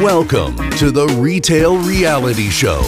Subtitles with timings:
[0.00, 2.82] Welcome to the Retail Reality Show.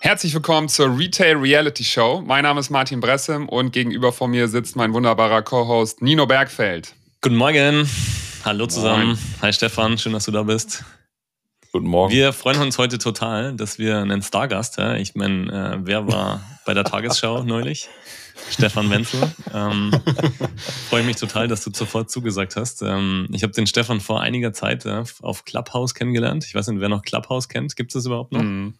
[0.00, 2.22] Herzlich willkommen zur Retail Reality Show.
[2.22, 6.94] Mein Name ist Martin Bressem und gegenüber von mir sitzt mein wunderbarer Co-Host Nino Bergfeld.
[7.22, 7.88] Guten Morgen.
[8.44, 9.06] Hallo zusammen.
[9.06, 9.18] Moin.
[9.40, 10.84] Hi Stefan, schön, dass du da bist.
[11.72, 12.12] Guten Morgen.
[12.12, 16.74] Wir freuen uns heute total, dass wir einen Stargast, ich meine, äh, wer war bei
[16.74, 17.88] der Tagesschau neulich?
[18.50, 19.30] Stefan Wenzel.
[19.52, 19.92] Ähm,
[20.88, 22.82] freue mich total, dass du sofort zugesagt hast.
[22.82, 26.44] Ähm, ich habe den Stefan vor einiger Zeit äh, auf Clubhouse kennengelernt.
[26.44, 27.76] Ich weiß nicht, wer noch Clubhouse kennt.
[27.76, 28.42] Gibt es das überhaupt noch?
[28.42, 28.74] Mm.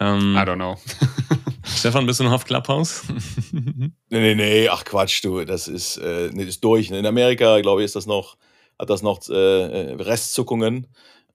[0.00, 0.76] Ähm, I don't know.
[1.64, 3.02] Stefan, bist du noch auf Clubhouse?
[3.52, 6.90] nee, nee, nee, ach Quatsch, du, das ist, äh, nee, ist durch.
[6.90, 8.36] In Amerika, glaube ich, ist das noch,
[8.78, 10.86] hat das noch äh, Restzuckungen.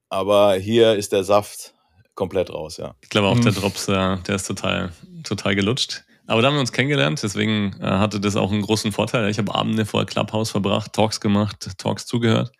[0.09, 1.73] Aber hier ist der Saft
[2.15, 2.95] komplett raus, ja.
[3.01, 3.55] Ich glaube auch, der mhm.
[3.55, 4.91] Drops, äh, der ist total,
[5.23, 6.03] total gelutscht.
[6.29, 9.31] Aber da haben wir uns kennengelernt, deswegen äh, hatte das auch einen großen Vorteil.
[9.31, 12.51] Ich habe Abende vor Clubhouse verbracht, Talks gemacht, Talks zugehört.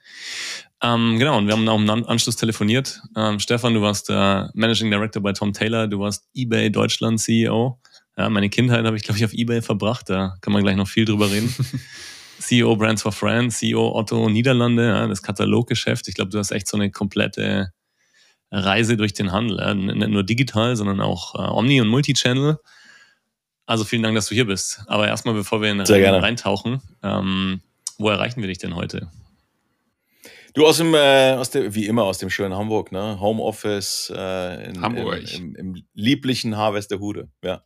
[0.82, 3.00] Ähm, genau, und wir haben auch im Anschluss telefoniert.
[3.16, 7.80] Ähm, Stefan, du warst der Managing Director bei Tom Taylor, du warst eBay Deutschland CEO.
[8.18, 10.88] Ja, meine Kindheit habe ich, glaube ich, auf eBay verbracht, da kann man gleich noch
[10.88, 11.54] viel drüber reden.
[12.40, 16.08] CEO Brands for Friends, CEO Otto Niederlande, ja, das Kataloggeschäft.
[16.08, 17.72] Ich glaube, du hast echt so eine komplette
[18.50, 19.60] Reise durch den Handel.
[19.60, 19.76] Ja.
[19.76, 22.58] Nicht nur digital, sondern auch äh, Omni- und Multichannel.
[23.70, 24.82] Also vielen Dank, dass du hier bist.
[24.88, 27.62] Aber erstmal, bevor wir in rein, reintauchen, ähm,
[28.00, 29.12] wo erreichen wir dich denn heute?
[30.56, 33.20] Du aus dem, äh, aus der, wie immer aus dem schönen Hamburg, ne?
[33.20, 35.22] Homeoffice äh, in, Hamburg.
[35.36, 37.62] Im, im, im lieblichen Harvesterhude, ja.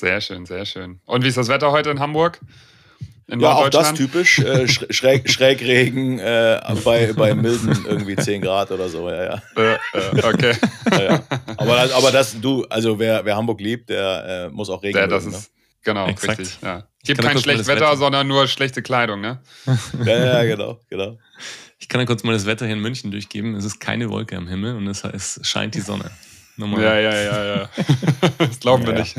[0.00, 1.00] Sehr schön, sehr schön.
[1.04, 2.40] Und wie ist das Wetter heute in Hamburg?
[3.30, 4.38] In ja, auch das typisch.
[4.38, 9.42] Äh, Schräg, Schrägregen äh, bei, bei milden irgendwie 10 Grad oder so, ja, ja.
[9.54, 10.52] Äh, äh okay.
[10.90, 11.22] ja, ja.
[11.58, 15.08] Aber, aber das, du, also wer, wer Hamburg liebt, der äh, muss auch Regen der,
[15.08, 15.54] das mögen, ist, ne?
[15.82, 16.38] Genau, Exakt.
[16.38, 16.58] richtig.
[16.62, 16.84] Ja.
[17.04, 19.42] Gibt kein schlechtes Wetter, Wetter, sondern nur schlechte Kleidung, ne?
[20.06, 21.18] ja, ja, genau, genau.
[21.78, 23.54] Ich kann ja kurz mal das Wetter hier in München durchgeben.
[23.56, 26.10] Es ist keine Wolke am Himmel und es, es scheint die Sonne.
[26.56, 26.82] Normal.
[26.82, 27.70] Ja, ja, ja, ja.
[28.38, 29.16] das glauben ja, wir nicht.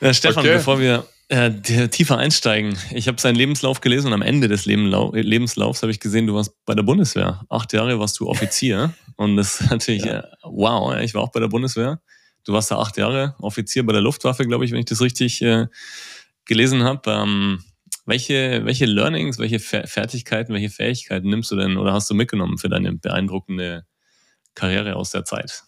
[0.00, 0.54] Ja, Stefan, okay.
[0.54, 1.50] bevor wir äh,
[1.88, 6.26] tiefer einsteigen, ich habe seinen Lebenslauf gelesen und am Ende des Lebenslaufs habe ich gesehen,
[6.26, 7.42] du warst bei der Bundeswehr.
[7.48, 10.20] Acht Jahre warst du Offizier und das ist natürlich, ja.
[10.20, 12.00] äh, wow, ich war auch bei der Bundeswehr.
[12.44, 15.42] Du warst da acht Jahre Offizier bei der Luftwaffe, glaube ich, wenn ich das richtig
[15.42, 15.66] äh,
[16.46, 17.10] gelesen habe.
[17.10, 17.62] Ähm,
[18.06, 22.68] welche, welche Learnings, welche Fertigkeiten, welche Fähigkeiten nimmst du denn oder hast du mitgenommen für
[22.68, 23.84] deine beeindruckende
[24.54, 25.62] Karriere aus der Zeit?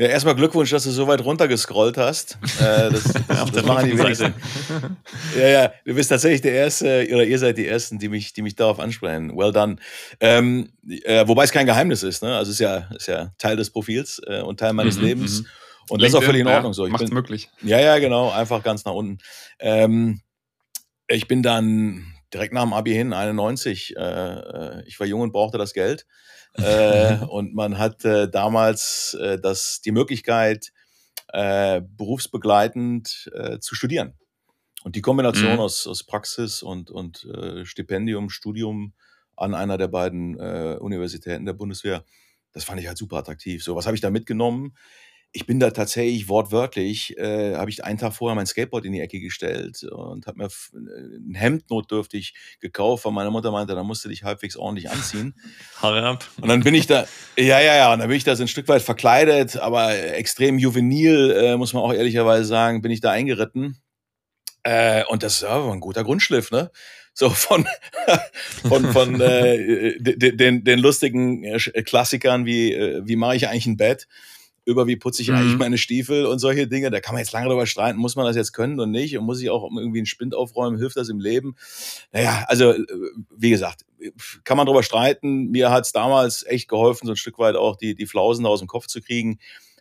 [0.00, 2.38] Ja, erstmal Glückwunsch, dass du so weit runtergescrollt hast.
[2.58, 4.32] Äh, das, das, das machen die wenigsten.
[5.38, 8.40] ja, ja, du bist tatsächlich der Erste, oder ihr seid die Ersten, die mich, die
[8.40, 9.36] mich darauf ansprechen.
[9.36, 9.76] Well done.
[10.18, 12.34] Ähm, äh, wobei es kein Geheimnis ist, ne?
[12.34, 15.42] Also es ist ja, ist ja Teil des Profils äh, und Teil meines mhm, Lebens.
[15.42, 15.46] Mhm.
[15.90, 17.04] Und LinkedIn, das ist auch völlig in Ordnung ja, so.
[17.04, 17.50] Bin, möglich.
[17.60, 18.30] Ja, ja, genau.
[18.30, 19.18] Einfach ganz nach unten.
[19.58, 20.22] Ähm,
[21.08, 23.96] ich bin dann direkt nach dem Abi hin, 91.
[23.96, 26.06] Äh, äh, ich war jung und brauchte das Geld
[26.54, 30.72] äh, und man hatte damals äh, das, die Möglichkeit,
[31.32, 34.14] äh, berufsbegleitend äh, zu studieren.
[34.82, 35.60] Und die Kombination mhm.
[35.60, 38.94] aus, aus Praxis und, und äh, Stipendium, Studium
[39.36, 42.04] an einer der beiden äh, Universitäten der Bundeswehr,
[42.52, 43.62] das fand ich halt super attraktiv.
[43.62, 44.74] So, was habe ich da mitgenommen?
[45.32, 49.00] Ich bin da tatsächlich wortwörtlich, äh, habe ich einen Tag vorher mein Skateboard in die
[49.00, 53.84] Ecke gestellt und habe mir äh, ein Hemd notdürftig gekauft, weil meine Mutter meinte, da
[53.84, 55.34] musst du dich halbwegs ordentlich anziehen.
[55.76, 56.28] Haare ab.
[56.40, 58.48] Und dann bin ich da, ja, ja, ja, und dann bin ich da so ein
[58.48, 63.12] Stück weit verkleidet, aber extrem juvenil, äh, muss man auch ehrlicherweise sagen, bin ich da
[63.12, 63.80] eingeritten.
[64.64, 66.70] Äh, und das ja, war ein guter Grundschliff, ne?
[67.12, 67.66] So von,
[68.68, 73.76] von, von äh, den, den lustigen äh, Klassikern wie, äh, wie mache ich eigentlich ein
[73.76, 74.08] Bett?
[74.70, 75.34] Über wie putze ich mhm.
[75.34, 76.90] eigentlich meine Stiefel und solche Dinge.
[76.90, 79.24] Da kann man jetzt lange darüber streiten, muss man das jetzt können und nicht und
[79.24, 81.56] muss ich auch irgendwie einen Spind aufräumen, hilft das im Leben?
[82.12, 82.86] Naja, also äh,
[83.36, 83.84] wie gesagt,
[84.44, 85.50] kann man darüber streiten.
[85.50, 88.60] Mir hat es damals echt geholfen, so ein Stück weit auch die, die Flausen aus
[88.60, 89.38] dem Kopf zu kriegen.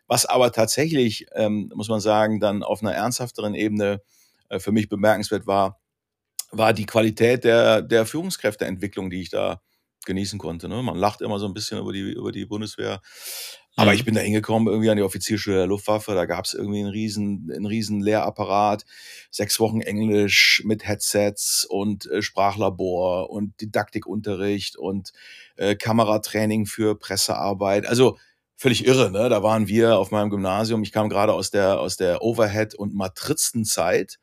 [0.07, 4.01] Was aber tatsächlich, ähm, muss man sagen, dann auf einer ernsthafteren Ebene
[4.49, 5.79] äh, für mich bemerkenswert war,
[6.51, 9.61] war die Qualität der, der Führungskräfteentwicklung, die ich da
[10.05, 10.67] genießen konnte.
[10.67, 10.81] Ne?
[10.81, 13.01] Man lacht immer so ein bisschen über die, über die Bundeswehr.
[13.75, 14.05] Aber ich mhm.
[14.05, 16.13] bin da hingekommen, irgendwie an die Offizierschule der Luftwaffe.
[16.13, 18.85] Da gab es irgendwie einen riesen, einen riesen Lehrapparat,
[19.31, 25.13] sechs Wochen Englisch mit Headsets und äh, Sprachlabor und Didaktikunterricht und
[25.55, 27.85] äh, Kameratraining für Pressearbeit.
[27.85, 28.17] Also
[28.59, 29.29] völlig irre, ne?
[29.29, 30.83] Da waren wir auf meinem Gymnasium.
[30.83, 34.19] Ich kam gerade aus der, aus der Overhead- und Matrizenzeit.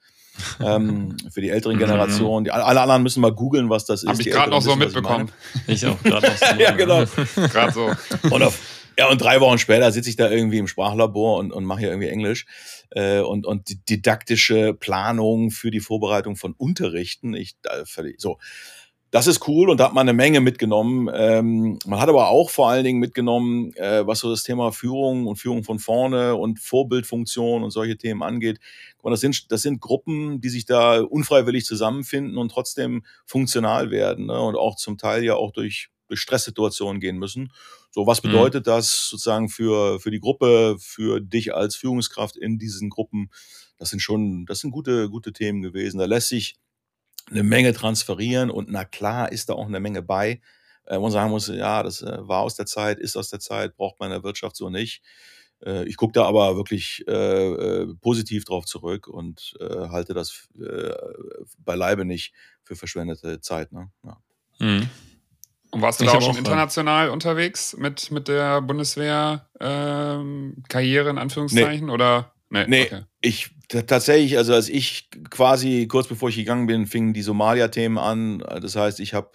[0.60, 1.81] ähm, für die älteren mhm.
[1.81, 2.44] Generationen.
[2.44, 4.08] Die, alle anderen müssen mal googeln, was das ist.
[4.10, 5.32] Habe ich gerade noch so mitbekommen.
[5.66, 6.54] Ich, ich auch gerade noch so.
[6.58, 7.04] ja, genau.
[7.34, 7.90] gerade so.
[8.31, 8.58] Und auf,
[8.98, 11.90] ja, und drei Wochen später sitze ich da irgendwie im Sprachlabor und, und mache hier
[11.90, 12.46] irgendwie Englisch
[12.90, 17.34] äh, und, und didaktische Planung für die Vorbereitung von Unterrichten.
[17.34, 18.38] Ich, da, völlig, so.
[19.10, 21.10] das ist cool und da hat man eine Menge mitgenommen.
[21.14, 25.26] Ähm, man hat aber auch vor allen Dingen mitgenommen, äh, was so das Thema Führung
[25.26, 28.58] und Führung von vorne und Vorbildfunktion und solche Themen angeht.
[29.02, 34.26] Und das sind, das sind Gruppen, die sich da unfreiwillig zusammenfinden und trotzdem funktional werden
[34.26, 34.40] ne?
[34.40, 37.53] und auch zum Teil ja auch durch, durch Stresssituationen gehen müssen.
[37.91, 38.29] So, was mhm.
[38.29, 38.70] bedeutet mhm.
[38.70, 43.31] das sozusagen für, für die Gruppe, für dich als Führungskraft in diesen Gruppen?
[43.79, 45.99] Das sind schon, das sind gute, gute Themen gewesen.
[45.99, 46.56] Da lässt sich
[47.31, 50.41] eine Menge transferieren und na klar ist da auch eine Menge bei,
[50.85, 53.41] äh, wo man sagen muss, ja, das äh, war aus der Zeit, ist aus der
[53.41, 55.03] Zeit, braucht man in der Wirtschaft so nicht.
[55.64, 60.49] Äh, ich gucke da aber wirklich äh, äh, positiv drauf zurück und äh, halte das
[60.61, 60.94] äh,
[61.58, 62.32] beileibe nicht
[62.62, 63.73] für verschwendete Zeit.
[63.73, 63.91] Ne?
[64.05, 64.19] Ja.
[64.58, 64.88] Mhm.
[65.76, 71.19] Und warst du da auch schon auch international unterwegs mit, mit der Bundeswehr-Karriere ähm, in
[71.19, 71.88] Anführungszeichen?
[71.88, 71.93] Nee.
[71.93, 72.32] Oder?
[72.49, 73.02] Nee, nee okay.
[73.20, 78.38] ich tatsächlich, also als ich quasi kurz bevor ich gegangen bin, fingen die Somalia-Themen an.
[78.38, 79.32] Das heißt, ich habe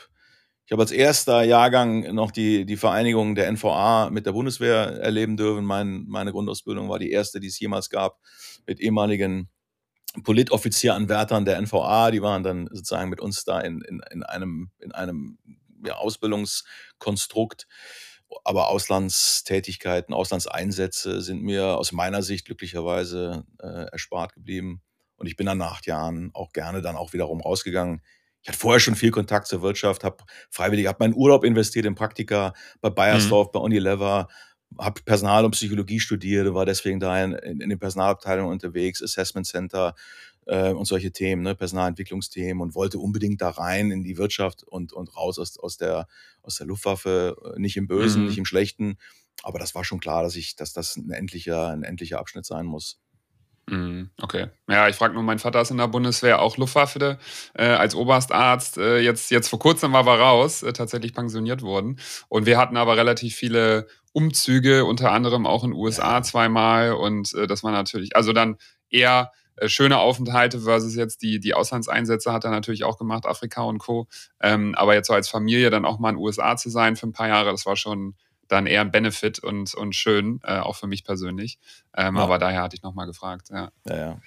[0.65, 5.37] ich hab als erster Jahrgang noch die, die Vereinigung der NVA mit der Bundeswehr erleben
[5.37, 5.63] dürfen.
[5.63, 8.17] Mein, meine Grundausbildung war die erste, die es jemals gab,
[8.65, 9.47] mit ehemaligen
[10.23, 12.09] Politoffizieranwärtern der NVA.
[12.09, 15.37] Die waren dann sozusagen mit uns da in, in, in einem, in einem
[15.83, 17.67] ja, Ausbildungskonstrukt
[18.43, 24.81] aber Auslandstätigkeiten, Auslandseinsätze sind mir aus meiner Sicht glücklicherweise äh, erspart geblieben.
[25.17, 28.01] Und ich bin dann nach acht Jahren auch gerne dann auch wiederum rausgegangen.
[28.41, 31.93] Ich hatte vorher schon viel Kontakt zur Wirtschaft, habe freiwillig, habe meinen Urlaub investiert in
[31.93, 33.51] Praktika bei Bayersdorf, mhm.
[33.51, 34.27] bei Unilever,
[34.79, 39.45] habe Personal und Psychologie studiert, war deswegen da in, in, in den Personalabteilungen unterwegs, Assessment
[39.45, 39.93] Center,
[40.45, 44.93] äh, und solche Themen, ne, Personalentwicklungsthemen und wollte unbedingt da rein in die Wirtschaft und,
[44.93, 46.07] und raus aus, aus, der,
[46.41, 48.27] aus der Luftwaffe, äh, nicht im Bösen, mhm.
[48.27, 48.97] nicht im Schlechten.
[49.43, 52.65] Aber das war schon klar, dass ich, dass das ein endlicher, ein endlicher Abschnitt sein
[52.65, 52.99] muss.
[53.69, 54.47] Mhm, okay.
[54.67, 57.19] Ja, ich frage nur, mein Vater ist in der Bundeswehr auch Luftwaffe
[57.53, 58.77] äh, als Oberstarzt.
[58.77, 61.99] Äh, jetzt, jetzt vor kurzem war er raus, äh, tatsächlich pensioniert worden.
[62.27, 66.23] Und wir hatten aber relativ viele Umzüge, unter anderem auch in den USA ja.
[66.23, 66.93] zweimal.
[66.93, 68.57] Und äh, das war natürlich, also dann
[68.89, 69.31] eher
[69.67, 74.07] schöne Aufenthalte versus jetzt die, die Auslandseinsätze hat er natürlich auch gemacht, Afrika und Co.
[74.41, 77.07] Ähm, aber jetzt so als Familie dann auch mal in den USA zu sein für
[77.07, 78.15] ein paar Jahre, das war schon
[78.47, 81.57] dann eher ein Benefit und, und schön, äh, auch für mich persönlich.
[81.95, 82.21] Ähm, ja.
[82.21, 83.49] Aber daher hatte ich nochmal gefragt.
[83.49, 83.71] Ja.
[83.87, 84.17] ja, ja.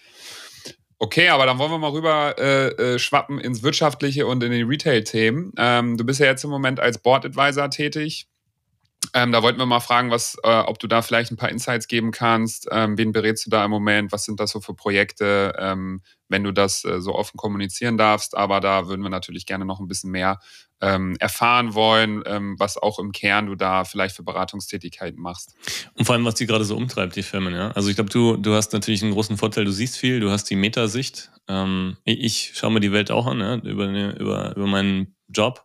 [0.99, 4.63] Okay, aber dann wollen wir mal rüber äh, äh, schwappen ins Wirtschaftliche und in die
[4.63, 5.53] Retail-Themen.
[5.59, 8.29] Ähm, du bist ja jetzt im Moment als Board Advisor tätig.
[9.13, 11.89] Ähm, da wollten wir mal fragen, was, äh, ob du da vielleicht ein paar Insights
[11.89, 12.69] geben kannst.
[12.71, 14.13] Ähm, wen berätst du da im Moment?
[14.13, 18.37] Was sind das so für Projekte, ähm, wenn du das äh, so offen kommunizieren darfst?
[18.37, 20.41] Aber da würden wir natürlich gerne noch ein bisschen mehr
[20.81, 25.55] ähm, erfahren wollen, ähm, was auch im Kern du da vielleicht für Beratungstätigkeiten machst.
[25.95, 27.55] Und vor allem, was die gerade so umtreibt, die Firmen.
[27.55, 27.71] Ja?
[27.73, 30.45] Also ich glaube, du, du hast natürlich einen großen Vorteil, du siehst viel, du hast
[30.45, 31.31] die Metasicht.
[31.49, 33.57] Ähm, ich schaue mir die Welt auch an, ja?
[33.57, 35.65] über, über, über meinen Job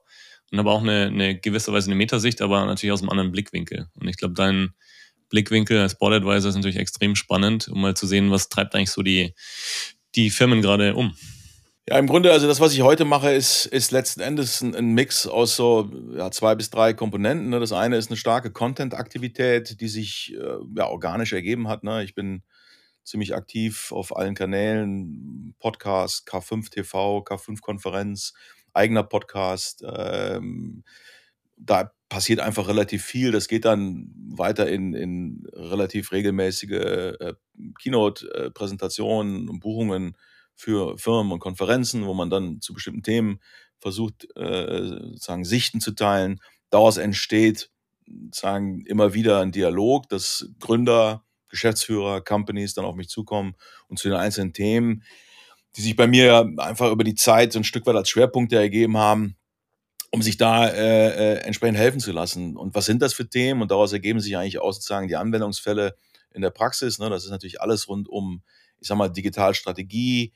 [0.51, 3.87] und habe auch eine, eine gewisse Weise eine Metasicht, aber natürlich aus einem anderen Blickwinkel.
[3.95, 4.69] Und ich glaube, dein
[5.29, 8.91] Blickwinkel als Board Advisor ist natürlich extrem spannend, um mal zu sehen, was treibt eigentlich
[8.91, 9.33] so die,
[10.15, 11.15] die Firmen gerade um.
[11.87, 14.93] Ja, im Grunde, also das, was ich heute mache, ist, ist letzten Endes ein, ein
[14.93, 17.49] Mix aus so ja, zwei bis drei Komponenten.
[17.49, 17.59] Ne?
[17.59, 21.83] Das eine ist eine starke Content-Aktivität, die sich äh, ja, organisch ergeben hat.
[21.83, 22.03] Ne?
[22.03, 22.43] Ich bin
[23.03, 28.33] ziemlich aktiv auf allen Kanälen, Podcast, K5 TV, K5 Konferenz,
[28.73, 29.83] eigener Podcast.
[29.85, 30.83] Ähm,
[31.57, 33.31] da passiert einfach relativ viel.
[33.31, 37.33] Das geht dann weiter in, in relativ regelmäßige äh,
[37.81, 40.17] Keynote-Präsentationen und Buchungen
[40.55, 43.39] für Firmen und Konferenzen, wo man dann zu bestimmten Themen
[43.79, 46.41] versucht, äh, sozusagen Sichten zu teilen.
[46.69, 47.69] Daraus entsteht
[48.07, 53.55] sozusagen immer wieder ein Dialog, dass Gründer, Geschäftsführer, Companies dann auf mich zukommen
[53.87, 55.03] und zu den einzelnen Themen
[55.75, 58.97] die sich bei mir einfach über die Zeit so ein Stück weit als Schwerpunkte ergeben
[58.97, 59.35] haben,
[60.11, 62.57] um sich da äh, äh, entsprechend helfen zu lassen.
[62.57, 63.61] Und was sind das für Themen?
[63.61, 65.95] Und daraus ergeben sich eigentlich auch sozusagen die Anwendungsfälle
[66.33, 66.99] in der Praxis.
[66.99, 67.09] Ne?
[67.09, 68.41] Das ist natürlich alles rund um,
[68.79, 70.33] ich sag mal, Digitalstrategie,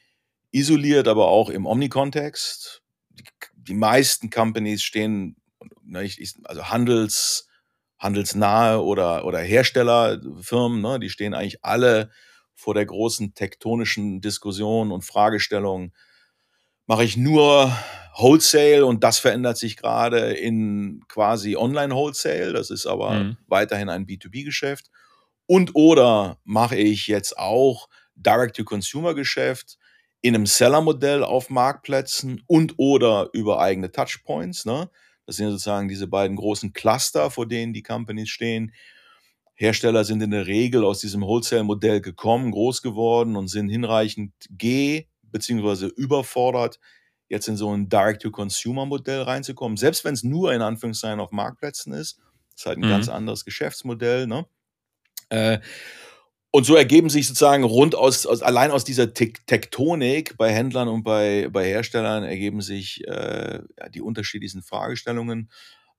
[0.52, 2.82] isoliert, aber auch im Omni-Kontext.
[3.10, 3.24] Die,
[3.56, 5.36] die, meisten Companies stehen,
[5.84, 7.48] ne, ich, also Handels,
[7.98, 12.12] handelsnahe oder, oder Herstellerfirmen, ne, die stehen eigentlich alle
[12.56, 15.92] vor der großen tektonischen Diskussion und Fragestellung,
[16.86, 17.76] mache ich nur
[18.16, 23.38] Wholesale und das verändert sich gerade in quasi Online-Wholesale, das ist aber mhm.
[23.48, 24.92] weiterhin ein B2B-Geschäft.
[25.46, 29.78] Und oder mache ich jetzt auch Direct-to-Consumer-Geschäft
[30.22, 34.66] in einem Seller-Modell auf Marktplätzen und oder über eigene Touchpoints.
[34.66, 34.90] Ne?
[35.26, 38.74] Das sind sozusagen diese beiden großen Cluster, vor denen die Companies stehen.
[39.56, 45.08] Hersteller sind in der Regel aus diesem Wholesale-Modell gekommen, groß geworden und sind hinreichend geh-
[45.22, 45.88] bzw.
[45.96, 46.80] überfordert,
[47.30, 52.20] jetzt in so ein Direct-to-Consumer-Modell reinzukommen, selbst wenn es nur in Anführungszeichen auf Marktplätzen ist.
[52.56, 52.90] Ist halt ein mhm.
[52.90, 54.28] ganz anderes Geschäftsmodell.
[54.28, 54.46] Ne?
[55.30, 55.60] Äh,
[56.52, 61.04] und so ergeben sich sozusagen rund aus, aus allein aus dieser Tektonik bei Händlern und
[61.04, 65.50] bei, bei Herstellern ergeben sich äh, die unterschiedlichsten Fragestellungen.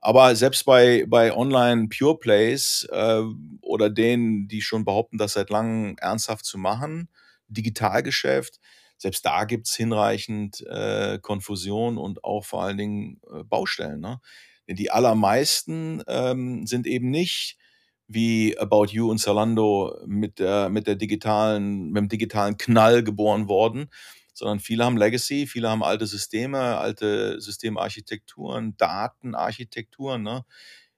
[0.06, 3.22] Aber selbst bei, bei Online Pure Plays äh,
[3.62, 7.08] oder denen, die schon behaupten, das seit langem ernsthaft zu machen,
[7.48, 8.60] Digitalgeschäft,
[8.98, 14.00] selbst da gibt es hinreichend äh, Konfusion und auch vor allen Dingen äh, Baustellen.
[14.00, 14.20] Ne?
[14.68, 17.56] Denn die allermeisten ähm, sind eben nicht
[18.06, 23.48] wie About You und Zalando mit der, mit der digitalen, mit dem digitalen Knall geboren
[23.48, 23.88] worden,
[24.34, 30.22] sondern viele haben Legacy, viele haben alte Systeme, alte Systemarchitekturen, Datenarchitekturen.
[30.22, 30.44] Ne?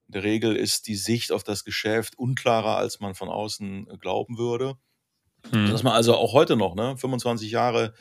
[0.08, 4.38] In der Regel ist die Sicht auf das Geschäft unklarer, als man von außen glauben
[4.38, 4.76] würde.
[5.50, 5.70] Hm.
[5.70, 7.94] Dass man also auch heute noch, ne, 25 Jahre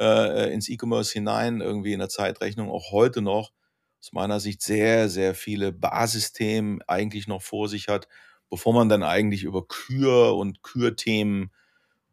[0.00, 3.52] äh, ins E-Commerce hinein, irgendwie in der Zeitrechnung, auch heute noch
[4.00, 8.08] aus meiner Sicht sehr, sehr viele Basisthemen eigentlich noch vor sich hat,
[8.48, 11.52] bevor man dann eigentlich über Kür und Kürthemen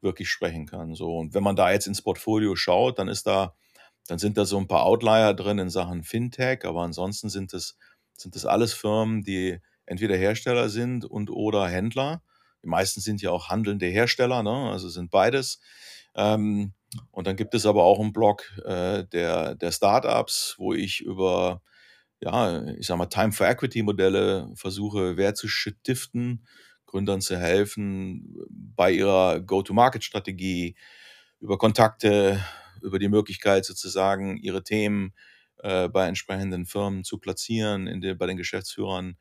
[0.05, 0.95] wirklich sprechen kann.
[0.95, 3.53] So, und wenn man da jetzt ins Portfolio schaut, dann ist da,
[4.07, 7.77] dann sind da so ein paar Outlier drin in Sachen Fintech, aber ansonsten sind es,
[8.15, 12.21] sind das alles Firmen, die entweder Hersteller sind und oder Händler.
[12.63, 14.71] Die meisten sind ja auch handelnde Hersteller, ne?
[14.71, 15.59] also sind beides.
[16.15, 16.73] Ähm,
[17.11, 21.61] und dann gibt es aber auch einen Blog äh, der, der Startups, wo ich über
[22.21, 26.45] ja, ich sag mal, Time for Equity Modelle versuche Wert zu stiften,
[26.95, 30.77] Gründern zu helfen bei ihrer Go-to-Market-Strategie,
[31.41, 32.39] über Kontakte,
[32.81, 35.13] über die Möglichkeit sozusagen ihre Themen
[35.57, 39.17] äh, bei entsprechenden Firmen zu platzieren, in den, bei den Geschäftsführern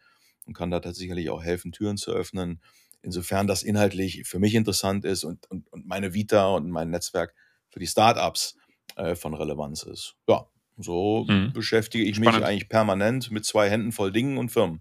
[0.47, 2.61] und kann da tatsächlich auch helfen, Türen zu öffnen.
[3.03, 7.35] Insofern das inhaltlich für mich interessant ist und, und, und meine Vita und mein Netzwerk
[7.71, 8.57] für die Startups
[8.95, 10.15] äh, von Relevanz ist.
[10.29, 11.53] Ja, so mhm.
[11.53, 12.37] beschäftige ich Spannend.
[12.37, 14.81] mich eigentlich permanent mit zwei Händen voll Dingen und Firmen.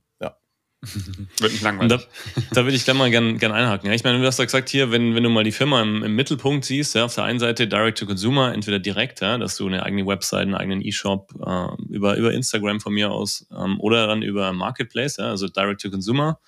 [1.40, 1.92] Wird nicht langweilig.
[1.92, 3.88] Da, da würde ich gerne mal gerne gern einhaken.
[3.88, 6.04] Ja, ich meine, du hast ja gesagt, hier, wenn, wenn du mal die Firma im,
[6.04, 9.56] im Mittelpunkt siehst, ja, auf der einen Seite Direct to Consumer, entweder direkt, ja, dass
[9.58, 13.80] du eine eigene Website, einen eigenen E-Shop äh, über, über Instagram von mir aus ähm,
[13.80, 16.40] oder dann über Marketplace, ja, also Direct to Consumer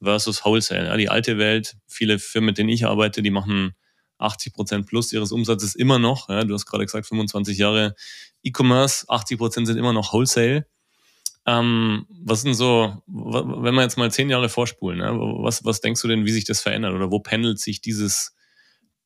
[0.00, 0.86] versus Wholesale.
[0.86, 3.74] Ja, die alte Welt, viele Firmen, mit denen ich arbeite, die machen
[4.18, 7.94] 80 Prozent plus ihres Umsatzes immer noch, ja, du hast gerade gesagt, 25 Jahre
[8.44, 10.66] E-Commerce, 80 Prozent sind immer noch Wholesale.
[11.44, 15.10] Ähm, was sind so, wenn wir jetzt mal zehn Jahre vorspulen, ne,
[15.42, 18.36] was, was denkst du denn, wie sich das verändert oder wo pendelt sich dieses,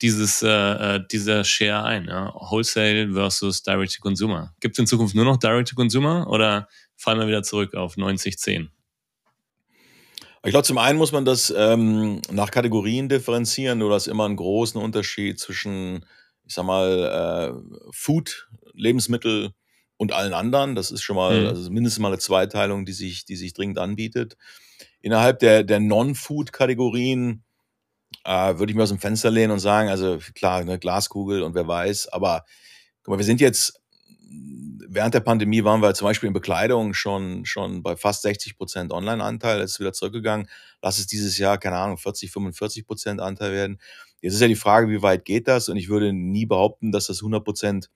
[0.02, 2.07] dieses, äh, äh dieser Share ein?
[2.09, 2.35] Ja?
[2.35, 4.55] Wholesale versus Direct to Consumer.
[4.61, 7.97] Gibt es in Zukunft nur noch Direct to Consumer oder fallen wir wieder zurück auf
[7.97, 8.71] 90, 10?
[10.45, 13.81] Ich glaube, zum einen muss man das ähm, nach Kategorien differenzieren.
[13.81, 16.05] Du hast immer einen großen Unterschied zwischen,
[16.45, 19.55] ich sag mal, äh, Food, Lebensmittel
[19.97, 20.75] und allen anderen.
[20.75, 21.47] Das ist schon mal mhm.
[21.49, 24.37] also mindestens mal eine Zweiteilung, die sich, die sich dringend anbietet.
[25.00, 27.45] Innerhalb der, der Non-Food-Kategorien
[28.25, 31.55] äh, würde ich mir aus dem Fenster lehnen und sagen, also klar, eine Glaskugel und
[31.55, 32.45] wer weiß, aber
[33.03, 33.81] guck mal, wir sind jetzt
[34.88, 38.93] während der Pandemie waren wir zum Beispiel in Bekleidung schon, schon bei fast 60 Prozent
[38.93, 39.61] Online-Anteil.
[39.61, 40.49] Ist wieder zurückgegangen.
[40.83, 43.79] Lass es dieses Jahr, keine Ahnung, 40, 45 Prozent Anteil werden.
[44.21, 45.69] Jetzt ist ja die Frage, wie weit geht das?
[45.69, 47.91] Und ich würde nie behaupten, dass das 100 Prozent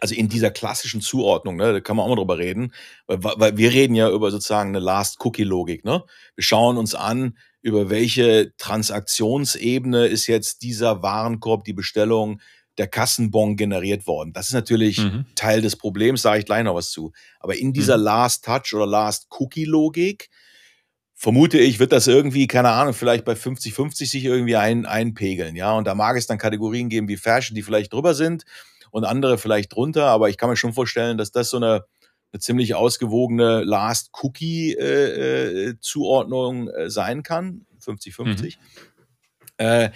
[0.00, 2.72] also in dieser klassischen Zuordnung, ne, da kann man auch mal drüber reden,
[3.06, 5.84] weil, weil wir reden ja über sozusagen eine Last-Cookie-Logik.
[5.84, 6.04] Ne?
[6.34, 12.40] Wir schauen uns an, über welche Transaktionsebene ist jetzt dieser Warenkorb, die Bestellung,
[12.78, 14.32] der Kassenbon generiert worden.
[14.32, 15.26] Das ist natürlich mhm.
[15.34, 17.12] Teil des Problems, sage ich gleich noch was zu.
[17.40, 18.04] Aber in dieser mhm.
[18.04, 20.30] Last Touch oder Last Cookie Logik
[21.14, 25.76] vermute ich, wird das irgendwie, keine Ahnung, vielleicht bei 50-50 sich irgendwie ein, einpegeln, ja.
[25.76, 28.46] Und da mag es dann Kategorien geben wie Fashion, die vielleicht drüber sind
[28.90, 31.84] und andere vielleicht drunter, aber ich kann mir schon vorstellen, dass das so eine,
[32.32, 38.44] eine ziemlich ausgewogene Last Cookie äh, äh, Zuordnung äh, sein kann, 50-50.
[38.44, 38.52] Mhm.
[39.58, 39.90] Äh,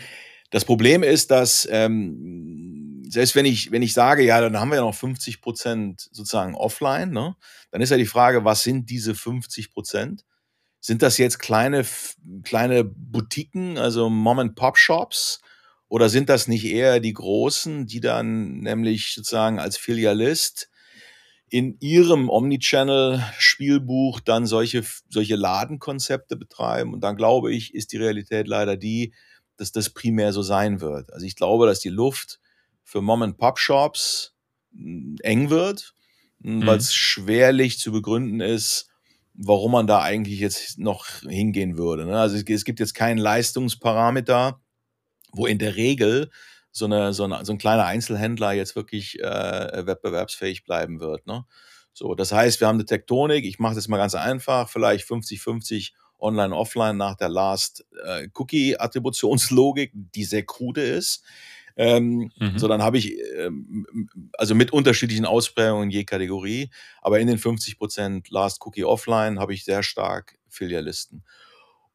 [0.50, 4.76] das Problem ist, dass ähm, selbst wenn ich, wenn ich sage, ja, dann haben wir
[4.76, 7.36] ja noch 50 Prozent sozusagen offline, ne?
[7.70, 10.24] dann ist ja die Frage, was sind diese 50 Prozent?
[10.80, 11.84] Sind das jetzt kleine,
[12.42, 15.40] kleine Boutiquen, also Mom-and-Pop-Shops?
[15.88, 20.70] Oder sind das nicht eher die großen, die dann nämlich sozusagen als Filialist
[21.48, 26.94] in ihrem Omnichannel-Spielbuch dann solche, solche Ladenkonzepte betreiben?
[26.94, 29.12] Und dann glaube ich, ist die Realität leider die,
[29.56, 31.12] dass das primär so sein wird.
[31.12, 32.40] Also ich glaube, dass die Luft
[32.82, 34.34] für Mom-and-Pop-Shops
[34.72, 35.94] hm, eng wird,
[36.42, 36.66] hm, mhm.
[36.66, 38.88] weil es schwerlich zu begründen ist,
[39.34, 42.06] warum man da eigentlich jetzt noch hingehen würde.
[42.06, 42.18] Ne?
[42.18, 44.60] Also es gibt jetzt keinen Leistungsparameter,
[45.34, 46.30] wo in der Regel
[46.70, 51.26] so, eine, so, eine, so ein kleiner Einzelhändler jetzt wirklich äh, wettbewerbsfähig bleiben wird.
[51.26, 51.44] Ne?
[51.92, 53.44] So, das heißt, wir haben eine Tektonik.
[53.44, 58.28] Ich mache das mal ganz einfach, vielleicht 50-50 online, offline nach der Last äh,
[59.92, 61.22] die sehr krude ist.
[61.76, 62.58] Ähm, mhm.
[62.58, 63.86] So, dann habe ich ähm,
[64.34, 66.70] also mit unterschiedlichen Ausprägungen je Kategorie,
[67.02, 71.24] aber in den 50 Prozent Last Cookie Offline habe ich sehr stark Filialisten.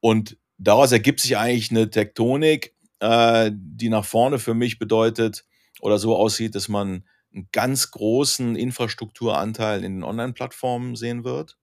[0.02, 5.46] Und daraus ergibt sich eigentlich eine Tektonik, äh, die nach vorne für mich bedeutet
[5.82, 11.58] oder so aussieht, dass man einen ganz großen Infrastrukturanteil in den Online-Plattformen sehen wird.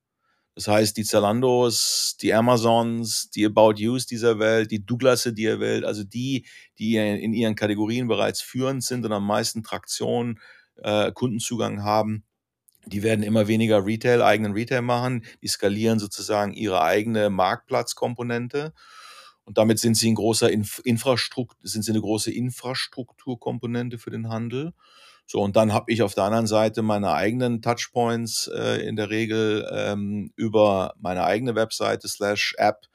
[0.54, 5.84] Das heißt, die Zalandos, die Amazons, die About Yous dieser Welt, die Douglasse dieser Welt,
[5.84, 6.46] also die,
[6.78, 10.40] die in ihren Kategorien bereits führend sind und am meisten Traktion,
[10.76, 12.24] äh, Kundenzugang haben,
[12.86, 15.24] die werden immer weniger Retail, eigenen Retail machen.
[15.42, 18.72] Die skalieren sozusagen ihre eigene Marktplatzkomponente.
[19.46, 24.28] Und damit sind sie ein großer Inf Infrastruktur, sind sie eine große Infrastrukturkomponente für den
[24.28, 24.74] Handel.
[25.24, 29.08] So, und dann habe ich auf der anderen Seite meine eigenen Touchpoints äh, in der
[29.08, 32.86] Regel ähm, über meine eigene Webseite slash App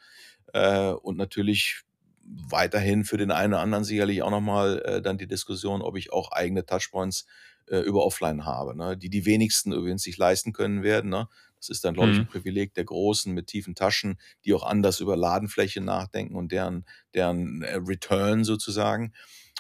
[0.53, 1.84] äh, und natürlich
[2.24, 6.13] weiterhin für den einen oder anderen sicherlich auch nochmal äh, dann die Diskussion, ob ich
[6.13, 7.25] auch eigene Touchpoints
[7.67, 8.98] äh, über Offline habe, ne?
[8.98, 11.10] die die wenigsten übrigens sich leisten können werden.
[11.10, 11.27] Ne?
[11.62, 12.27] Das ist dann, glaube ich, ein mhm.
[12.27, 17.62] Privileg der Großen mit tiefen Taschen, die auch anders über Ladenfläche nachdenken und deren, deren
[17.62, 19.13] äh, Return sozusagen.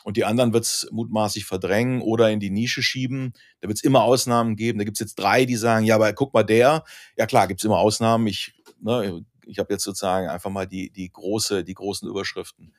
[0.03, 3.33] Und die anderen wird es mutmaßlich verdrängen oder in die Nische schieben.
[3.59, 4.79] Da wird es immer Ausnahmen geben.
[4.79, 6.83] Da gibt es jetzt drei, die sagen, ja, aber guck mal der.
[7.17, 8.25] Ja klar, gibt es immer Ausnahmen.
[8.25, 12.73] Ich, ne, ich habe jetzt sozusagen einfach mal die, die, große, die großen Überschriften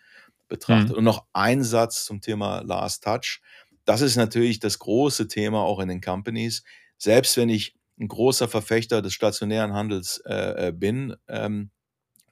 [0.49, 0.91] betrachtet.
[0.91, 0.97] Mhm.
[0.97, 3.41] Und noch ein Satz zum Thema Last Touch.
[3.85, 6.65] Das ist natürlich das große Thema auch in den Companies.
[6.99, 11.71] Selbst wenn ich ein großer Verfechter des stationären Handels äh, äh bin, ähm,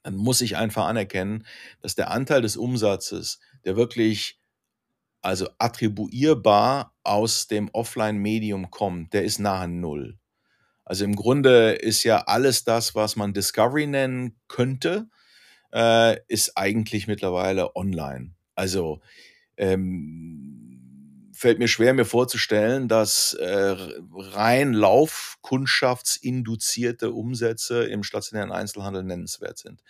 [0.02, 1.46] dann muss ich einfach anerkennen,
[1.80, 4.38] dass der Anteil des Umsatzes, der wirklich
[5.22, 10.18] also attribuierbar aus dem Offline-Medium kommt, der ist nahe Null.
[10.84, 15.08] Also im Grunde ist ja alles das, was man Discovery nennen könnte,
[15.72, 18.32] äh, ist eigentlich mittlerweile online.
[18.54, 19.00] Also
[19.56, 20.49] ähm,
[21.40, 23.74] fällt mir schwer, mir vorzustellen, dass äh,
[24.14, 29.82] rein Laufkundschaftsinduzierte Umsätze im stationären Einzelhandel nennenswert sind.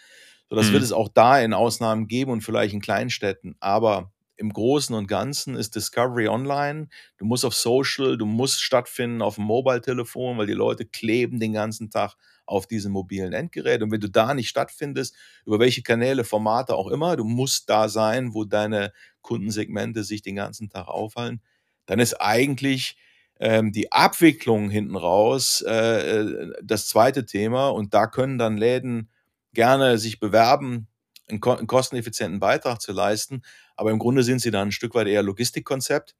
[0.49, 0.75] So, das mhm.
[0.75, 3.57] wird es auch da in Ausnahmen geben und vielleicht in Kleinstädten.
[3.59, 6.89] Aber im Großen und Ganzen ist Discovery online.
[7.19, 11.53] Du musst auf Social, du musst stattfinden auf dem Mobile-Telefon, weil die Leute kleben den
[11.53, 12.15] ganzen Tag
[12.47, 13.83] auf diesem mobilen Endgerät.
[13.83, 17.89] Und wenn du da nicht stattfindest, über welche Kanäle, Formate auch immer, du musst da
[17.89, 21.41] sein, wo deine Kundensegmente sich den ganzen Tag aufhalten,
[21.87, 22.97] dann ist eigentlich
[23.41, 27.69] ähm, die Abwicklung hinten raus äh, äh das zweite Thema.
[27.69, 29.11] Und da können dann Läden
[29.53, 30.89] gerne sich bewerben,
[31.29, 33.43] einen, einen kosteneffizienten Beitrag zu leisten.
[33.77, 36.15] Aber im Grunde sind sie dann ein Stück weit eher Logistikkonzept,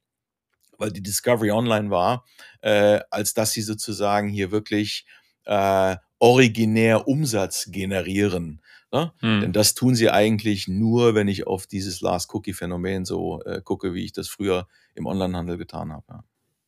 [0.77, 2.25] weil die Discovery online war,
[2.61, 5.05] äh, als dass sie sozusagen hier wirklich
[5.45, 8.61] äh, originär Umsatz generieren.
[8.93, 9.11] Ne?
[9.19, 9.41] Hm.
[9.41, 14.05] Denn das tun sie eigentlich nur, wenn ich auf dieses Last-Cookie-Phänomen so äh, gucke, wie
[14.05, 16.05] ich das früher im Onlinehandel getan habe.
[16.09, 16.23] Ja.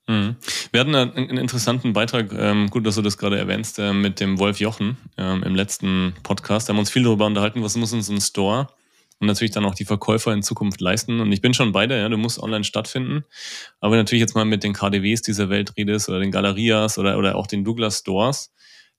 [0.07, 0.35] Mhm.
[0.71, 4.39] Wir hatten einen interessanten Beitrag, ähm, gut, dass du das gerade erwähnst, äh, mit dem
[4.39, 6.67] Wolf Jochen ähm, im letzten Podcast.
[6.67, 8.67] Da haben wir uns viel darüber unterhalten, was muss uns ein Store
[9.19, 11.21] und natürlich dann auch die Verkäufer in Zukunft leisten.
[11.21, 13.23] Und ich bin schon beide, ja, du musst online stattfinden.
[13.79, 17.35] Aber natürlich jetzt mal mit den KDWs dieser Welt redest oder den Galerias oder, oder
[17.35, 18.51] auch den Douglas Stores,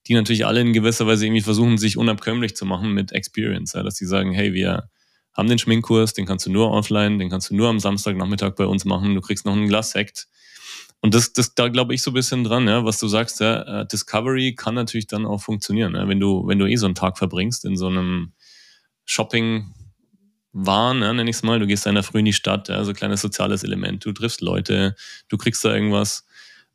[0.07, 3.73] die natürlich alle in gewisser Weise irgendwie versuchen, sich unabkömmlich zu machen mit Experience.
[3.73, 4.91] Ja, dass sie sagen, hey, wir
[5.33, 8.67] haben den Schminkkurs, den kannst du nur offline, den kannst du nur am Samstagnachmittag bei
[8.67, 10.29] uns machen, du kriegst noch ein Glas Sekt
[11.05, 13.83] und das, das, da glaube ich so ein bisschen dran, ja, was du sagst, ja,
[13.83, 16.95] äh, Discovery kann natürlich dann auch funktionieren, ja, wenn du, wenn du eh so einen
[16.95, 18.33] Tag verbringst in so einem
[19.05, 19.71] Shopping,
[20.53, 22.83] Wahn, ja, nenne ich es mal, du gehst in der Früh in die Stadt, ja,
[22.85, 24.95] so ein kleines soziales Element, du triffst Leute,
[25.29, 26.27] du kriegst da irgendwas.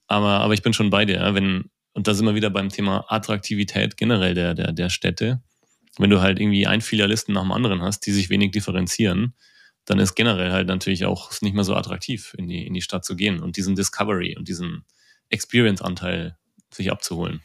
[0.05, 2.69] Aber, aber ich bin schon bei dir, ja, wenn, und da sind wir wieder beim
[2.69, 5.41] Thema Attraktivität generell der, der, der Städte.
[5.97, 9.35] Wenn du halt irgendwie ein Filialisten nach dem anderen hast, die sich wenig differenzieren,
[9.83, 13.03] dann ist generell halt natürlich auch nicht mehr so attraktiv, in die, in die Stadt
[13.03, 14.85] zu gehen und diesen Discovery und diesen
[15.27, 16.37] Experience-Anteil
[16.73, 17.41] sich abzuholen.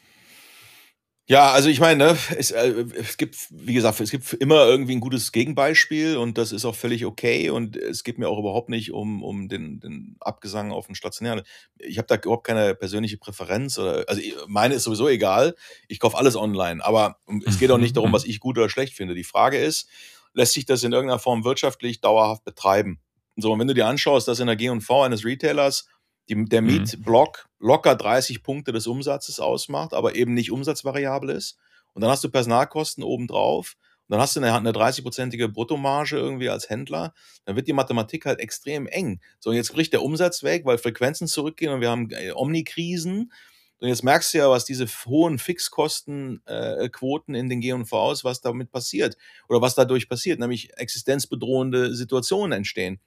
[1.26, 4.92] Ja, also ich meine, ne, es, äh, es gibt, wie gesagt, es gibt immer irgendwie
[4.94, 8.68] ein gutes Gegenbeispiel und das ist auch völlig okay und es geht mir auch überhaupt
[8.68, 11.40] nicht um, um den, den Abgesang auf den stationären.
[11.78, 15.54] Ich habe da überhaupt keine persönliche Präferenz oder, also meine ist sowieso egal.
[15.88, 18.92] Ich kaufe alles online, aber es geht auch nicht darum, was ich gut oder schlecht
[18.92, 19.14] finde.
[19.14, 19.88] Die Frage ist,
[20.34, 23.00] lässt sich das in irgendeiner Form wirtschaftlich dauerhaft betreiben.
[23.36, 25.86] So, und wenn du dir anschaust, dass in der G&V eines Retailers
[26.28, 26.68] die, der mhm.
[26.68, 31.58] Mietblock locker 30 Punkte des Umsatzes ausmacht, aber eben nicht umsatzvariabel ist,
[31.92, 33.76] und dann hast du Personalkosten obendrauf
[34.08, 38.38] dann hast du eine, eine 30-prozentige Bruttomarge irgendwie als Händler, dann wird die Mathematik halt
[38.38, 39.20] extrem eng.
[39.40, 43.32] So, und jetzt bricht der Umsatz weg, weil Frequenzen zurückgehen und wir haben äh, Omnikrisen.
[43.80, 48.70] Und jetzt merkst du ja, was diese hohen Fixkostenquoten äh, in den G&Vs, was damit
[48.70, 49.16] passiert
[49.48, 53.00] oder was dadurch passiert, nämlich existenzbedrohende Situationen entstehen.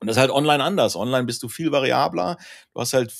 [0.00, 0.94] Und das ist halt online anders.
[0.94, 2.36] Online bist du viel variabler.
[2.74, 3.12] Du hast halt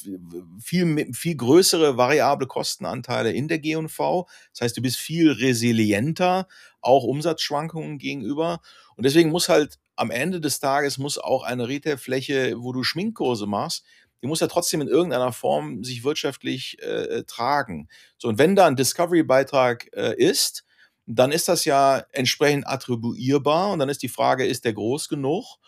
[0.62, 4.28] viel, viel größere variable Kostenanteile in der G&V.
[4.52, 6.46] Das heißt, du bist viel resilienter,
[6.82, 8.60] auch Umsatzschwankungen gegenüber.
[8.96, 13.46] Und deswegen muss halt am Ende des Tages muss auch eine Retailfläche, wo du Schminkkurse
[13.46, 13.82] machst,
[14.22, 17.88] die muss ja trotzdem in irgendeiner Form sich wirtschaftlich äh, tragen.
[18.18, 20.64] So, und wenn da ein Discovery-Beitrag äh, ist,
[21.06, 25.58] dann ist das ja entsprechend attribuierbar und dann ist die Frage, ist der groß genug?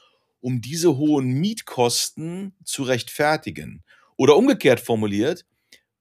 [0.41, 3.83] Um diese hohen Mietkosten zu rechtfertigen?
[4.17, 5.45] Oder umgekehrt formuliert,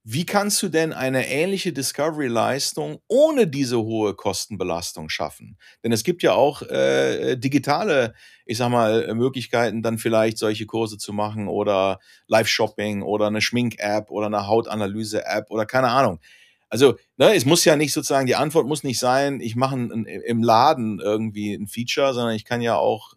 [0.09, 5.57] wie kannst du denn eine ähnliche Discovery-Leistung ohne diese hohe Kostenbelastung schaffen?
[5.83, 8.13] Denn es gibt ja auch äh, digitale,
[8.45, 14.09] ich sag mal, Möglichkeiten, dann vielleicht solche Kurse zu machen oder Live-Shopping oder eine Schmink-App
[14.09, 16.21] oder eine Hautanalyse-App oder keine Ahnung.
[16.69, 20.41] Also, ne, es muss ja nicht sozusagen, die Antwort muss nicht sein, ich mache im
[20.41, 23.16] Laden irgendwie ein Feature, sondern ich kann ja auch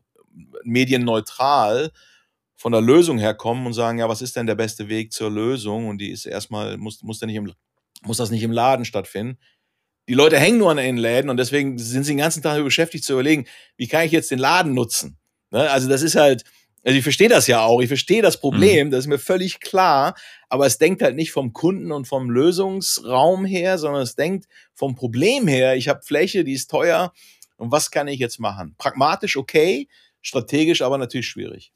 [0.64, 1.90] medienneutral
[2.56, 5.30] von der Lösung her kommen und sagen, ja, was ist denn der beste Weg zur
[5.30, 5.88] Lösung?
[5.88, 7.52] Und die ist erstmal, muss, muss, nicht im,
[8.02, 9.38] muss das nicht im Laden stattfinden.
[10.08, 13.04] Die Leute hängen nur an den Läden und deswegen sind sie den ganzen Tag beschäftigt
[13.04, 15.18] zu überlegen, wie kann ich jetzt den Laden nutzen?
[15.50, 15.70] Ne?
[15.70, 16.44] Also das ist halt,
[16.84, 18.90] also ich verstehe das ja auch, ich verstehe das Problem, mhm.
[18.90, 20.14] das ist mir völlig klar,
[20.48, 24.94] aber es denkt halt nicht vom Kunden und vom Lösungsraum her, sondern es denkt vom
[24.94, 27.12] Problem her, ich habe Fläche, die ist teuer
[27.56, 28.74] und was kann ich jetzt machen?
[28.78, 29.88] Pragmatisch okay,
[30.22, 31.72] strategisch aber natürlich schwierig.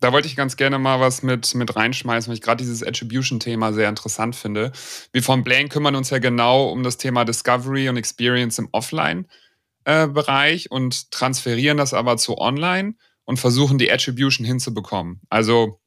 [0.00, 3.72] Da wollte ich ganz gerne mal was mit, mit reinschmeißen, weil ich gerade dieses Attribution-Thema
[3.72, 4.70] sehr interessant finde.
[5.12, 10.66] Wir von Blaine kümmern uns ja genau um das Thema Discovery und Experience im Offline-Bereich
[10.66, 15.20] äh, und transferieren das aber zu Online und versuchen die Attribution hinzubekommen.
[15.30, 15.80] Also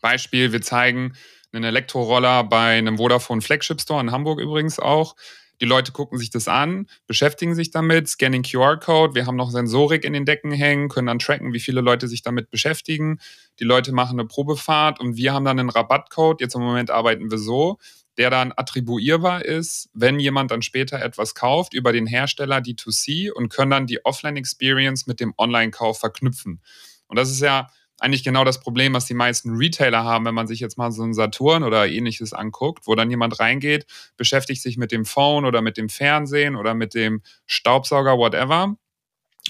[0.00, 1.14] Beispiel, wir zeigen
[1.52, 5.16] einen Elektroroller bei einem Vodafone Flagship Store in Hamburg übrigens auch.
[5.62, 9.14] Die Leute gucken sich das an, beschäftigen sich damit, scannen QR-Code.
[9.14, 12.22] Wir haben noch Sensorik in den Decken hängen, können dann tracken, wie viele Leute sich
[12.22, 13.20] damit beschäftigen.
[13.60, 16.40] Die Leute machen eine Probefahrt und wir haben dann einen Rabattcode.
[16.40, 17.78] Jetzt im Moment arbeiten wir so,
[18.18, 23.48] der dann attribuierbar ist, wenn jemand dann später etwas kauft über den Hersteller D2C und
[23.48, 26.60] können dann die Offline-Experience mit dem Online-Kauf verknüpfen.
[27.06, 27.68] Und das ist ja
[28.02, 31.02] eigentlich genau das Problem, was die meisten Retailer haben, wenn man sich jetzt mal so
[31.02, 33.86] einen Saturn oder ähnliches anguckt, wo dann jemand reingeht,
[34.16, 38.76] beschäftigt sich mit dem Phone oder mit dem Fernsehen oder mit dem Staubsauger, whatever,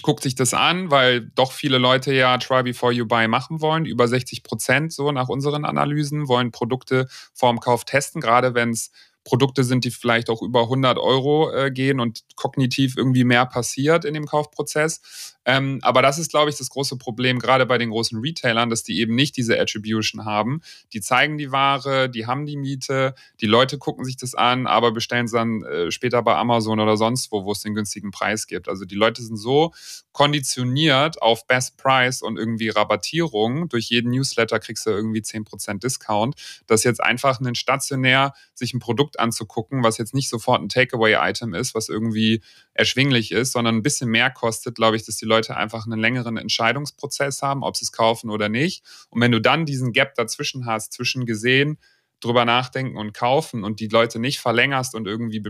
[0.01, 3.85] guckt sich das an, weil doch viele Leute ja Try Before You Buy machen wollen.
[3.85, 8.91] Über 60 Prozent, so nach unseren Analysen, wollen Produkte vorm Kauf testen, gerade wenn es
[9.23, 14.03] Produkte sind, die vielleicht auch über 100 Euro äh, gehen und kognitiv irgendwie mehr passiert
[14.05, 15.37] in dem Kaufprozess.
[15.45, 18.83] Ähm, aber das ist, glaube ich, das große Problem, gerade bei den großen Retailern, dass
[18.83, 20.61] die eben nicht diese Attribution haben.
[20.93, 24.91] Die zeigen die Ware, die haben die Miete, die Leute gucken sich das an, aber
[24.91, 28.47] bestellen es dann äh, später bei Amazon oder sonst wo, wo es den günstigen Preis
[28.47, 28.69] gibt.
[28.69, 29.73] Also die Leute sind so
[30.11, 33.67] konditioniert auf Best Price und irgendwie Rabattierung.
[33.67, 36.35] Durch jeden Newsletter kriegst du irgendwie 10% Discount,
[36.67, 41.53] dass jetzt einfach ein stationär sich ein Produkt anzugucken, was jetzt nicht sofort ein Takeaway-Item
[41.53, 42.41] ist, was irgendwie
[42.73, 46.37] erschwinglich ist, sondern ein bisschen mehr kostet, glaube ich, dass die Leute einfach einen längeren
[46.37, 48.83] Entscheidungsprozess haben, ob sie es kaufen oder nicht.
[49.09, 51.77] Und wenn du dann diesen Gap dazwischen hast, zwischen gesehen,
[52.19, 55.43] drüber nachdenken und kaufen und die Leute nicht verlängerst und irgendwie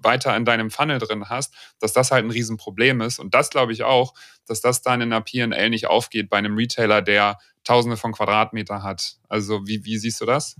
[0.00, 3.18] weiter in deinem Funnel drin hast, dass das halt ein Riesenproblem ist.
[3.18, 4.14] Und das glaube ich auch,
[4.46, 8.82] dass das dann in der PL nicht aufgeht bei einem Retailer, der Tausende von Quadratmeter
[8.82, 9.18] hat.
[9.28, 10.56] Also wie, wie siehst du das?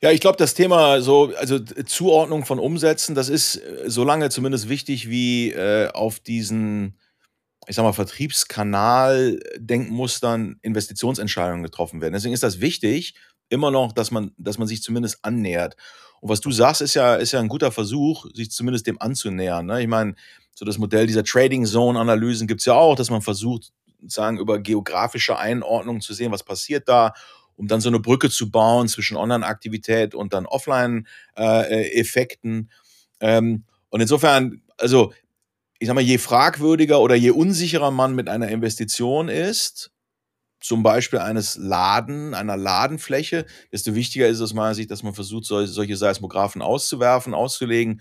[0.00, 4.30] Ja, ich glaube, das Thema so, also Zuordnung von Umsätzen, das ist äh, so lange
[4.30, 6.96] zumindest wichtig, wie äh, auf diesen,
[7.66, 12.14] ich sag mal, Vertriebskanal-Denkmustern Investitionsentscheidungen getroffen werden.
[12.14, 13.14] Deswegen ist das wichtig,
[13.48, 15.76] immer noch, dass man, dass man sich zumindest annähert.
[16.20, 19.66] Und was du sagst, ist ja, ist ja ein guter Versuch, sich zumindest dem anzunähern.
[19.66, 19.82] Ne?
[19.82, 20.14] Ich meine,
[20.54, 23.72] so das Modell dieser Trading Zone-Analysen gibt es ja auch, dass man versucht,
[24.06, 27.14] sagen, über geografische Einordnung zu sehen, was passiert da,
[27.58, 32.70] um dann so eine Brücke zu bauen zwischen Online-Aktivität und dann Offline-Effekten.
[33.20, 35.12] Äh, ähm, und insofern, also
[35.78, 39.90] ich sag mal, je fragwürdiger oder je unsicherer man mit einer Investition ist,
[40.60, 45.14] zum Beispiel eines Laden, einer Ladenfläche, desto wichtiger ist es aus meiner Sicht, dass man
[45.14, 48.00] versucht, solche Seismographen auszuwerfen, auszulegen,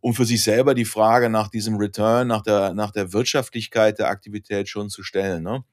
[0.00, 4.08] um für sich selber die Frage nach diesem Return, nach der, nach der Wirtschaftlichkeit der
[4.08, 5.42] Aktivität schon zu stellen.
[5.42, 5.64] Ne?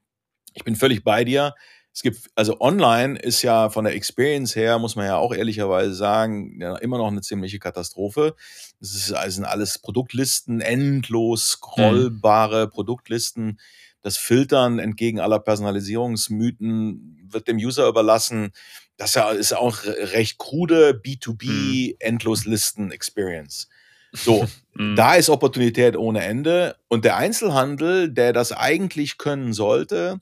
[0.53, 1.53] Ich bin völlig bei dir.
[1.93, 5.93] Es gibt, also online ist ja von der Experience her, muss man ja auch ehrlicherweise
[5.93, 8.35] sagen, ja, immer noch eine ziemliche Katastrophe.
[8.81, 12.71] Es ist, also sind alles Produktlisten, endlos scrollbare mhm.
[12.71, 13.59] Produktlisten.
[14.01, 18.53] Das Filtern entgegen aller Personalisierungsmythen wird dem User überlassen.
[18.97, 21.95] Das ist auch recht krude B2B mhm.
[21.99, 23.69] Endloslisten-Experience.
[24.13, 24.95] So, mhm.
[24.95, 26.75] da ist Opportunität ohne Ende.
[26.87, 30.21] Und der Einzelhandel, der das eigentlich können sollte,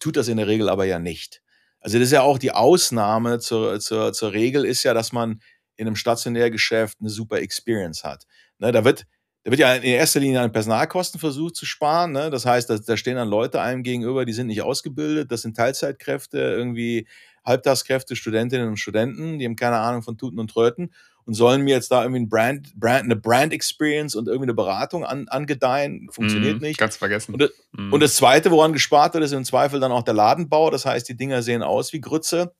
[0.00, 1.42] tut das in der Regel aber ja nicht.
[1.80, 5.40] Also das ist ja auch die Ausnahme zur, zur, zur Regel ist ja, dass man
[5.76, 8.24] in einem Stationärgeschäft eine super Experience hat.
[8.58, 9.06] Ne, da wird
[9.44, 12.12] da wird ja in erster Linie an Personalkosten versucht zu sparen.
[12.12, 12.30] Ne?
[12.30, 15.54] Das heißt, da, da stehen dann Leute einem gegenüber, die sind nicht ausgebildet, das sind
[15.54, 17.06] Teilzeitkräfte, irgendwie
[17.44, 20.94] Halbtagskräfte, Studentinnen und Studenten, die haben keine Ahnung von Tuten und Tröten
[21.26, 24.54] und sollen mir jetzt da irgendwie ein Brand, Brand, eine Brand Experience und irgendwie eine
[24.54, 26.08] Beratung an, angedeihen.
[26.10, 26.78] Funktioniert mm, nicht.
[26.78, 27.34] Ganz vergessen.
[27.34, 27.92] Und, mm.
[27.92, 30.70] und das Zweite, woran gespart wird, ist im Zweifel dann auch der Ladenbau.
[30.70, 32.52] Das heißt, die Dinger sehen aus wie Grütze.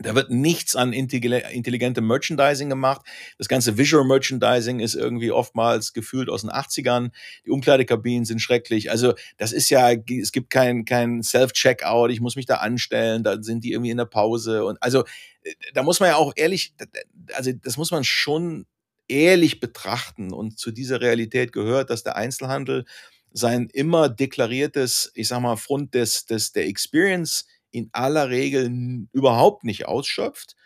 [0.00, 3.04] Da wird nichts an intelligentem Merchandising gemacht.
[3.36, 7.10] Das ganze Visual Merchandising ist irgendwie oftmals gefühlt aus den 80ern.
[7.44, 8.90] Die Umkleidekabinen sind schrecklich.
[8.92, 12.10] Also das ist ja, es gibt kein, kein Self-Checkout.
[12.10, 13.24] Ich muss mich da anstellen.
[13.24, 14.64] Da sind die irgendwie in der Pause.
[14.64, 15.04] Und also
[15.74, 16.74] da muss man ja auch ehrlich,
[17.34, 18.66] also das muss man schon
[19.08, 20.32] ehrlich betrachten.
[20.32, 22.84] Und zu dieser Realität gehört, dass der Einzelhandel
[23.32, 29.64] sein immer deklariertes, ich sag mal, Front des, des, der Experience in aller Regel überhaupt
[29.64, 30.56] nicht ausschöpft.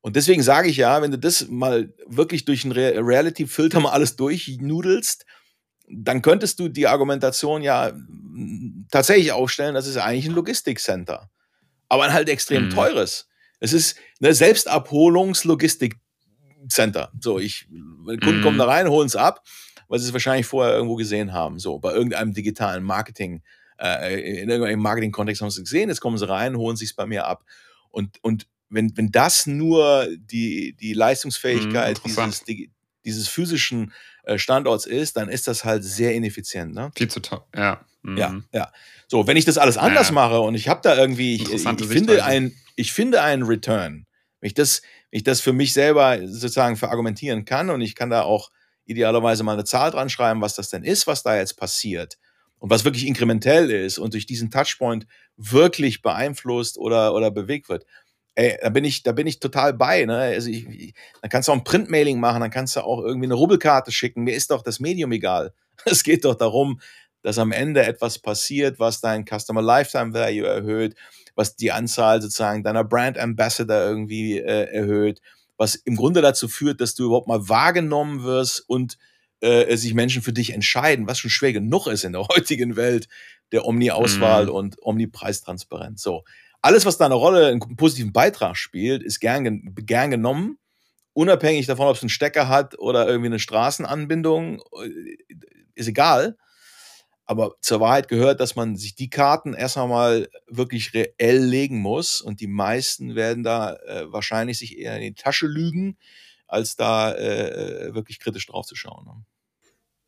[0.00, 4.16] Und deswegen sage ich ja, wenn du das mal wirklich durch einen Reality-Filter mal alles
[4.16, 5.26] durchnudelst,
[5.90, 7.92] dann könntest du die Argumentation ja
[8.90, 11.30] tatsächlich aufstellen, das ist eigentlich ein Logistikcenter.
[11.88, 12.70] Aber ein halt extrem mhm.
[12.70, 13.27] teures.
[13.60, 17.12] Es ist eine Selbstabholungs-Logistik-Center.
[17.20, 18.42] So, ich, Kunden mhm.
[18.42, 19.42] kommen da rein, holen es ab,
[19.88, 21.58] weil sie es wahrscheinlich vorher irgendwo gesehen haben.
[21.58, 23.42] So, bei irgendeinem digitalen Marketing-
[23.78, 26.96] äh, in irgendeinem Marketing-Kontext haben sie es gesehen, jetzt kommen sie rein, holen sich es
[26.96, 27.44] bei mir ab.
[27.90, 32.70] Und, und wenn, wenn das nur die, die Leistungsfähigkeit mhm, dieses, die,
[33.04, 33.92] dieses physischen
[34.24, 36.74] äh, Standorts ist, dann ist das halt sehr ineffizient.
[36.74, 36.90] Ne?
[36.96, 37.80] Viel zu teuer, ja.
[38.02, 38.16] Mhm.
[38.16, 38.72] Ja, ja.
[39.06, 40.14] So, wenn ich das alles anders ja.
[40.14, 44.06] mache und ich habe da irgendwie, ich, ich finde ein, ich finde einen Return,
[44.40, 48.10] wenn ich das, wenn ich das für mich selber sozusagen verargumentieren kann und ich kann
[48.10, 48.50] da auch
[48.84, 52.18] idealerweise mal eine Zahl dran schreiben, was das denn ist, was da jetzt passiert,
[52.58, 57.84] und was wirklich inkrementell ist und durch diesen Touchpoint wirklich beeinflusst oder, oder bewegt wird,
[58.34, 60.04] ey, da bin ich, da bin ich total bei.
[60.04, 60.16] Ne?
[60.16, 63.26] Also ich, ich, dann kannst du auch ein Printmailing machen, dann kannst du auch irgendwie
[63.26, 64.24] eine Rubbelkarte schicken.
[64.24, 65.52] Mir ist doch das Medium egal.
[65.84, 66.80] Es geht doch darum,
[67.22, 70.96] dass am Ende etwas passiert, was dein Customer Lifetime Value erhöht,
[71.38, 75.20] was die Anzahl sozusagen deiner Brand Ambassador irgendwie äh, erhöht,
[75.56, 78.98] was im Grunde dazu führt, dass du überhaupt mal wahrgenommen wirst und
[79.40, 83.08] äh, sich Menschen für dich entscheiden, was schon schwer genug ist in der heutigen Welt
[83.52, 84.50] der Omni-Auswahl mhm.
[84.50, 86.02] und Omni-Preistransparenz.
[86.02, 86.24] So.
[86.60, 90.58] Alles, was da eine Rolle, einen positiven Beitrag spielt, ist gern, gern genommen.
[91.12, 95.16] Unabhängig davon, ob es einen Stecker hat oder irgendwie eine Straßenanbindung, äh,
[95.76, 96.36] ist egal.
[97.28, 102.22] Aber zur Wahrheit gehört, dass man sich die Karten erst einmal wirklich reell legen muss.
[102.22, 105.98] Und die meisten werden da äh, wahrscheinlich sich eher in die Tasche lügen,
[106.46, 109.04] als da äh, wirklich kritisch drauf zu schauen.
[109.04, 109.24] Ne?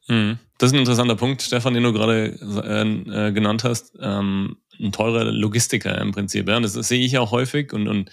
[0.06, 0.38] Hm.
[0.56, 3.92] Das ist ein interessanter Punkt, Stefan, den du gerade äh, äh, genannt hast.
[4.00, 6.48] Ähm, ein teurer Logistiker im Prinzip.
[6.48, 6.58] Ja?
[6.58, 8.10] Das, das sehe ich auch häufig und, und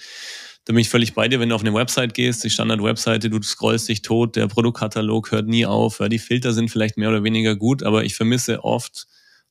[0.68, 3.42] da bin ich völlig bei dir, wenn du auf eine Website gehst, die Standard-Webseite, du
[3.42, 7.24] scrollst dich tot, der Produktkatalog hört nie auf, ja, die Filter sind vielleicht mehr oder
[7.24, 9.08] weniger gut, aber ich vermisse oft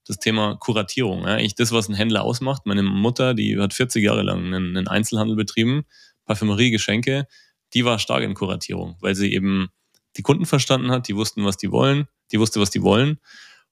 [0.06, 1.26] das Thema Kuratierung.
[1.26, 1.38] Ja.
[1.38, 4.88] Ich, das, was ein Händler ausmacht, meine Mutter, die hat 40 Jahre lang einen, einen
[4.88, 5.86] Einzelhandel betrieben,
[6.26, 7.26] Parfümerie, Geschenke,
[7.72, 9.68] die war stark in Kuratierung, weil sie eben
[10.18, 13.20] die Kunden verstanden hat, die wussten, was die wollen, die wusste, was die wollen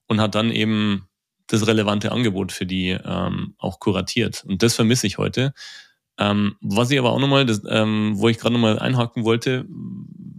[0.07, 1.11] und hat dann eben
[1.49, 4.45] das relevante Angebot für die ähm, auch kuratiert.
[4.47, 5.53] Und das vermisse ich heute.
[6.19, 9.67] Ähm, was ich aber auch nochmal, ähm, wo ich gerade nochmal einhaken wollte,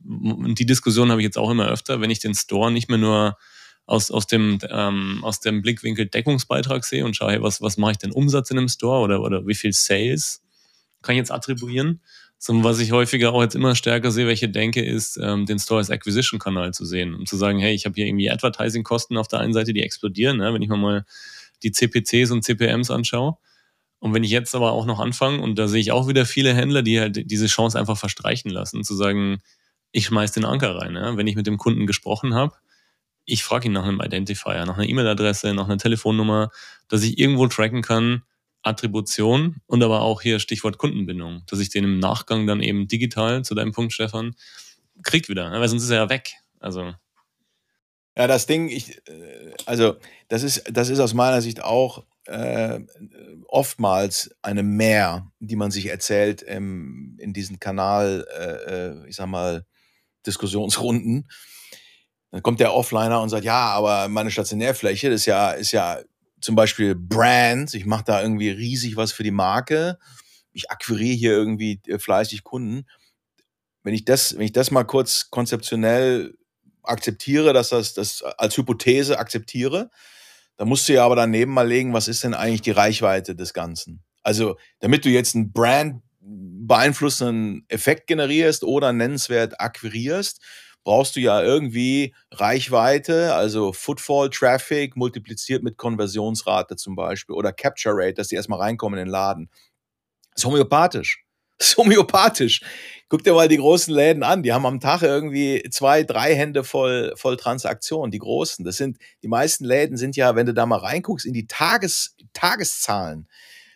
[0.07, 2.97] und die Diskussion habe ich jetzt auch immer öfter, wenn ich den Store nicht mehr
[2.97, 3.37] nur
[3.85, 7.91] aus, aus, dem, ähm, aus dem Blickwinkel Deckungsbeitrag sehe und schaue, hey, was, was mache
[7.91, 10.41] ich denn Umsatz in einem Store oder, oder wie viel Sales
[11.01, 12.01] kann ich jetzt attribuieren,
[12.37, 15.79] sondern was ich häufiger auch jetzt immer stärker sehe, welche denke, ist, ähm, den Store
[15.79, 19.39] als Acquisition-Kanal zu sehen, um zu sagen, hey, ich habe hier irgendwie Advertising-Kosten auf der
[19.39, 20.53] einen Seite, die explodieren, ne?
[20.53, 21.05] wenn ich mir mal
[21.63, 23.37] die CPCs und CPMs anschaue.
[24.05, 26.53] Und wenn ich jetzt aber auch noch anfange, und da sehe ich auch wieder viele
[26.53, 29.41] Händler, die halt diese Chance einfach verstreichen lassen, zu sagen,
[29.91, 30.93] ich schmeiß den Anker rein.
[30.93, 31.17] Ja?
[31.17, 32.53] Wenn ich mit dem Kunden gesprochen habe,
[33.25, 36.51] ich frage ihn nach einem Identifier, nach einer E-Mail-Adresse, nach einer Telefonnummer,
[36.87, 38.21] dass ich irgendwo tracken kann,
[38.61, 43.43] Attribution und aber auch hier Stichwort Kundenbindung, dass ich den im Nachgang dann eben digital,
[43.43, 44.35] zu deinem Punkt, Stefan,
[45.01, 46.35] kriegt wieder, weil sonst ist er ja weg.
[46.59, 46.93] Also.
[48.15, 49.95] Ja, das Ding, ich, äh, also
[50.27, 52.79] das ist, das ist aus meiner Sicht auch äh,
[53.47, 59.27] oftmals eine Mehr, die man sich erzählt im, in diesen Kanal, äh, äh, ich sag
[59.27, 59.65] mal,
[60.25, 61.29] Diskussionsrunden.
[62.31, 66.01] Dann kommt der Offliner und sagt, ja, aber meine Stationärfläche ist ja, ist ja
[66.41, 67.73] zum Beispiel Brand.
[67.73, 69.97] Ich mache da irgendwie riesig was für die Marke.
[70.51, 72.87] Ich akquiriere hier irgendwie äh, fleißig Kunden.
[73.83, 76.35] Wenn ich das, wenn ich das mal kurz konzeptionell
[76.81, 79.91] akzeptiere, dass das, das als Hypothese akzeptiere,
[80.57, 83.53] da musst du ja aber daneben mal legen, was ist denn eigentlich die Reichweite des
[83.53, 84.03] Ganzen?
[84.23, 90.41] Also, damit du jetzt einen Brand beeinflussenden Effekt generierst oder nennenswert akquirierst,
[90.83, 97.95] brauchst du ja irgendwie Reichweite, also Footfall, Traffic multipliziert mit Konversionsrate zum Beispiel oder Capture
[97.95, 99.49] Rate, dass die erstmal reinkommen in den Laden.
[100.31, 101.23] Das ist homöopathisch.
[101.57, 102.61] Das ist homöopathisch.
[103.07, 104.41] Guck dir mal die großen Läden an.
[104.41, 108.11] Die haben am Tag irgendwie zwei, drei Hände voll, voll Transaktionen.
[108.11, 108.65] Die großen.
[108.65, 112.15] Das sind, die meisten Läden sind ja, wenn du da mal reinguckst, in die Tages,
[112.33, 113.27] Tageszahlen.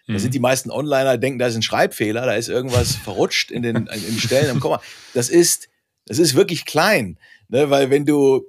[0.09, 0.33] Da sind mhm.
[0.33, 3.85] die meisten Onliner, denken, da ist ein Schreibfehler, da ist irgendwas verrutscht in den, in
[3.85, 4.81] den Stellen im Komma.
[5.13, 5.69] Das ist,
[6.07, 7.19] das ist wirklich klein.
[7.47, 7.69] Ne?
[7.69, 8.43] Weil wenn du,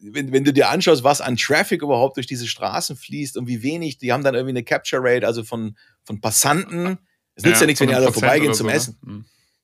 [0.00, 3.64] wenn, wenn du dir anschaust, was an Traffic überhaupt durch diese Straßen fließt und wie
[3.64, 6.98] wenig, die haben dann irgendwie eine Capture Rate, also von, von Passanten.
[7.34, 8.76] Es nützt ja, ja nichts, wenn die alle vorbeigehen zum so, ne?
[8.76, 8.98] Essen.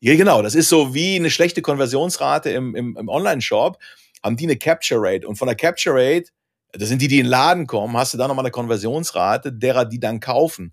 [0.01, 0.41] Ja, genau.
[0.43, 3.79] Das ist so wie eine schlechte Konversionsrate im, im, im Online-Shop.
[4.23, 5.29] Haben die eine Capture Rate.
[5.29, 6.31] Und von der Capture Rate,
[6.73, 9.85] das sind die, die in den Laden kommen, hast du dann nochmal eine Konversionsrate derer,
[9.85, 10.73] die dann kaufen.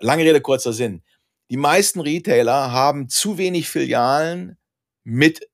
[0.00, 1.02] Lange Rede, kurzer Sinn.
[1.50, 4.56] Die meisten Retailer haben zu wenig Filialen
[5.04, 5.48] mit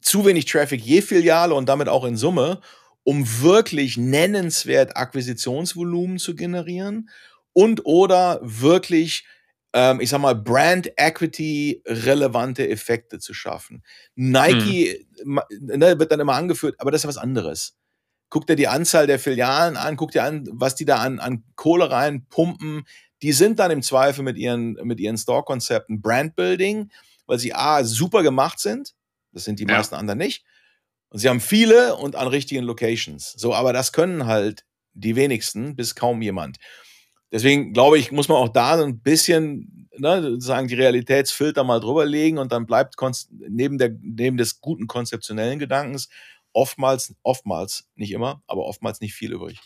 [0.00, 2.60] zu wenig Traffic je Filiale und damit auch in Summe,
[3.04, 7.10] um wirklich nennenswert Akquisitionsvolumen zu generieren
[7.52, 9.24] und oder wirklich
[9.72, 13.82] ähm, ich sag mal, Brand Equity relevante Effekte zu schaffen.
[14.14, 15.40] Nike hm.
[15.60, 17.76] ne, wird dann immer angeführt, aber das ist was anderes.
[18.30, 21.44] Guck dir die Anzahl der Filialen an, guck dir an, was die da an, an
[21.56, 22.84] Kohle reinpumpen.
[23.22, 26.90] Die sind dann im Zweifel mit ihren, mit ihren Store-Konzepten Brandbuilding,
[27.26, 28.94] weil sie A, super gemacht sind.
[29.32, 29.76] Das sind die ja.
[29.76, 30.44] meisten anderen nicht.
[31.10, 33.32] Und sie haben viele und an richtigen Locations.
[33.36, 36.58] So, aber das können halt die wenigsten bis kaum jemand.
[37.32, 41.80] Deswegen glaube ich, muss man auch da so ein bisschen ne, sagen, die Realitätsfilter mal
[41.80, 42.96] drüber legen und dann bleibt
[43.48, 46.08] neben, der, neben des guten konzeptionellen Gedankens
[46.52, 49.60] oftmals, oftmals, nicht immer, aber oftmals nicht viel übrig.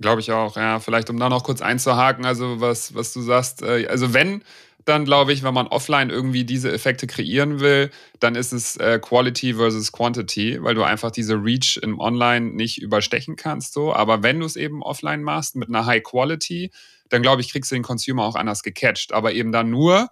[0.00, 0.80] Glaube ich auch, ja.
[0.80, 4.42] Vielleicht um da noch kurz einzuhaken, also was, was du sagst, äh, also wenn
[4.88, 8.98] dann, glaube ich, wenn man offline irgendwie diese Effekte kreieren will, dann ist es äh,
[8.98, 13.74] Quality versus Quantity, weil du einfach diese Reach im Online nicht überstechen kannst.
[13.74, 13.92] So.
[13.92, 16.70] Aber wenn du es eben offline machst mit einer High Quality,
[17.10, 19.12] dann glaube ich, kriegst du den Consumer auch anders gecatcht.
[19.12, 20.08] Aber eben dann nur,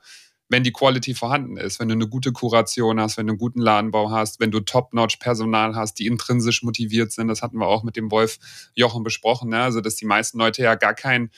[0.48, 3.60] wenn die Quality vorhanden ist, wenn du eine gute Kuration hast, wenn du einen guten
[3.60, 7.28] Ladenbau hast, wenn du Top-Notch-Personal hast, die intrinsisch motiviert sind.
[7.28, 8.38] Das hatten wir auch mit dem Wolf
[8.74, 9.50] Jochen besprochen.
[9.50, 9.60] Ne?
[9.60, 11.30] Also, dass die meisten Leute ja gar kein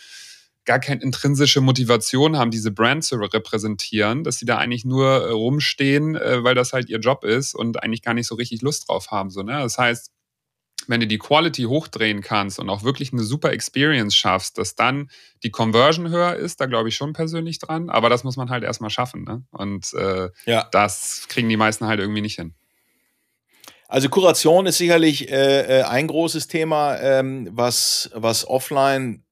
[0.68, 5.30] gar keine intrinsische Motivation haben, diese Brand zu repräsentieren, dass sie da eigentlich nur äh,
[5.30, 8.86] rumstehen, äh, weil das halt ihr Job ist und eigentlich gar nicht so richtig Lust
[8.86, 9.30] drauf haben.
[9.30, 9.52] So, ne?
[9.52, 10.12] Das heißt,
[10.86, 15.08] wenn du die Quality hochdrehen kannst und auch wirklich eine super Experience schaffst, dass dann
[15.42, 17.88] die Conversion höher ist, da glaube ich schon persönlich dran.
[17.88, 19.24] Aber das muss man halt erstmal schaffen.
[19.24, 19.44] Ne?
[19.50, 20.68] Und äh, ja.
[20.70, 22.54] das kriegen die meisten halt irgendwie nicht hin.
[23.88, 29.24] Also Kuration ist sicherlich äh, äh ein großes Thema, ähm, was, was offline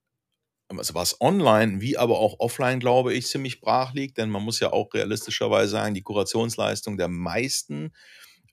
[0.68, 4.60] also was online wie aber auch offline, glaube ich, ziemlich brach liegt, denn man muss
[4.60, 7.92] ja auch realistischerweise sagen, die Kurationsleistung der meisten,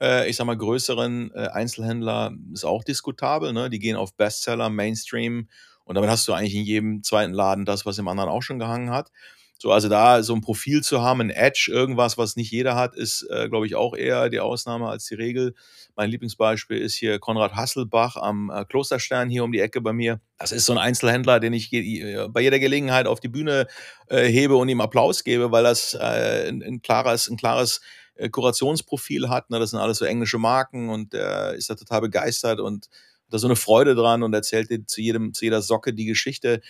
[0.02, 3.54] äh, ich sag mal, größeren äh, Einzelhändler ist auch diskutabel.
[3.54, 3.70] Ne?
[3.70, 5.48] Die gehen auf Bestseller, Mainstream
[5.86, 8.60] und damit hast du eigentlich in jedem zweiten Laden das, was im anderen auch schon
[8.60, 9.12] gehangen hat.
[9.58, 12.96] So, also da so ein Profil zu haben, ein Edge, irgendwas, was nicht jeder hat,
[12.96, 15.56] ist, äh, glaube ich, auch eher die Ausnahme als die Regel.
[15.96, 20.20] Mein Lieblingsbeispiel ist hier Konrad Hasselbach am äh, Klosterstern hier um die Ecke bei mir.
[20.38, 23.68] Das ist so ein Einzelhändler, den ich bei jeder Gelegenheit auf die Bühne
[24.08, 27.80] äh, hebe und ihm Applaus gebe, weil das äh, ein, ein klares, ein klares
[28.16, 29.50] äh, Kurationsprofil hat.
[29.50, 29.60] Ne?
[29.60, 33.38] Das sind alles so englische Marken und er ist da total begeistert und hat da
[33.40, 36.62] so eine Freude dran und erzählt dir zu jedem, zu jeder Socke die Geschichte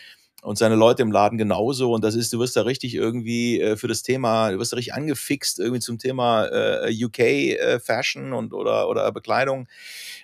[0.43, 1.93] und seine Leute im Laden genauso.
[1.93, 4.75] Und das ist, du wirst da richtig irgendwie äh, für das Thema, du wirst da
[4.75, 9.67] richtig angefixt irgendwie zum Thema äh, UK äh, Fashion und oder, oder Bekleidung.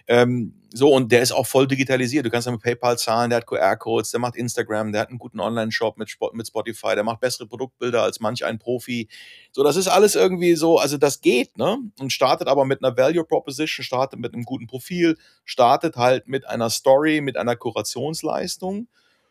[0.08, 2.26] Ähm, so, und der ist auch voll digitalisiert.
[2.26, 5.20] Du kannst da mit PayPal zahlen, der hat QR-Codes, der macht Instagram, der hat einen
[5.20, 9.08] guten Online-Shop mit, mit Spotify, der macht bessere Produktbilder als manch ein Profi.
[9.52, 11.78] So, das ist alles irgendwie so, also das geht, ne?
[12.00, 16.46] Und startet aber mit einer Value Proposition, startet mit einem guten Profil, startet halt mit
[16.46, 18.88] einer Story, mit einer Kurationsleistung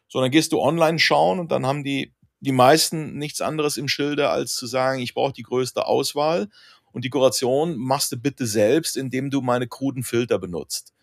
[0.08, 3.88] so, dann gehst du online schauen und dann haben die, die meisten nichts anderes im
[3.88, 6.48] Schilde, als zu sagen, ich brauche die größte Auswahl
[6.92, 10.94] und die Kuration machst du bitte selbst, indem du meine kruden Filter benutzt.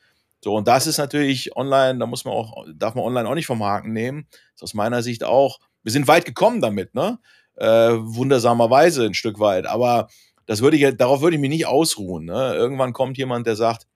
[0.43, 3.47] So, und das ist natürlich online, da muss man auch, darf man online auch nicht
[3.47, 4.27] vom Haken nehmen.
[4.53, 7.19] Ist aus meiner Sicht auch, wir sind weit gekommen damit, ne?
[7.55, 9.65] Äh, wundersamerweise ein Stück weit.
[9.65, 10.07] Aber
[10.45, 12.25] das würde ich, darauf würde ich mich nicht ausruhen.
[12.25, 12.53] Ne?
[12.53, 13.87] Irgendwann kommt jemand, der sagt,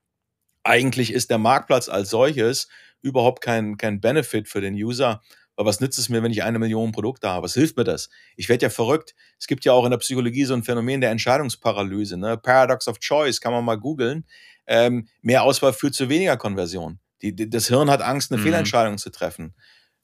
[0.64, 2.68] eigentlich ist der Marktplatz als solches
[3.02, 5.20] überhaupt kein, kein Benefit für den User.
[5.56, 7.44] Aber was nützt es mir, wenn ich eine Million Produkte habe?
[7.44, 8.08] Was hilft mir das?
[8.36, 9.14] Ich werde ja verrückt.
[9.38, 12.16] Es gibt ja auch in der Psychologie so ein Phänomen der Entscheidungsparalyse.
[12.16, 12.38] Ne?
[12.38, 14.24] Paradox of Choice kann man mal googeln.
[14.66, 16.98] Ähm, mehr Auswahl führt zu weniger Konversion.
[17.22, 18.44] Die, die, das Hirn hat Angst, eine mhm.
[18.44, 19.54] Fehlentscheidung zu treffen.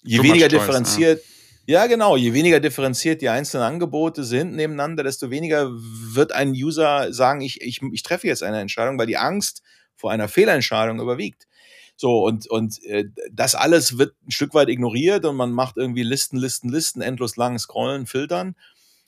[0.03, 1.23] Je Too weniger differenziert,
[1.67, 1.81] ja.
[1.83, 1.87] ja.
[1.87, 7.41] genau, je weniger differenziert die einzelnen Angebote sind nebeneinander, desto weniger wird ein User sagen,
[7.41, 9.63] ich, ich, ich treffe jetzt eine Entscheidung, weil die Angst
[9.97, 11.47] vor einer Fehlentscheidung überwiegt.
[11.97, 16.03] So, und, und äh, das alles wird ein Stück weit ignoriert und man macht irgendwie
[16.03, 18.55] Listen, Listen, Listen, endlos lang scrollen, filtern.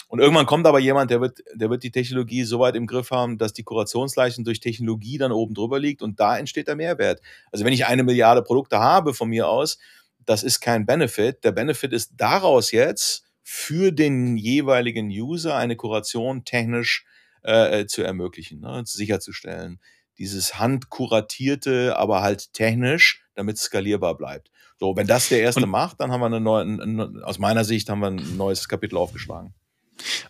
[0.09, 3.11] Und irgendwann kommt aber jemand, der wird, der wird die Technologie so weit im Griff
[3.11, 7.21] haben, dass die Kurationsleistung durch Technologie dann oben drüber liegt und da entsteht der Mehrwert.
[7.53, 9.79] Also wenn ich eine Milliarde Produkte habe von mir aus,
[10.25, 11.45] das ist kein Benefit.
[11.45, 17.05] Der Benefit ist daraus jetzt für den jeweiligen User eine Kuration technisch
[17.43, 19.79] äh, zu ermöglichen, ne, sicherzustellen
[20.19, 24.51] dieses handkuratierte, aber halt technisch, damit es skalierbar bleibt.
[24.79, 27.89] So, wenn das der erste und, macht, dann haben wir eine neue, aus meiner Sicht
[27.89, 29.55] haben wir ein neues Kapitel aufgeschlagen.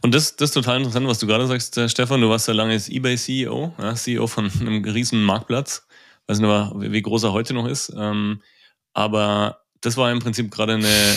[0.00, 2.20] Und das, das ist total interessant, was du gerade sagst, äh, Stefan.
[2.20, 5.86] Du warst ja lange als eBay-CEO, ja, CEO von einem riesen Marktplatz.
[6.26, 7.92] Weiß nicht, wie groß er heute noch ist.
[7.96, 8.42] Ähm,
[8.92, 11.16] aber das war im Prinzip gerade eine,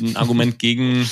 [0.00, 1.08] ein Argument gegen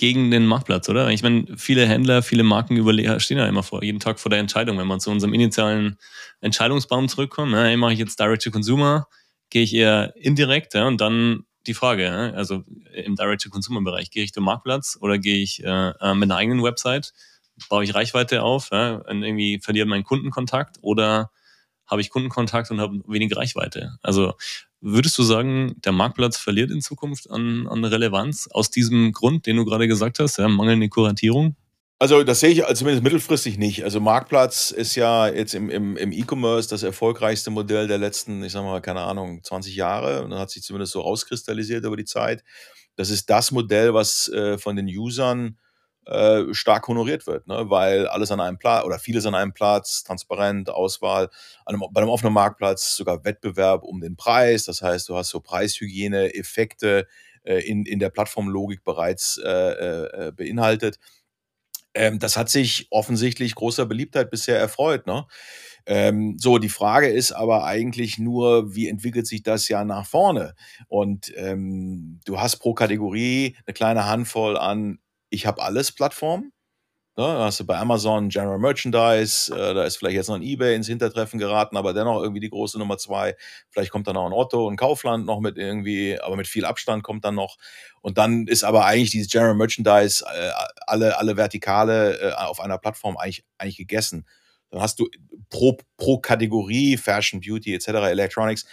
[0.00, 1.10] gegen den Marktplatz, oder?
[1.10, 2.74] Ich meine, viele Händler, viele Marken
[3.20, 4.78] stehen ja immer vor, jeden Tag vor der Entscheidung.
[4.78, 5.98] Wenn man zu unserem initialen
[6.40, 9.06] Entscheidungsbaum zurückkommt, ja, mache ich jetzt Direct-to-Consumer,
[9.50, 14.44] gehe ich eher indirekt, ja, und dann die Frage, also im Direct-to-Consumer-Bereich, gehe ich zum
[14.44, 17.12] Marktplatz oder gehe ich äh, äh, mit einer eigenen Website,
[17.68, 21.30] baue ich Reichweite auf ja, und irgendwie verliere meinen Kundenkontakt oder
[21.86, 23.98] habe ich Kundenkontakt und habe wenig Reichweite.
[24.00, 24.32] Also
[24.80, 29.56] Würdest du sagen, der Marktplatz verliert in Zukunft an, an Relevanz aus diesem Grund, den
[29.56, 31.54] du gerade gesagt hast, ja, mangelnde Kuratierung?
[31.98, 33.84] Also das sehe ich zumindest mittelfristig nicht.
[33.84, 38.52] Also Marktplatz ist ja jetzt im, im, im E-Commerce das erfolgreichste Modell der letzten, ich
[38.52, 40.24] sag mal, keine Ahnung, 20 Jahre.
[40.24, 42.42] Und dann hat sich zumindest so rauskristallisiert über die Zeit.
[42.96, 45.58] Das ist das Modell, was äh, von den Usern
[46.10, 47.66] äh, stark honoriert wird, ne?
[47.68, 51.30] weil alles an einem Platz oder vieles an einem Platz, transparent, Auswahl,
[51.64, 54.64] einem, bei einem offenen Marktplatz sogar Wettbewerb um den Preis.
[54.64, 57.06] Das heißt, du hast so Preishygiene, Effekte
[57.44, 60.98] äh, in, in der Plattformlogik bereits äh, äh, äh, beinhaltet.
[61.94, 65.06] Ähm, das hat sich offensichtlich großer Beliebtheit bisher erfreut.
[65.06, 65.26] Ne?
[65.86, 70.54] Ähm, so, die Frage ist aber eigentlich nur, wie entwickelt sich das ja nach vorne?
[70.88, 74.98] Und ähm, du hast pro Kategorie eine kleine Handvoll an
[75.30, 76.52] ich habe alles Plattformen.
[77.16, 77.24] Ne?
[77.24, 80.76] Da hast du bei Amazon General Merchandise, äh, da ist vielleicht jetzt noch ein eBay
[80.76, 83.36] ins Hintertreffen geraten, aber dennoch irgendwie die große Nummer zwei.
[83.68, 87.02] Vielleicht kommt dann auch ein Otto und Kaufland noch mit irgendwie, aber mit viel Abstand
[87.02, 87.58] kommt dann noch.
[88.00, 90.50] Und dann ist aber eigentlich dieses General Merchandise, äh,
[90.86, 94.24] alle, alle Vertikale äh, auf einer Plattform eigentlich, eigentlich gegessen.
[94.70, 95.08] Dann hast du
[95.48, 98.66] pro, pro Kategorie, Fashion, Beauty etc., Electronics,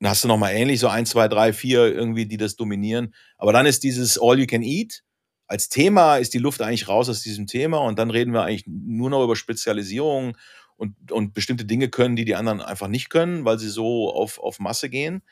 [0.00, 3.14] dann hast du nochmal ähnlich, so ein, zwei, drei, vier irgendwie, die das dominieren.
[3.36, 5.02] Aber dann ist dieses All You Can Eat,
[5.48, 8.66] als Thema ist die Luft eigentlich raus aus diesem Thema und dann reden wir eigentlich
[8.66, 10.36] nur noch über Spezialisierung
[10.76, 14.38] und, und bestimmte Dinge können, die die anderen einfach nicht können, weil sie so auf,
[14.38, 15.22] auf Masse gehen.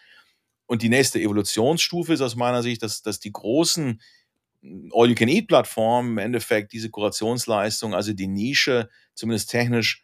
[0.66, 4.00] Und die nächste Evolutionsstufe ist aus meiner Sicht, dass, dass die großen
[4.92, 10.02] All-You-Can-Eat-Plattformen im Endeffekt diese Kurationsleistung, also die Nische, zumindest technisch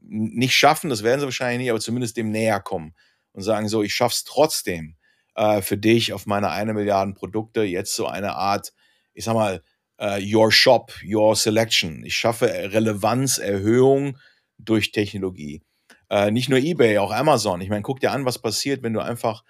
[0.00, 2.94] nicht schaffen, das werden sie wahrscheinlich nicht, aber zumindest dem näher kommen
[3.32, 4.96] und sagen so, ich schaff's trotzdem
[5.36, 8.72] äh, für dich auf meine eine Milliarden Produkte jetzt so eine Art
[9.18, 9.62] ich sag mal,
[10.00, 12.04] uh, your shop, your selection.
[12.04, 14.16] Ich schaffe Relevanzerhöhung
[14.58, 15.62] durch Technologie.
[16.10, 17.60] Uh, nicht nur eBay, auch Amazon.
[17.60, 19.42] Ich meine, guck dir an, was passiert, wenn du einfach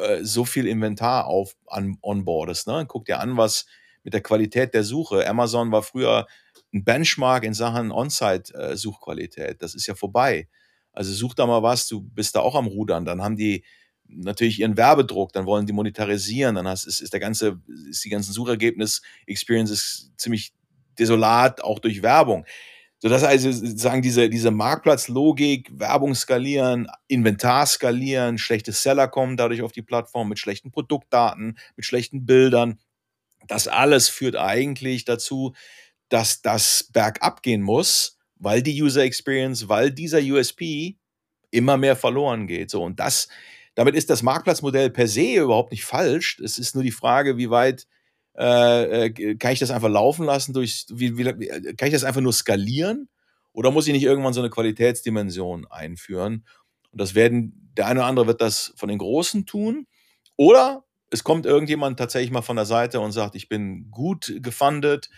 [0.00, 2.66] uh, so viel Inventar auf an, onboardest.
[2.66, 2.86] Ne?
[2.88, 3.66] Guck dir an, was
[4.02, 5.28] mit der Qualität der Suche.
[5.28, 6.26] Amazon war früher
[6.72, 9.60] ein Benchmark in Sachen On-Site-Suchqualität.
[9.60, 10.48] Das ist ja vorbei.
[10.92, 13.04] Also such da mal was, du bist da auch am Rudern.
[13.04, 13.64] Dann haben die
[14.14, 18.10] natürlich ihren Werbedruck, dann wollen die monetarisieren, dann hast, ist, ist der ganze, ist die
[18.10, 20.52] ganzen Suchergebnis-Experience ziemlich
[20.98, 22.44] desolat, auch durch Werbung.
[23.02, 29.62] So dass also sozusagen diese, diese Marktplatzlogik, Werbung skalieren, Inventar skalieren, schlechte Seller kommen dadurch
[29.62, 32.78] auf die Plattform mit schlechten Produktdaten, mit schlechten Bildern.
[33.48, 35.54] Das alles führt eigentlich dazu,
[36.10, 40.98] dass das bergab gehen muss, weil die User Experience, weil dieser USP
[41.50, 42.70] immer mehr verloren geht.
[42.70, 43.28] So, und das
[43.80, 46.38] damit ist das Marktplatzmodell per se überhaupt nicht falsch.
[46.44, 47.86] Es ist nur die Frage, wie weit
[48.36, 51.24] äh, äh kann ich das einfach laufen lassen durch, wie, wie,
[51.76, 53.08] kann ich das einfach nur skalieren
[53.54, 56.44] oder muss ich nicht irgendwann so eine Qualitätsdimension einführen?
[56.90, 59.86] Und das werden, der eine oder andere wird das von den Großen tun.
[60.36, 65.08] Oder es kommt irgendjemand tatsächlich mal von der Seite und sagt, ich bin gut gefundet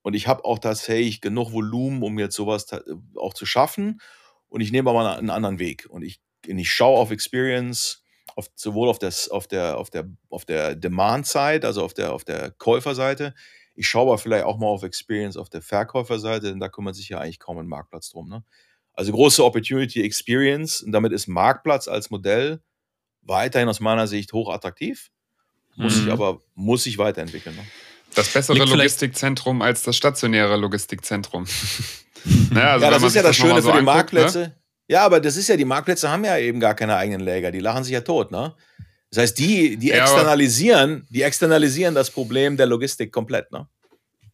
[0.00, 2.68] und ich habe auch tatsächlich genug Volumen, um jetzt sowas
[3.16, 4.00] auch zu schaffen.
[4.48, 5.86] Und ich nehme aber einen anderen Weg.
[5.90, 8.02] Und ich, ich schaue auf Experience,
[8.36, 12.24] auf, sowohl auf, das, auf der, auf der, auf der Demand-Side, also auf der, auf
[12.24, 13.34] der Käuferseite.
[13.74, 17.08] Ich schaue aber vielleicht auch mal auf Experience auf der Verkäuferseite, denn da kümmert sich
[17.08, 18.28] ja eigentlich kaum ein Marktplatz drum.
[18.28, 18.44] Ne?
[18.92, 22.60] Also große Opportunity Experience und damit ist Marktplatz als Modell
[23.22, 25.10] weiterhin aus meiner Sicht hochattraktiv,
[25.76, 26.02] muss mhm.
[26.02, 27.54] sich aber muss sich weiterentwickeln.
[27.54, 27.62] Ne?
[28.14, 31.46] Das bessere Logistikzentrum als das stationäre Logistikzentrum.
[32.50, 33.84] naja, also ja, das ist ja das Schöne so für die ne?
[33.84, 34.38] Marktplätze.
[34.38, 34.57] Ne?
[34.88, 37.60] Ja, aber das ist ja, die Marktplätze haben ja eben gar keine eigenen Läger, die
[37.60, 38.54] lachen sich ja tot, ne?
[39.10, 43.66] Das heißt, die, die ja, externalisieren, die externalisieren das Problem der Logistik komplett, ne?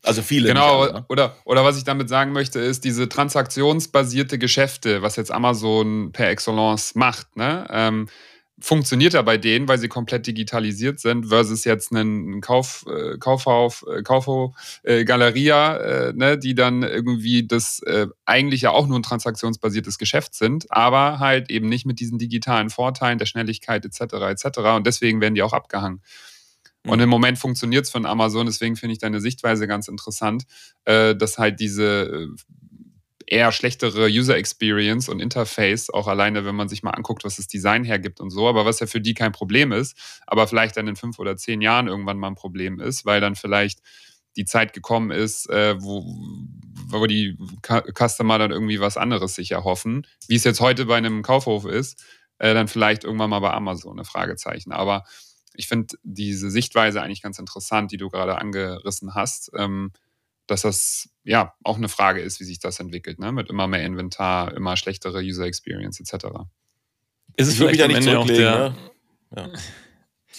[0.03, 0.49] Also viele.
[0.49, 1.05] Genau, alle, ne?
[1.09, 6.29] oder, oder was ich damit sagen möchte, ist diese transaktionsbasierte Geschäfte, was jetzt Amazon per
[6.29, 7.67] Excellence macht, ne?
[7.71, 8.09] Ähm,
[8.61, 13.85] funktioniert ja bei denen, weil sie komplett digitalisiert sind, versus jetzt einen Kauf, äh, Kaufhof,
[13.89, 18.99] äh, Kaufhof, äh, Galeria, äh, ne, die dann irgendwie das äh, eigentlich ja auch nur
[18.99, 24.01] ein transaktionsbasiertes Geschäft sind, aber halt eben nicht mit diesen digitalen Vorteilen der Schnelligkeit etc.
[24.31, 24.59] etc.
[24.77, 26.01] Und deswegen werden die auch abgehangen.
[26.87, 30.45] Und im Moment funktioniert es von Amazon, deswegen finde ich deine Sichtweise ganz interessant,
[30.85, 32.29] äh, dass halt diese äh,
[33.27, 37.47] eher schlechtere User Experience und Interface, auch alleine, wenn man sich mal anguckt, was das
[37.47, 39.97] Design hergibt und so, aber was ja für die kein Problem ist,
[40.27, 43.35] aber vielleicht dann in fünf oder zehn Jahren irgendwann mal ein Problem ist, weil dann
[43.35, 43.81] vielleicht
[44.37, 46.05] die Zeit gekommen ist, äh, wo,
[46.89, 47.39] wo die
[47.97, 52.05] Customer dann irgendwie was anderes sich erhoffen, wie es jetzt heute bei einem Kaufhof ist,
[52.39, 54.73] äh, dann vielleicht irgendwann mal bei Amazon, eine Fragezeichen.
[54.73, 55.05] Aber
[55.55, 59.53] ich finde diese Sichtweise eigentlich ganz interessant, die du gerade angerissen hast.
[59.57, 59.93] Ähm,
[60.47, 63.33] dass das ja auch eine Frage ist, wie sich das entwickelt, ne?
[63.33, 66.27] mit immer mehr Inventar, immer schlechtere User Experience etc.
[67.37, 68.77] Ist es vielleicht am Ende auch der, ne?
[69.37, 69.49] ja.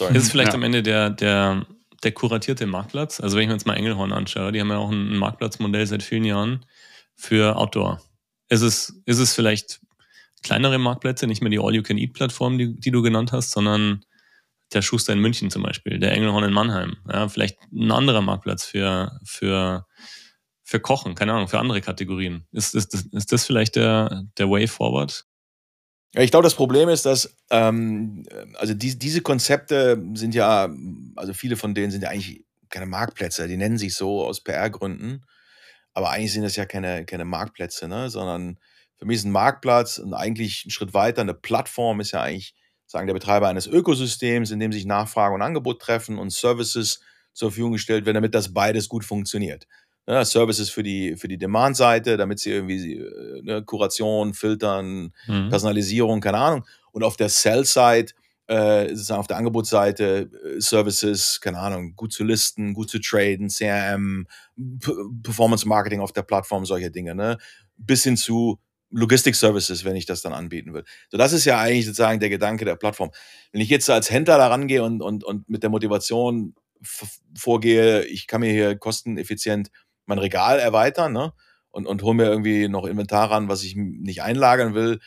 [0.10, 0.56] Ist es vielleicht ja.
[0.56, 1.66] am Ende der, der,
[2.03, 3.22] der kuratierte Marktplatz?
[3.22, 6.03] Also wenn ich mir jetzt mal Engelhorn anschaue, die haben ja auch ein Marktplatzmodell seit
[6.03, 6.66] vielen Jahren
[7.16, 8.01] für Outdoor.
[8.49, 9.80] Ist es, ist es vielleicht
[10.43, 14.03] kleinere Marktplätze, nicht mehr die All-You-Can-Eat-Plattform, die, die du genannt hast, sondern
[14.76, 16.97] der Schuster in München zum Beispiel, der Engelhorn in Mannheim.
[17.11, 19.88] Ja, vielleicht ein anderer Marktplatz für, für,
[20.63, 22.45] für Kochen, keine Ahnung, für andere Kategorien.
[22.51, 25.26] Ist, ist, ist das vielleicht der, der Way forward?
[26.13, 28.23] Ja, ich glaube, das Problem ist, dass ähm,
[28.55, 30.69] also die, diese Konzepte sind ja,
[31.15, 35.26] also viele von denen sind ja eigentlich keine Marktplätze, die nennen sich so aus PR-Gründen,
[35.93, 38.09] aber eigentlich sind das ja keine, keine Marktplätze, ne?
[38.09, 38.59] sondern
[38.97, 42.55] für mich ist ein Marktplatz und eigentlich ein Schritt weiter, eine Plattform ist ja eigentlich
[42.88, 47.00] sagen der Betreiber eines Ökosystems, in dem sich Nachfrage und Angebot treffen und Services
[47.34, 49.68] zur Verfügung gestellt werden, damit das beides gut funktioniert.
[50.08, 55.50] Ja, Services für die, für die Demand-Seite, damit sie irgendwie äh, ne, Kuration, Filtern, mhm.
[55.50, 56.66] Personalisierung, keine Ahnung.
[56.92, 58.14] Und auf der Sell-Side,
[58.48, 63.50] äh, sozusagen auf der Angebotsseite, äh, Services, keine Ahnung, gut zu listen, gut zu traden,
[63.50, 64.92] CRM, P
[65.24, 67.40] Performance Marketing auf der Plattform, solche Dinge, ne?
[67.78, 68.60] Bis hin zu
[68.96, 70.86] Logistic Services, wenn ich das dann anbieten will.
[71.10, 73.12] So, das ist ja eigentlich sozusagen der Gedanke der Plattform.
[73.52, 76.56] Wenn ich jetzt als Händler da rangehe und, und, und mit der Motivation
[77.38, 79.70] vorgehe, ich kann mir hier kosteneffizient
[80.06, 81.34] mein Regal erweitern ne?
[81.72, 85.00] und, und hole mir irgendwie noch Inventar ran, was ich nicht einlagern will,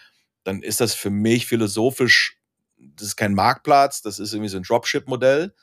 [0.45, 2.39] dann ist das für mich philosophisch,
[2.77, 5.55] das ist kein Marktplatz, das ist irgendwie so ein Dropship-Modell,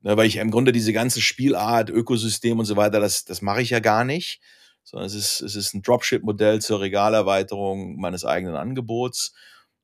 [0.00, 0.16] ne?
[0.16, 3.70] weil ich im Grunde diese ganze Spielart, Ökosystem und so weiter, das, das mache ich
[3.70, 4.40] ja gar nicht
[4.86, 9.34] sondern es ist, es ist ein Dropship-Modell zur Regalerweiterung meines eigenen Angebots.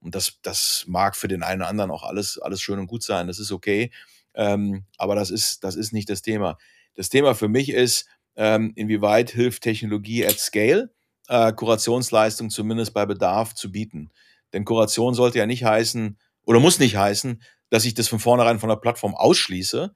[0.00, 3.02] Und das, das mag für den einen oder anderen auch alles, alles schön und gut
[3.02, 3.26] sein.
[3.26, 3.90] Das ist okay.
[4.34, 6.56] Ähm, aber das ist, das ist nicht das Thema.
[6.94, 10.92] Das Thema für mich ist, ähm, inwieweit hilft Technologie at Scale,
[11.28, 14.10] äh, Kurationsleistung zumindest bei Bedarf zu bieten.
[14.52, 18.60] Denn Kuration sollte ja nicht heißen oder muss nicht heißen, dass ich das von vornherein
[18.60, 19.94] von der Plattform ausschließe,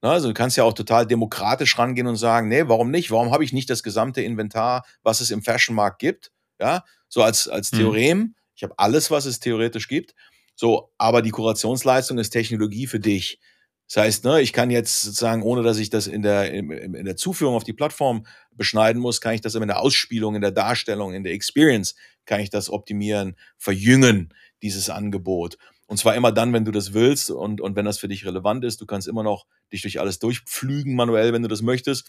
[0.00, 3.10] also du kannst ja auch total demokratisch rangehen und sagen, nee, warum nicht?
[3.10, 6.30] Warum habe ich nicht das gesamte Inventar, was es im Fashionmarkt gibt?
[6.60, 7.76] Ja, so als, als mhm.
[7.76, 8.18] Theorem.
[8.18, 8.34] Mhm.
[8.54, 10.14] Ich habe alles, was es theoretisch gibt.
[10.54, 13.38] So, aber die Kurationsleistung ist Technologie für dich.
[13.86, 17.04] Das heißt, ne, ich kann jetzt sozusagen, ohne dass ich das in der, in, in
[17.04, 20.50] der Zuführung auf die Plattform beschneiden muss, kann ich das in der Ausspielung, in der
[20.50, 21.94] Darstellung, in der Experience,
[22.26, 25.56] kann ich das optimieren, verjüngen, dieses Angebot.
[25.86, 28.62] Und zwar immer dann, wenn du das willst und, und wenn das für dich relevant
[28.62, 28.80] ist.
[28.82, 32.08] Du kannst immer noch dich durch alles durchpflügen manuell, wenn du das möchtest.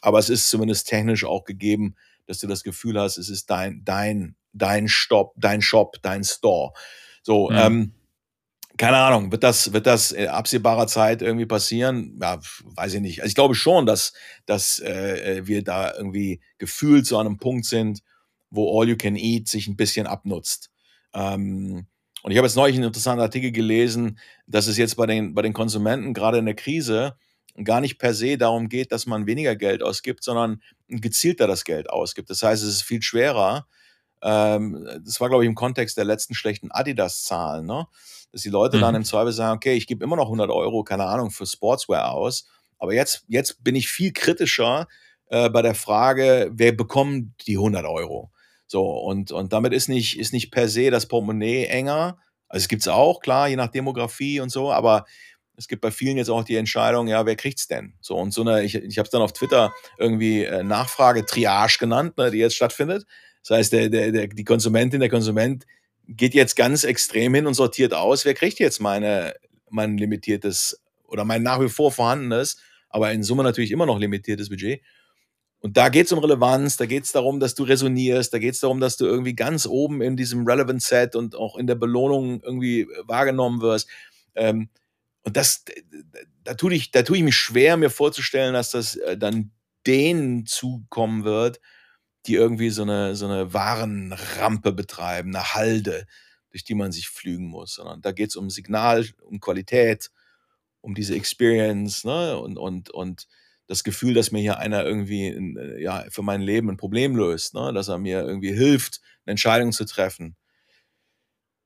[0.00, 1.96] Aber es ist zumindest technisch auch gegeben,
[2.26, 6.72] dass du das Gefühl hast, es ist dein, dein, dein Stop, dein Shop, dein Store.
[7.22, 7.56] So, mhm.
[7.56, 7.94] ähm,
[8.76, 12.18] keine Ahnung, wird das, wird das in absehbarer Zeit irgendwie passieren?
[12.20, 13.20] Ja, weiß ich nicht.
[13.20, 14.14] Also ich glaube schon, dass,
[14.46, 18.00] dass äh, wir da irgendwie gefühlt zu einem Punkt sind,
[18.48, 20.70] wo All You Can Eat sich ein bisschen abnutzt.
[21.12, 21.88] Ähm,
[22.22, 25.42] Und ich habe jetzt neulich einen interessanten Artikel gelesen, dass es jetzt bei den, bei
[25.42, 27.16] den Konsumenten gerade in der Krise
[27.64, 31.90] gar nicht per se darum geht, dass man weniger Geld ausgibt, sondern gezielter das Geld
[31.90, 32.30] ausgibt.
[32.30, 33.66] Das heißt, es ist viel schwerer.
[34.22, 37.86] Ähm, das war, glaube ich, im Kontext der letzten schlechten Adidas-Zahlen, ne?
[38.32, 38.80] dass die Leute mhm.
[38.82, 42.12] dann im Zweifel sagen, okay, ich gebe immer noch 100 Euro, keine Ahnung, für Sportswear
[42.12, 42.46] aus,
[42.78, 44.88] aber jetzt, jetzt bin ich viel kritischer
[45.26, 48.30] äh, bei der Frage, wer bekommt die 100 Euro?
[48.70, 52.18] So, und, und damit ist nicht, ist nicht per se das Portemonnaie enger.
[52.46, 55.06] Also es gibt es auch, klar, je nach Demografie und so, aber
[55.56, 57.94] es gibt bei vielen jetzt auch die Entscheidung, ja, wer kriegt's denn?
[58.00, 62.16] So und so eine, ich, ich habe es dann auf Twitter irgendwie äh, Nachfrage-Triage genannt,
[62.16, 63.06] ne, die jetzt stattfindet.
[63.42, 65.66] Das heißt, der, der, der, die Konsumentin, der Konsument
[66.06, 69.34] geht jetzt ganz extrem hin und sortiert aus, wer kriegt jetzt meine,
[69.68, 72.58] mein limitiertes oder mein nach wie vor vorhandenes,
[72.88, 74.80] aber in Summe natürlich immer noch limitiertes Budget.
[75.60, 78.54] Und da geht es um Relevanz, da geht es darum, dass du resonierst, da geht
[78.54, 81.74] es darum, dass du irgendwie ganz oben in diesem Relevant Set und auch in der
[81.74, 83.88] Belohnung irgendwie wahrgenommen wirst.
[84.34, 84.70] Ähm,
[85.22, 85.64] und das,
[86.44, 89.50] da tue ich, da tue ich mich schwer, mir vorzustellen, dass das äh, dann
[89.86, 91.60] denen zukommen wird,
[92.26, 96.06] die irgendwie so eine, so eine Warenrampe betreiben, eine Halde,
[96.50, 97.74] durch die man sich flügen muss.
[97.74, 100.10] Sondern da geht es um Signal, um Qualität,
[100.80, 102.38] um diese Experience ne?
[102.38, 103.26] und, und, und
[103.70, 107.54] das Gefühl, dass mir hier einer irgendwie äh, ja, für mein Leben ein Problem löst,
[107.54, 107.72] ne?
[107.72, 110.36] dass er mir irgendwie hilft, eine Entscheidung zu treffen.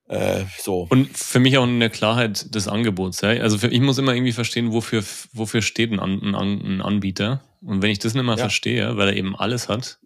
[0.07, 0.87] Äh, so.
[0.91, 3.23] Und für mich auch eine Klarheit des Angebots.
[3.23, 3.31] Ja?
[3.31, 5.03] Also für, ich muss immer irgendwie verstehen, wofür,
[5.33, 7.43] wofür steht ein, ein, ein Anbieter.
[7.63, 8.43] Und wenn ich das nicht mehr ja.
[8.43, 9.99] verstehe, weil er eben alles hat,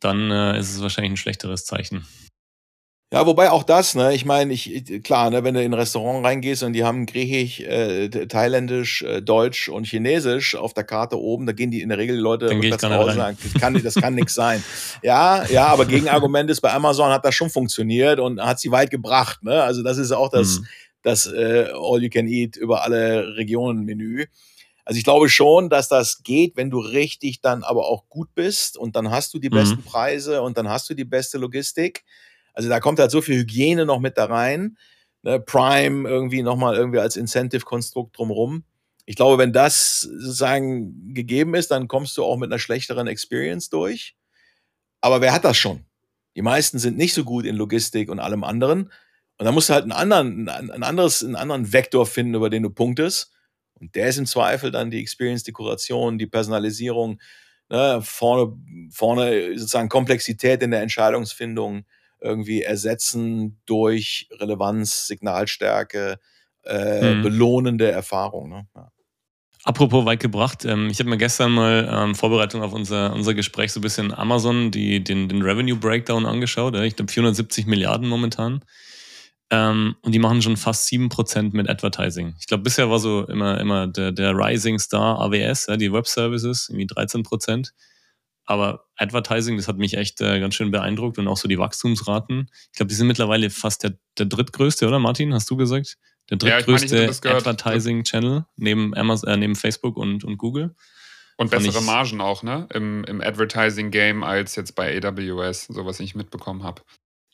[0.00, 2.08] dann äh, ist es wahrscheinlich ein schlechteres Zeichen.
[3.12, 6.24] Ja, wobei auch das, ne, ich meine, ich, klar, ne, wenn du in ein Restaurant
[6.24, 11.44] reingehst und die haben Griechisch, äh, Thailändisch, äh, Deutsch und Chinesisch auf der Karte oben,
[11.44, 13.82] da gehen die in der Regel die Leute Dann rückwärts raus und sagen, das kann,
[13.82, 14.62] das kann nichts sein.
[15.02, 18.90] Ja, ja, aber Gegenargument ist, bei Amazon hat das schon funktioniert und hat sie weit
[18.90, 19.62] gebracht, ne?
[19.62, 20.66] Also das ist auch das, mhm.
[21.02, 24.26] das äh, All-You-Can-Eat über alle Regionen Menü.
[24.84, 28.76] Also ich glaube schon, dass das geht, wenn du richtig dann aber auch gut bist
[28.76, 29.84] und dann hast du die besten mhm.
[29.84, 32.04] Preise und dann hast du die beste Logistik.
[32.54, 34.76] Also da kommt halt so viel Hygiene noch mit da rein.
[35.22, 35.40] Ne?
[35.40, 38.64] Prime irgendwie nochmal irgendwie als Incentive-Konstrukt drumherum.
[39.06, 43.68] Ich glaube, wenn das sozusagen gegeben ist, dann kommst du auch mit einer schlechteren Experience
[43.68, 44.16] durch.
[45.00, 45.84] Aber wer hat das schon?
[46.36, 48.92] Die meisten sind nicht so gut in Logistik und allem anderen.
[49.38, 52.62] Und da musst du halt einen anderen, ein anderes, einen anderen Vektor finden, über den
[52.62, 53.32] du punktest.
[53.74, 57.18] Und der ist im Zweifel dann die Experience, die Kuration, die Personalisierung,
[57.70, 58.52] ne, vorne,
[58.90, 61.84] vorne sozusagen Komplexität in der Entscheidungsfindung,
[62.20, 66.18] irgendwie ersetzen durch Relevanz, Signalstärke,
[66.62, 67.22] äh, hm.
[67.22, 68.48] belohnende Erfahrung.
[68.48, 68.68] Ne?
[68.74, 68.90] Ja.
[69.62, 73.72] Apropos weit gebracht, ähm, ich habe mir gestern mal ähm, Vorbereitung auf unser, unser Gespräch
[73.72, 76.74] so ein bisschen Amazon, die, den, den Revenue Breakdown angeschaut.
[76.74, 76.82] Ja?
[76.82, 78.64] Ich glaube 470 Milliarden momentan.
[79.50, 82.34] Ähm, und die machen schon fast 7% mit Advertising.
[82.38, 86.06] Ich glaube, bisher war so immer, immer der, der Rising Star AWS, ja, die Web
[86.06, 87.70] Services, irgendwie 13%.
[88.50, 92.50] Aber Advertising, das hat mich echt äh, ganz schön beeindruckt und auch so die Wachstumsraten.
[92.72, 95.32] Ich glaube, die sind mittlerweile fast der, der drittgrößte, oder Martin?
[95.32, 95.96] Hast du gesagt?
[96.30, 100.74] Der drittgrößte ja, Advertising-Channel neben, äh, neben Facebook und, und Google.
[101.36, 102.66] Und bessere ich, Margen auch, ne?
[102.74, 106.82] Im, im Advertising-Game als jetzt bei AWS, so was ich mitbekommen habe.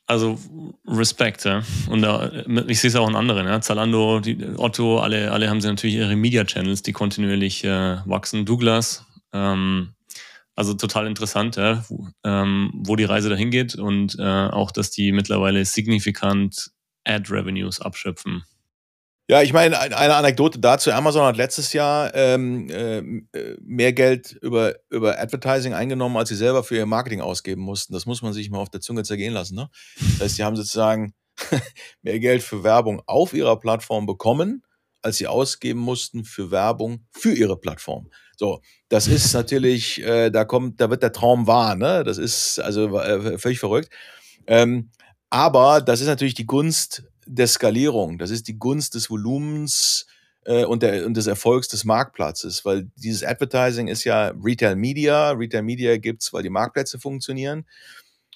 [0.06, 0.38] Also
[0.86, 1.62] Respekt, ja.
[1.88, 2.30] Und da,
[2.68, 3.62] ich sehe es auch in anderen, ja.
[3.62, 8.44] Zalando, die, Otto, alle, alle haben sie natürlich ihre Media-Channels, die kontinuierlich äh, wachsen.
[8.44, 9.94] Douglas, ähm,
[10.56, 14.90] also total interessant, ja, wo, ähm, wo die Reise dahin geht und äh, auch, dass
[14.90, 16.70] die mittlerweile signifikant
[17.04, 18.42] Ad-Revenues abschöpfen.
[19.28, 20.92] Ja, ich meine, eine Anekdote dazu.
[20.92, 23.02] Amazon hat letztes Jahr ähm, äh,
[23.60, 27.92] mehr Geld über, über Advertising eingenommen, als sie selber für ihr Marketing ausgeben mussten.
[27.92, 29.56] Das muss man sich mal auf der Zunge zergehen lassen.
[29.56, 29.68] Ne?
[29.98, 31.12] Das heißt, sie haben sozusagen
[32.02, 34.62] mehr Geld für Werbung auf ihrer Plattform bekommen,
[35.02, 38.08] als sie ausgeben mussten für Werbung für ihre Plattform.
[38.36, 42.04] So, das ist natürlich, äh, da kommt, da wird der Traum wahr, ne?
[42.04, 43.90] Das ist also äh, völlig verrückt.
[44.46, 44.90] Ähm,
[45.30, 50.06] aber das ist natürlich die Gunst der Skalierung, das ist die Gunst des Volumens
[50.44, 55.32] äh, und, der, und des Erfolgs des Marktplatzes, weil dieses Advertising ist ja Retail Media.
[55.32, 57.66] Retail Media gibt's, weil die Marktplätze funktionieren.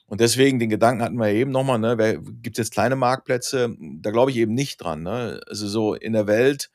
[0.07, 3.77] Und deswegen, den Gedanken hatten wir eben nochmal, ne, gibt es jetzt kleine Marktplätze?
[3.79, 5.05] Da glaube ich eben nicht dran.
[5.05, 5.41] Ne?
[5.47, 6.71] Also so in der Welt,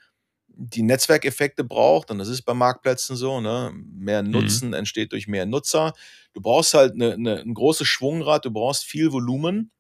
[0.58, 3.74] die Netzwerkeffekte braucht, und das ist bei Marktplätzen so, ne?
[3.74, 4.32] mehr mhm.
[4.32, 4.76] Nutzen mhm.
[4.76, 5.94] entsteht durch mehr Nutzer.
[6.34, 9.72] Du brauchst halt eine, eine, ein großes Schwungrad, du brauchst viel Volumen,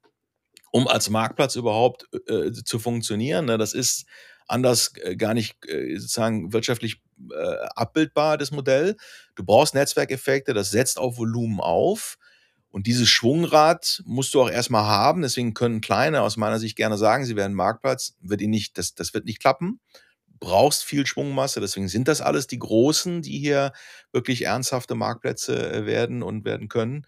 [0.71, 3.45] um als Marktplatz überhaupt äh, zu funktionieren.
[3.45, 3.57] Ne?
[3.57, 4.05] Das ist
[4.47, 7.01] anders äh, gar nicht äh, sozusagen wirtschaftlich
[7.31, 8.95] äh, abbildbar, das Modell.
[9.35, 12.17] Du brauchst Netzwerkeffekte, das setzt auf Volumen auf.
[12.69, 15.21] Und dieses Schwungrad musst du auch erstmal haben.
[15.21, 18.15] Deswegen können Kleine aus meiner Sicht gerne sagen, sie werden Marktplatz.
[18.19, 19.79] Wird ihnen nicht, das, das wird nicht klappen.
[20.39, 21.61] Brauchst viel Schwungmasse.
[21.61, 23.71] Deswegen sind das alles die Großen, die hier
[24.11, 27.05] wirklich ernsthafte Marktplätze äh, werden und werden können.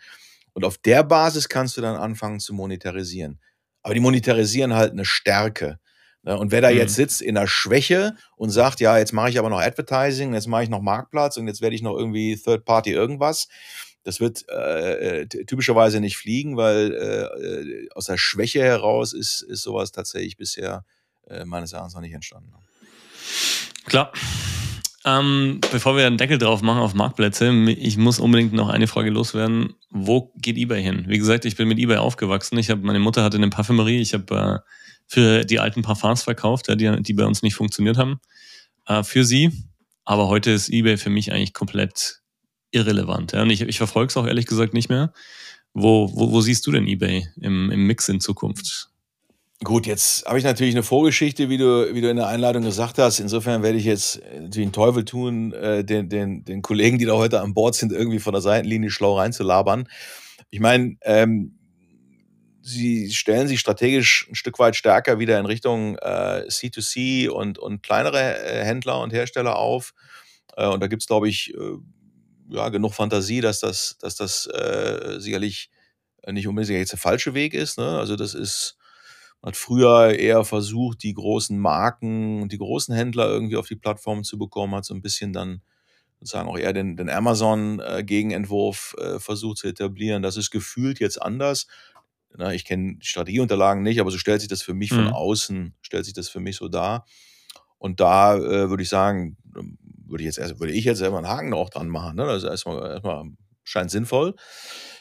[0.53, 3.39] Und auf der Basis kannst du dann anfangen zu monetarisieren.
[3.83, 5.79] Aber die monetarisieren halt eine Stärke.
[6.23, 6.37] Ne?
[6.37, 6.77] Und wer da mhm.
[6.77, 10.47] jetzt sitzt in der Schwäche und sagt, ja, jetzt mache ich aber noch Advertising, jetzt
[10.47, 13.47] mache ich noch Marktplatz und jetzt werde ich noch irgendwie Third Party irgendwas,
[14.03, 19.41] das wird äh, äh typischerweise nicht fliegen, weil äh, äh, aus der Schwäche heraus ist,
[19.41, 20.85] ist sowas tatsächlich bisher
[21.27, 22.53] äh, meines Erachtens noch nicht entstanden.
[23.85, 24.11] Klar.
[25.05, 29.09] Ähm, bevor wir einen Deckel drauf machen auf Marktplätze, ich muss unbedingt noch eine Frage
[29.09, 29.73] loswerden.
[29.89, 31.05] Wo geht eBay hin?
[31.07, 32.57] Wie gesagt, ich bin mit eBay aufgewachsen.
[32.57, 34.01] Ich habe meine Mutter hatte eine Parfümerie.
[34.01, 34.69] Ich habe äh,
[35.07, 38.19] für die alten Parfums verkauft, die, die bei uns nicht funktioniert haben.
[38.85, 39.51] Äh, für sie.
[40.03, 42.21] Aber heute ist eBay für mich eigentlich komplett
[42.71, 43.31] irrelevant.
[43.31, 43.43] Ja?
[43.43, 45.13] Und ich, ich verfolge es auch ehrlich gesagt nicht mehr.
[45.73, 48.89] Wo, wo, wo siehst du denn eBay im, im Mix in Zukunft?
[49.63, 52.99] Gut, jetzt habe ich natürlich eine Vorgeschichte, wie du, wie du in der Einladung gesagt
[52.99, 53.19] hast.
[53.19, 57.41] Insofern werde ich jetzt den Teufel tun, äh, den, den, den Kollegen, die da heute
[57.41, 59.89] an Bord sind, irgendwie von der Seitenlinie schlau reinzulabern.
[60.51, 61.57] Ich meine, ähm,
[62.61, 67.81] sie stellen sich strategisch ein Stück weit stärker wieder in Richtung äh, C2C und, und
[67.81, 69.95] kleinere äh, Händler und Hersteller auf.
[70.55, 71.77] Äh, und da gibt es, glaube ich, äh,
[72.49, 75.71] ja, genug Fantasie, dass das, dass das äh, sicherlich
[76.29, 77.79] nicht unbedingt jetzt der falsche Weg ist.
[77.79, 77.97] Ne?
[77.97, 78.76] Also das ist,
[79.47, 84.25] hat früher eher versucht, die großen Marken und die großen Händler irgendwie auf die Plattform
[84.25, 85.61] zu bekommen, hat so ein bisschen dann
[86.19, 90.21] sozusagen auch eher den, den Amazon-Gegenentwurf äh, versucht zu etablieren.
[90.21, 91.67] Das ist gefühlt jetzt anders.
[92.35, 94.95] Na, ich kenne die Strategieunterlagen nicht, aber so stellt sich das für mich mhm.
[94.95, 97.05] von außen, stellt sich das für mich so dar.
[97.77, 101.29] Und da äh, würde ich sagen, würde ich jetzt erst, würde ich jetzt selber einen
[101.29, 102.17] Haken auch dran machen.
[102.17, 102.25] Ne?
[102.25, 103.23] Das ist erstmal, erstmal
[103.63, 104.35] scheint sinnvoll.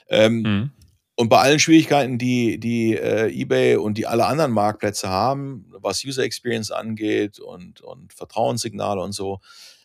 [0.08, 0.70] Ähm, mhm.
[1.18, 6.04] Und bei allen Schwierigkeiten, die, die äh, eBay und die alle anderen Marktplätze haben, was
[6.04, 9.40] User Experience angeht und, und Vertrauenssignale und so,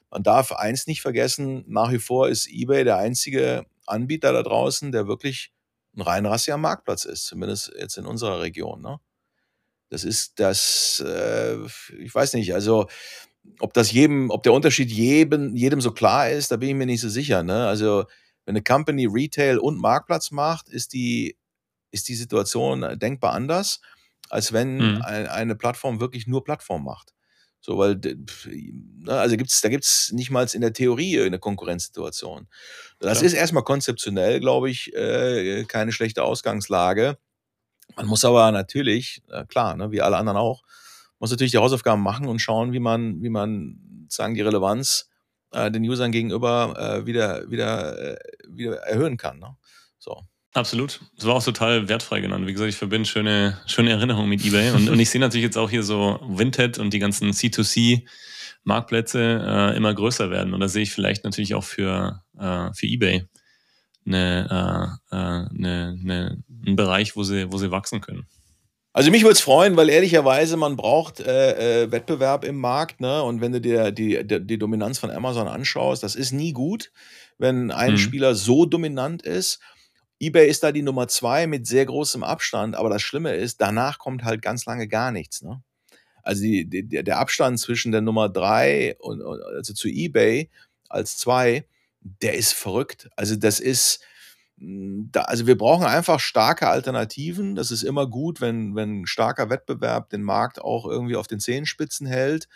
[0.10, 4.92] man darf eins nicht vergessen, nach wie vor ist eBay der einzige Anbieter da draußen,
[4.92, 5.54] der wirklich
[5.96, 8.82] ein rein rassiger Marktplatz ist, zumindest jetzt in unserer Region.
[8.82, 9.00] Ne?
[9.90, 11.56] Das ist das, äh,
[11.98, 12.88] ich weiß nicht, also
[13.60, 16.86] ob das jedem, ob der Unterschied jedem, jedem so klar ist, da bin ich mir
[16.86, 17.42] nicht so sicher.
[17.42, 17.68] Ne?
[17.68, 18.06] Also,
[18.46, 21.38] wenn eine Company Retail und Marktplatz macht, ist die,
[21.92, 23.82] ist die Situation denkbar anders,
[24.30, 25.02] als wenn mhm.
[25.02, 27.14] eine Plattform wirklich nur Plattform macht.
[27.64, 32.48] So, weil, ne, also gibt's, da gibt es nicht mal in der Theorie eine Konkurrenzsituation.
[33.00, 33.28] Das ja.
[33.28, 37.20] ist erstmal konzeptionell, glaube ich, äh, keine schlechte Ausgangslage.
[37.96, 40.64] Man muss aber natürlich, klar, ne, wie alle anderen auch,
[41.20, 45.11] muss natürlich die Hausaufgaben machen und schauen, wie man, wie man sagen, die Relevanz
[45.52, 49.40] äh, den Usern gegenüber äh, wieder, wieder, äh, wieder erhöhen kann.
[49.40, 49.56] Ne?
[50.00, 50.24] So.
[50.54, 51.00] Absolut.
[51.16, 52.46] Das war auch total wertfrei genannt.
[52.46, 54.72] Wie gesagt, ich verbinde schöne, schöne Erinnerungen mit eBay.
[54.72, 58.06] Und, und ich sehe natürlich jetzt auch hier so Vinted und die ganzen C2C
[58.64, 60.54] Marktplätze äh, immer größer werden.
[60.54, 63.28] Und da sehe ich vielleicht natürlich auch für, äh, für eBay
[64.06, 68.28] eine, äh, äh eine, eine, einen Bereich, wo sie, wo sie wachsen können.
[68.94, 73.24] Also mich würde es freuen, weil ehrlicherweise man braucht äh, äh, Wettbewerb im Markt, ne?
[73.24, 76.92] Und wenn du dir die, die, die, Dominanz von Amazon anschaust, das ist nie gut,
[77.38, 77.98] wenn ein mhm.
[77.98, 79.60] Spieler so dominant ist.
[80.20, 83.98] eBay ist da die Nummer zwei mit sehr großem Abstand, aber das Schlimme ist, danach
[83.98, 85.42] kommt halt ganz lange gar nichts.
[85.42, 85.64] Ne?
[86.22, 90.50] Also die, die, der Abstand zwischen der Nummer drei und also zu eBay
[90.90, 91.66] als zwei,
[92.02, 93.10] der ist verrückt.
[93.16, 94.02] Also das ist
[94.64, 97.56] da, also wir brauchen einfach starke Alternativen.
[97.56, 102.06] Das ist immer gut, wenn, wenn starker Wettbewerb den Markt auch irgendwie auf den Zehenspitzen
[102.06, 102.48] hält.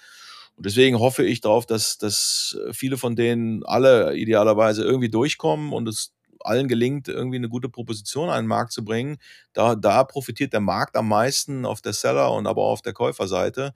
[0.55, 5.87] Und deswegen hoffe ich darauf, dass, dass viele von denen alle idealerweise irgendwie durchkommen und
[5.87, 9.17] es allen gelingt, irgendwie eine gute Proposition an den Markt zu bringen.
[9.53, 12.93] Da, da profitiert der Markt am meisten auf der Seller- und aber auch auf der
[12.93, 13.73] Käuferseite.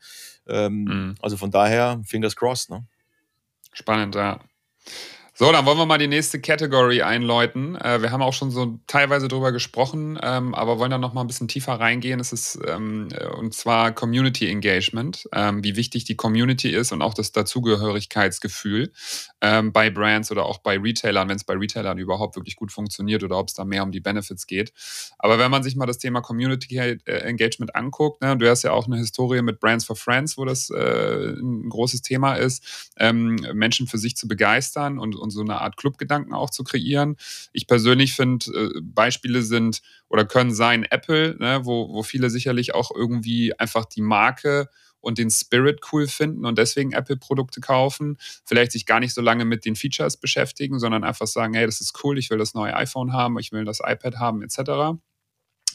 [0.48, 1.16] Ähm, mhm.
[1.20, 2.70] Also von daher, fingers crossed.
[2.70, 2.86] Ne?
[3.74, 4.40] Spannend, ja.
[5.42, 7.78] So, dann wollen wir mal die nächste Category einläuten.
[7.78, 11.22] Äh, wir haben auch schon so teilweise drüber gesprochen, ähm, aber wollen dann noch mal
[11.22, 12.20] ein bisschen tiefer reingehen.
[12.20, 17.02] Es ist ähm, äh, und zwar Community Engagement, ähm, wie wichtig die Community ist und
[17.02, 18.92] auch das Dazugehörigkeitsgefühl
[19.40, 23.24] ähm, bei Brands oder auch bei Retailern, wenn es bei Retailern überhaupt wirklich gut funktioniert
[23.24, 24.74] oder ob es da mehr um die Benefits geht.
[25.20, 28.74] Aber wenn man sich mal das Thema Community äh, Engagement anguckt, ne, du hast ja
[28.74, 33.38] auch eine Historie mit Brands for Friends, wo das äh, ein großes Thema ist, ähm,
[33.54, 37.16] Menschen für sich zu begeistern und, und und so eine Art Clubgedanken auch zu kreieren.
[37.54, 42.74] Ich persönlich finde, äh, Beispiele sind oder können sein Apple, ne, wo, wo viele sicherlich
[42.74, 44.70] auch irgendwie einfach die Marke
[45.02, 49.46] und den Spirit cool finden und deswegen Apple-Produkte kaufen, vielleicht sich gar nicht so lange
[49.46, 52.76] mit den Features beschäftigen, sondern einfach sagen, hey, das ist cool, ich will das neue
[52.76, 55.00] iPhone haben, ich will das iPad haben, etc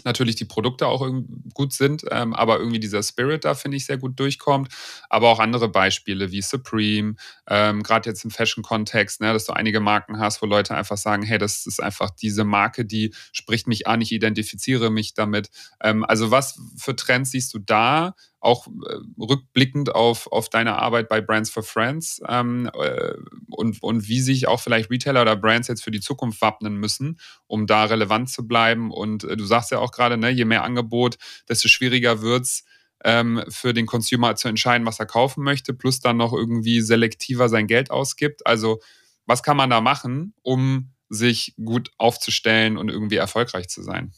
[0.05, 1.07] natürlich die Produkte auch
[1.53, 4.73] gut sind, ähm, aber irgendwie dieser Spirit da, finde ich, sehr gut durchkommt.
[5.09, 7.15] Aber auch andere Beispiele wie Supreme,
[7.49, 11.23] ähm, gerade jetzt im Fashion-Kontext, ne, dass du einige Marken hast, wo Leute einfach sagen,
[11.23, 15.51] hey, das ist einfach diese Marke, die spricht mich an, ich identifiziere mich damit.
[15.81, 18.15] Ähm, also was für Trends siehst du da?
[18.45, 23.15] Auch äh, rückblickend auf, auf deine Arbeit bei Brands for Friends ähm, äh,
[23.51, 27.19] und, und wie sich auch vielleicht Retailer oder Brands jetzt für die Zukunft wappnen müssen,
[27.47, 28.91] um da relevant zu bleiben.
[28.91, 31.17] Und äh, du sagst ja auch gerade, ne, je mehr Angebot,
[31.49, 32.65] desto schwieriger wird es
[33.05, 37.49] ähm, für den Consumer zu entscheiden, was er kaufen möchte, plus dann noch irgendwie selektiver
[37.49, 38.47] sein Geld ausgibt.
[38.47, 38.81] Also
[39.27, 44.13] was kann man da machen, um sich gut aufzustellen und irgendwie erfolgreich zu sein?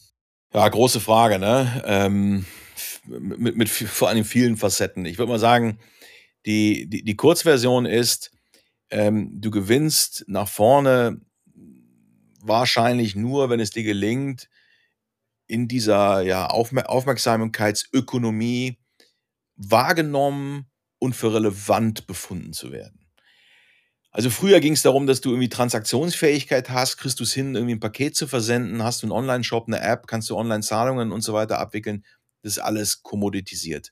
[0.53, 1.83] Ja, große Frage, ne?
[1.85, 2.45] Ähm
[3.07, 5.05] mit, mit vor allem vielen Facetten.
[5.05, 5.79] Ich würde mal sagen,
[6.45, 8.31] die, die, die Kurzversion ist,
[8.89, 11.19] ähm, du gewinnst nach vorne
[12.41, 14.49] wahrscheinlich nur, wenn es dir gelingt,
[15.47, 18.79] in dieser ja, Aufmerksamkeitsökonomie
[19.55, 20.67] wahrgenommen
[20.99, 22.99] und für relevant befunden zu werden.
[24.11, 27.75] Also früher ging es darum, dass du irgendwie Transaktionsfähigkeit hast, kriegst du es hin, irgendwie
[27.75, 31.33] ein Paket zu versenden, hast du einen Online-Shop, eine App, kannst du Online-Zahlungen und so
[31.33, 32.03] weiter abwickeln
[32.43, 33.91] das alles kommoditisiert.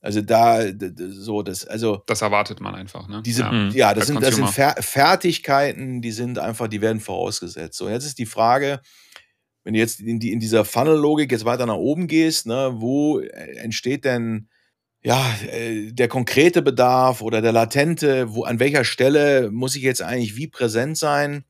[0.00, 0.62] Also da
[0.96, 3.20] so das also das erwartet man einfach, ne?
[3.24, 7.76] Diese ja, ja das sind das sind Fer Fertigkeiten, die sind einfach, die werden vorausgesetzt.
[7.76, 8.80] So jetzt ist die Frage,
[9.64, 13.18] wenn du jetzt in, die, in dieser Funnel-Logik jetzt weiter nach oben gehst, ne, wo
[13.18, 14.48] entsteht denn
[15.02, 20.02] ja, äh, der konkrete Bedarf oder der latente, wo, an welcher Stelle muss ich jetzt
[20.02, 21.44] eigentlich wie präsent sein,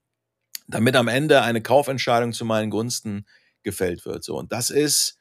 [0.67, 3.27] damit am Ende eine Kaufentscheidung zu meinen Gunsten
[3.63, 4.23] gefällt wird.
[4.25, 5.18] So, und das ist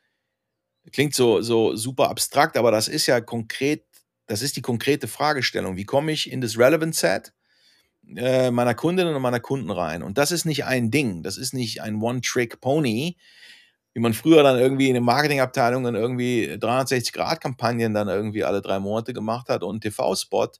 [0.92, 3.84] Klingt so, so super abstrakt, aber das ist ja konkret,
[4.26, 5.76] das ist die konkrete Fragestellung.
[5.76, 7.34] Wie komme ich in das Relevant Set
[8.16, 10.04] äh, meiner Kundinnen und meiner Kunden rein?
[10.04, 13.18] Und das ist nicht ein Ding, das ist nicht ein One-Trick-Pony,
[13.94, 19.12] wie man früher dann irgendwie in den Marketingabteilungen irgendwie 360-Grad-Kampagnen dann irgendwie alle drei Monate
[19.12, 20.52] gemacht hat und TV-Spot.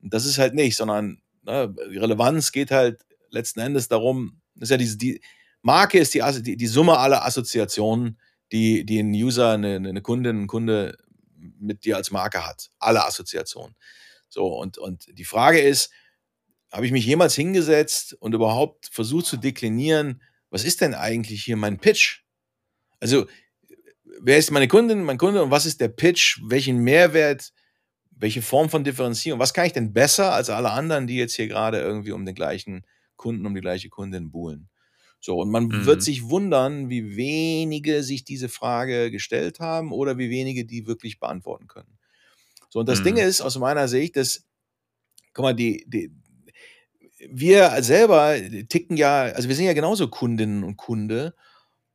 [0.00, 4.76] Das ist halt nicht, sondern ne, Relevanz geht halt letzten Endes darum, das ist ja
[4.76, 5.20] diese, die
[5.62, 8.18] Marke ist die, die, die Summe aller Assoziationen,
[8.52, 10.96] die, die ein User, eine, eine Kundin, ein Kunde
[11.36, 12.70] mit dir als Marke hat.
[12.78, 13.74] Alle Assoziationen.
[14.28, 15.90] So, und, und die Frage ist,
[16.70, 21.56] habe ich mich jemals hingesetzt und überhaupt versucht zu deklinieren, was ist denn eigentlich hier
[21.56, 22.22] mein Pitch?
[23.00, 23.26] Also,
[24.20, 26.40] wer ist meine Kundin, mein Kunde und was ist der Pitch?
[26.44, 27.52] Welchen Mehrwert,
[28.10, 29.40] welche Form von Differenzierung?
[29.40, 32.34] Was kann ich denn besser als alle anderen, die jetzt hier gerade irgendwie um den
[32.34, 32.84] gleichen
[33.16, 34.68] Kunden, um die gleiche Kundin buhlen?
[35.26, 35.86] So, und man mhm.
[35.86, 41.18] wird sich wundern, wie wenige sich diese Frage gestellt haben oder wie wenige die wirklich
[41.18, 41.98] beantworten können.
[42.68, 43.04] So, und das mhm.
[43.04, 44.44] Ding ist aus meiner Sicht, dass,
[45.34, 46.12] guck mal, die, die,
[47.28, 48.36] wir selber
[48.68, 51.34] ticken ja, also wir sind ja genauso Kundinnen und Kunde.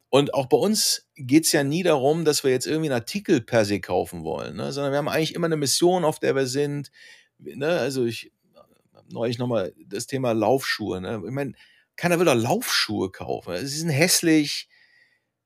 [0.10, 3.40] Und auch bei uns geht es ja nie darum, dass wir jetzt irgendwie einen Artikel
[3.40, 4.74] per se kaufen wollen, ne?
[4.74, 6.92] sondern wir haben eigentlich immer eine Mission, auf der wir sind.
[7.38, 7.70] Ne?
[7.70, 8.34] Also ich
[9.10, 11.00] neulich nochmal das Thema Laufschuhe.
[11.00, 11.22] Ne?
[11.26, 11.54] Ich meine,
[12.02, 13.56] keiner will doch Laufschuhe kaufen.
[13.60, 14.68] Sie sind hässlich.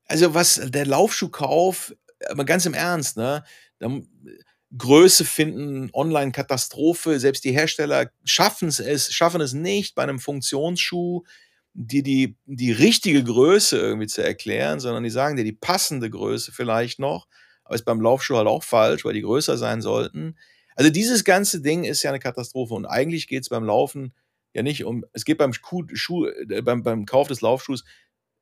[0.06, 1.94] Also was der Laufschuhkauf,
[2.30, 3.44] aber ganz im Ernst, ne?
[3.78, 4.08] Dann,
[4.76, 7.20] Größe finden, Online-Katastrophe.
[7.20, 11.24] Selbst die Hersteller schaffen es, schaffen es nicht, bei einem Funktionsschuh
[11.74, 16.52] die, die, die richtige Größe irgendwie zu erklären, sondern die sagen dir die passende Größe
[16.52, 17.28] vielleicht noch.
[17.64, 20.38] Aber ist beim Laufschuh halt auch falsch, weil die größer sein sollten.
[20.74, 22.72] Also dieses ganze Ding ist ja eine Katastrophe.
[22.72, 24.14] Und eigentlich geht es beim Laufen
[24.56, 27.84] ja nicht um, es geht beim, Schuh, Schuh, äh, beim, beim Kauf des Laufschuhs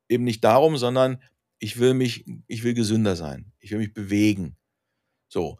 [0.07, 1.21] eben nicht darum, sondern
[1.59, 3.51] ich will mich, ich will gesünder sein.
[3.59, 4.55] Ich will mich bewegen.
[5.27, 5.57] So.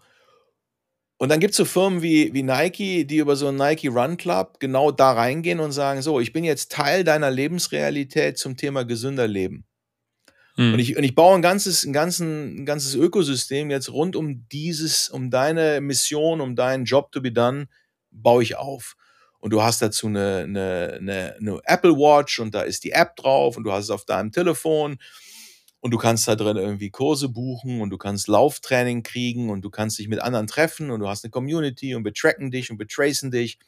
[1.17, 4.17] Und dann gibt es so Firmen wie, wie Nike, die über so einen Nike Run
[4.17, 8.83] Club genau da reingehen und sagen: So, ich bin jetzt Teil deiner Lebensrealität zum Thema
[8.83, 9.65] gesünder Leben.
[10.55, 10.73] Hm.
[10.73, 14.47] Und, ich, und ich baue ein ganzes, ein, ganzen, ein ganzes Ökosystem jetzt rund um
[14.49, 17.67] dieses, um deine Mission, um deinen Job to be done,
[18.11, 18.95] baue ich auf
[19.45, 23.15] und du hast dazu eine, eine, eine, eine, Apple Watch und da ist die App
[23.15, 24.97] drauf und du hast es auf deinem Telefon
[25.81, 29.69] und du kannst da drin irgendwie Kurse buchen und du kannst Lauftraining kriegen und du
[29.69, 32.79] kannst dich mit anderen treffen und du hast eine Community und wir tracken dich und
[32.79, 33.59] wir tracen dich.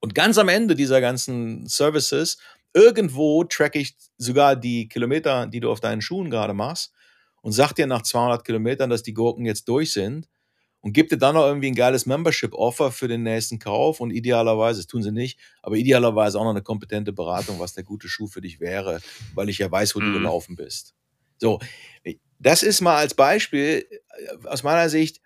[0.00, 2.38] Und ganz am Ende dieser ganzen Services,
[2.72, 6.94] irgendwo track ich sogar die Kilometer, die du auf deinen Schuhen gerade machst
[7.42, 10.26] und sag dir nach 200 Kilometern, dass die Gurken jetzt durch sind
[10.86, 14.78] und gibt dir dann noch irgendwie ein geiles Membership-Offer für den nächsten Kauf und idealerweise,
[14.78, 18.28] das tun sie nicht, aber idealerweise auch noch eine kompetente Beratung, was der gute Schuh
[18.28, 19.00] für dich wäre,
[19.34, 20.04] weil ich ja weiß, wo mhm.
[20.04, 20.94] du gelaufen bist.
[21.38, 21.58] So,
[22.38, 25.20] das ist mal als Beispiel äh, aus meiner Sicht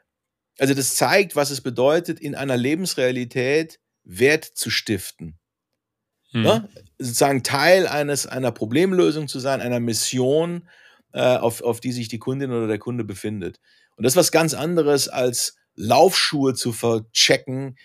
[0.59, 5.39] Also das zeigt, was es bedeutet, in einer Lebensrealität Wert zu stiften.
[6.31, 6.43] Hm.
[6.43, 6.69] Ne?
[6.97, 10.67] Sozusagen Teil eines, einer Problemlösung zu sein, einer Mission,
[11.13, 13.61] äh, auf, auf die sich die Kundin oder der Kunde befindet.
[14.01, 17.77] Und das ist was ganz anderes, als Laufschuhe zu verchecken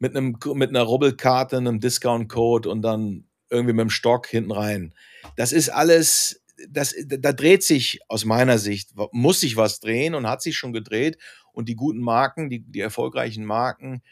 [0.00, 4.92] mit, einem, mit einer Rubbelkarte, einem Discount-Code und dann irgendwie mit dem Stock hinten rein.
[5.36, 10.26] Das ist alles, das, da dreht sich aus meiner Sicht, muss sich was drehen und
[10.26, 11.18] hat sich schon gedreht.
[11.52, 14.02] Und die guten Marken, die, die erfolgreichen Marken,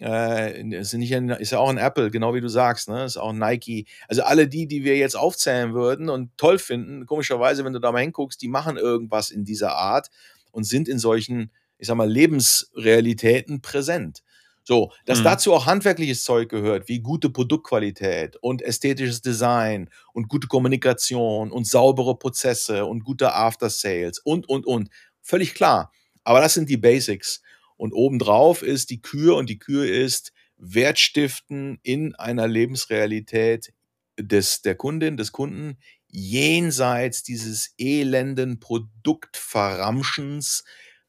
[0.00, 3.06] äh, sind nicht ein, ist ja auch ein Apple, genau wie du sagst, ne?
[3.06, 3.86] Ist auch ein Nike.
[4.06, 7.90] Also alle die, die wir jetzt aufzählen würden und toll finden, komischerweise, wenn du da
[7.90, 10.10] mal hinguckst, die machen irgendwas in dieser Art
[10.56, 14.22] und sind in solchen, ich sag mal, Lebensrealitäten präsent.
[14.64, 15.24] So, dass mhm.
[15.24, 21.66] dazu auch handwerkliches Zeug gehört, wie gute Produktqualität und ästhetisches Design und gute Kommunikation und
[21.66, 24.88] saubere Prozesse und gute After Sales und, und, und.
[25.20, 25.92] Völlig klar.
[26.24, 27.42] Aber das sind die Basics.
[27.76, 33.74] Und obendrauf ist die Kür und die Kür ist Wertstiften in einer Lebensrealität
[34.18, 35.76] des, der Kundin, des Kunden,
[36.08, 40.64] jenseits dieses elenden Produktverramschens,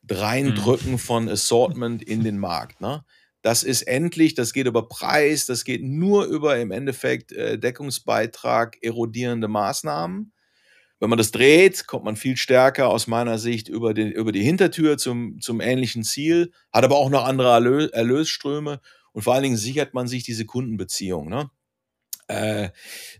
[0.09, 0.99] Reindrücken mhm.
[0.99, 2.81] von Assortment in den Markt.
[2.81, 3.03] Ne?
[3.41, 8.77] Das ist endlich, das geht über Preis, das geht nur über im Endeffekt äh, Deckungsbeitrag
[8.81, 10.33] erodierende Maßnahmen.
[10.99, 14.43] Wenn man das dreht, kommt man viel stärker aus meiner Sicht über, den, über die
[14.43, 18.81] Hintertür zum, zum ähnlichen Ziel, hat aber auch noch andere Erlös Erlösströme
[19.11, 21.29] und vor allen Dingen sichert man sich diese Kundenbeziehung.
[21.29, 21.51] Ne?
[22.28, 22.69] Äh,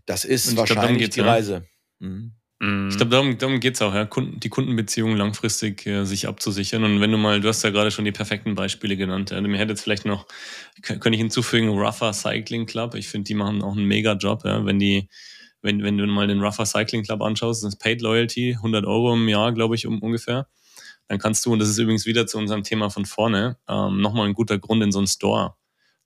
[0.06, 1.66] das ist wahrscheinlich glaub, die Reise.
[1.98, 2.32] Mhm.
[2.60, 6.82] Ich glaube, darum, darum geht es auch, ja, Kunden, die Kundenbeziehungen langfristig äh, sich abzusichern.
[6.82, 9.30] Und wenn du mal, du hast ja gerade schon die perfekten Beispiele genannt.
[9.30, 9.40] Ja.
[9.40, 10.26] Mir hätte jetzt vielleicht noch,
[10.82, 12.96] könnte ich hinzufügen, Rougher Cycling Club.
[12.96, 14.66] Ich finde, die machen auch einen mega Job, ja.
[14.66, 15.08] Wenn die,
[15.62, 19.14] wenn, wenn du mal den Rougher Cycling Club anschaust, das ist Paid Loyalty, 100 Euro
[19.14, 20.48] im Jahr, glaube ich, um ungefähr.
[21.06, 24.26] Dann kannst du, und das ist übrigens wieder zu unserem Thema von vorne, ähm, nochmal
[24.26, 25.54] ein guter Grund, in so einen Store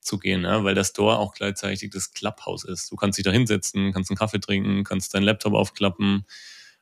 [0.03, 2.91] zu gehen, ja, weil der Store auch gleichzeitig das Clubhouse ist.
[2.91, 6.27] Du kannst dich da hinsetzen, kannst einen Kaffee trinken, kannst deinen Laptop aufklappen,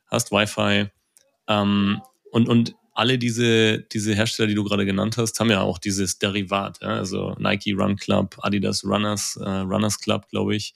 [0.07, 0.89] hast Wi-Fi.
[1.47, 2.01] Ähm,
[2.31, 6.19] und, und alle diese, diese Hersteller, die du gerade genannt hast, haben ja auch dieses
[6.19, 6.81] Derivat.
[6.81, 6.89] Ja?
[6.89, 10.73] Also Nike Run Club, Adidas Runners, äh, Runners Club, glaube ich.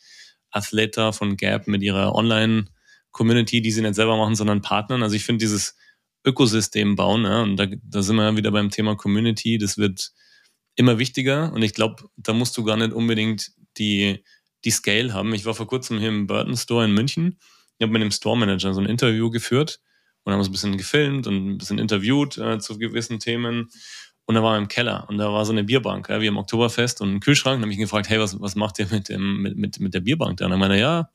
[0.51, 5.03] Athleta von Gap mit ihrer Online-Community, die sie nicht selber machen, sondern Partnern.
[5.03, 5.75] Also ich finde dieses
[6.23, 10.13] Ökosystem bauen, ja, und da, da sind wir wieder beim Thema Community, das wird
[10.75, 14.23] immer wichtiger und ich glaube, da musst du gar nicht unbedingt die,
[14.63, 15.33] die Scale haben.
[15.33, 17.39] Ich war vor kurzem hier im Burton Store in München.
[17.77, 19.79] Ich habe mit dem Store Manager so ein Interview geführt
[20.23, 23.69] und haben uns ein bisschen gefilmt und ein bisschen interviewt äh, zu gewissen Themen.
[24.25, 26.99] Und da war im Keller und da war so eine Bierbank, ja, wie im Oktoberfest
[27.01, 27.57] und ein Kühlschrank.
[27.57, 29.93] Und habe ich ihn gefragt, hey, was, was macht ihr mit, dem, mit, mit, mit
[29.93, 30.45] der Bierbank da?
[30.45, 31.09] Und er meinte, ja,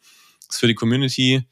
[0.49, 1.43] ist für die Community.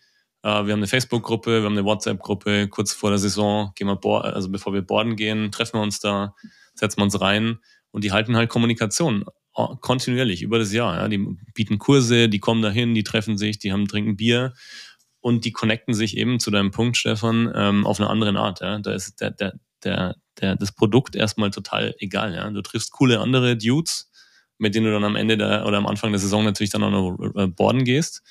[0.42, 2.68] Äh, wir haben eine Facebook-Gruppe, wir haben eine WhatsApp-Gruppe.
[2.68, 6.36] Kurz vor der Saison gehen wir, also bevor wir boarden gehen, treffen wir uns da,
[6.74, 7.58] setzen wir uns rein
[7.90, 9.24] und die halten halt Kommunikation
[9.56, 10.96] äh, kontinuierlich über das Jahr.
[10.96, 11.08] Ja.
[11.08, 11.18] Die
[11.54, 14.54] bieten Kurse, die kommen dahin, die treffen sich, die haben trinken Bier
[15.20, 18.60] und die connecten sich eben zu deinem Punkt, Stefan, ähm, auf eine andere Art.
[18.60, 18.78] Ja.
[18.78, 22.34] Da ist der, der, der, der, das Produkt erstmal total egal.
[22.34, 22.48] Ja.
[22.50, 24.10] Du triffst coole andere Dudes,
[24.58, 26.90] mit denen du dann am Ende der, oder am Anfang der Saison natürlich dann auch
[26.90, 28.22] noch äh, boarden gehst.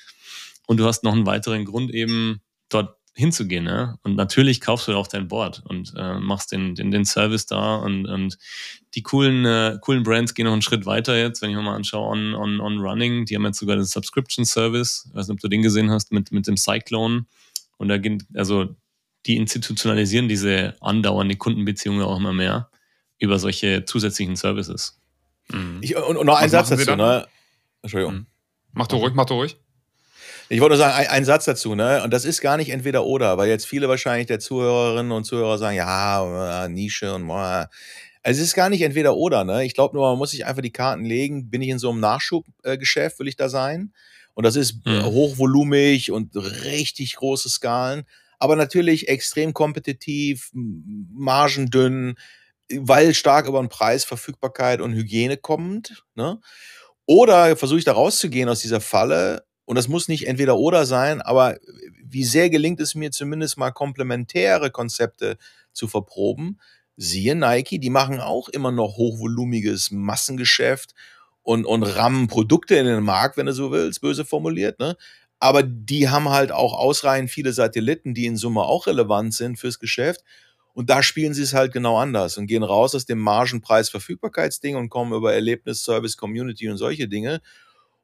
[0.66, 3.66] Und du hast noch einen weiteren Grund eben dort hinzugehen.
[3.66, 3.98] Ja?
[4.04, 7.76] Und natürlich kaufst du auch dein Board und äh, machst den, den, den Service da
[7.76, 8.38] und, und
[8.94, 11.74] die coolen, äh, coolen Brands gehen noch einen Schritt weiter jetzt, wenn ich mir mal
[11.74, 15.34] anschaue, on, on, on Running, die haben jetzt sogar den Subscription Service, ich weiß nicht,
[15.34, 17.26] ob du den gesehen hast, mit, mit dem Cyclone.
[17.76, 18.76] Und da geht, also
[19.26, 22.70] die institutionalisieren diese andauernde Kundenbeziehungen auch immer mehr
[23.18, 25.00] über solche zusätzlichen Services.
[25.52, 25.78] Mhm.
[25.80, 27.26] Ich, und, und, noch ein Satz dazu, ne?
[27.82, 28.14] Entschuldigung.
[28.14, 28.26] Mhm.
[28.74, 29.56] Mach du ruhig, mach du ruhig.
[30.50, 32.02] Ich wollte nur sagen, ein, ein, Satz dazu, ne?
[32.02, 35.58] Und das ist gar nicht entweder oder, weil jetzt viele wahrscheinlich der Zuhörerinnen und Zuhörer
[35.58, 37.68] sagen, ja, äh, Nische und also
[38.24, 39.64] es ist gar nicht entweder oder, ne?
[39.64, 41.50] Ich glaube nur, man muss sich einfach die Karten legen.
[41.50, 43.92] Bin ich in so einem Nachschubgeschäft, will ich da sein?
[44.34, 45.04] Und das ist mhm.
[45.04, 48.04] hochvolumig und richtig große Skalen,
[48.38, 52.14] aber natürlich extrem kompetitiv, margendünn,
[52.72, 56.40] weil stark über den Preis, Verfügbarkeit und Hygiene kommend, ne?
[57.06, 61.20] Oder versuche ich da rauszugehen aus dieser Falle und das muss nicht entweder oder sein,
[61.20, 61.58] aber
[62.02, 65.36] wie sehr gelingt es mir zumindest mal komplementäre Konzepte
[65.74, 66.58] zu verproben?
[66.96, 70.94] Siehe Nike, die machen auch immer noch hochvolumiges Massengeschäft
[71.42, 74.96] und, und rammen Produkte in den Markt, wenn du so willst, böse formuliert, ne?
[75.38, 79.78] Aber die haben halt auch ausreichend viele Satelliten, die in Summe auch relevant sind fürs
[79.78, 80.24] Geschäft.
[80.72, 84.88] Und da spielen sie es halt genau anders und gehen raus aus dem Margenpreis-Verfügbarkeitsding und
[84.88, 87.42] kommen über Erlebnis, Service, Community und solche Dinge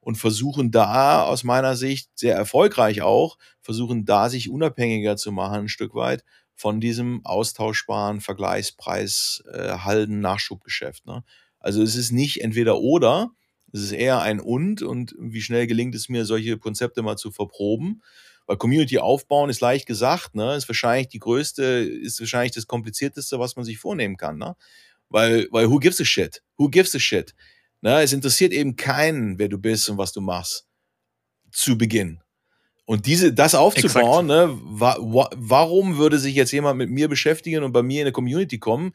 [0.04, 5.60] und versuchen da aus meiner Sicht sehr erfolgreich auch, versuchen da sich unabhängiger zu machen,
[5.60, 6.24] ein Stück weit
[6.54, 11.06] von diesem austauschbaren Vergleichspreis äh, halden Nachschubgeschäft.
[11.06, 11.24] Ne?
[11.58, 13.30] Also es ist nicht entweder oder,
[13.72, 17.32] es ist eher ein und und wie schnell gelingt es mir, solche Konzepte mal zu
[17.32, 18.02] verproben.
[18.46, 20.54] Weil Community aufbauen ist leicht gesagt, ne?
[20.54, 24.54] Ist wahrscheinlich die größte, ist wahrscheinlich das komplizierteste, was man sich vornehmen kann, ne?
[25.08, 26.42] Weil, weil who gives a shit?
[26.58, 27.34] Who gives a shit?
[27.84, 28.00] Ne?
[28.00, 30.66] Es interessiert eben keinen, wer du bist und was du machst.
[31.52, 32.18] Zu Beginn.
[32.86, 37.62] Und diese, das aufzubauen, ne, wa wa warum würde sich jetzt jemand mit mir beschäftigen
[37.62, 38.92] und bei mir in eine Community kommen?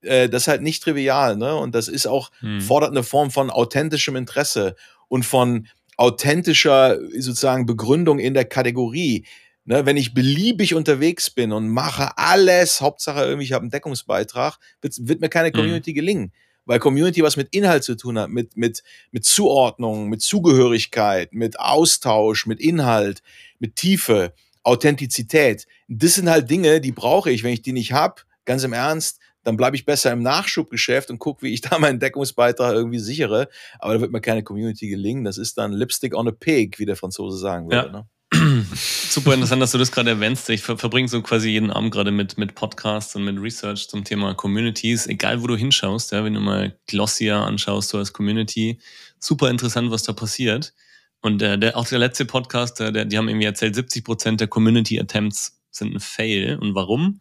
[0.00, 1.54] Äh, das ist halt nicht trivial, ne?
[1.54, 2.60] Und das ist auch, hm.
[2.60, 4.74] fordert eine Form von authentischem Interesse
[5.06, 9.24] und von authentischer sozusagen Begründung in der Kategorie.
[9.64, 14.58] Ne, wenn ich beliebig unterwegs bin und mache alles, Hauptsache irgendwie, ich habe einen Deckungsbeitrag,
[14.80, 15.54] wird, wird mir keine hm.
[15.54, 15.94] Community mhm.
[15.94, 16.32] gelingen
[16.64, 21.58] weil Community was mit Inhalt zu tun hat, mit, mit, mit Zuordnung, mit Zugehörigkeit, mit
[21.58, 23.22] Austausch, mit Inhalt,
[23.58, 24.32] mit Tiefe,
[24.62, 25.66] Authentizität.
[25.88, 27.42] Das sind halt Dinge, die brauche ich.
[27.42, 31.18] Wenn ich die nicht habe, ganz im Ernst, dann bleibe ich besser im Nachschubgeschäft und
[31.18, 33.48] gucke, wie ich da meinen Deckungsbeitrag irgendwie sichere.
[33.78, 35.24] Aber da wird mir keine Community gelingen.
[35.24, 37.86] Das ist dann Lipstick on a Pig, wie der Franzose sagen würde.
[37.86, 37.92] Ja.
[37.92, 38.06] Ne?
[38.34, 40.48] Super interessant, dass du das gerade erwähnst.
[40.48, 44.04] Ich ver verbringe so quasi jeden Abend gerade mit, mit Podcasts und mit Research zum
[44.04, 48.80] Thema Communities, egal wo du hinschaust, ja, wenn du mal Glossier anschaust, so als Community,
[49.18, 50.72] super interessant, was da passiert.
[51.20, 54.40] Und äh, der, auch der letzte Podcast, äh, der, die haben irgendwie erzählt, 70 Prozent
[54.40, 56.58] der Community Attempts sind ein Fail.
[56.58, 57.20] Und warum?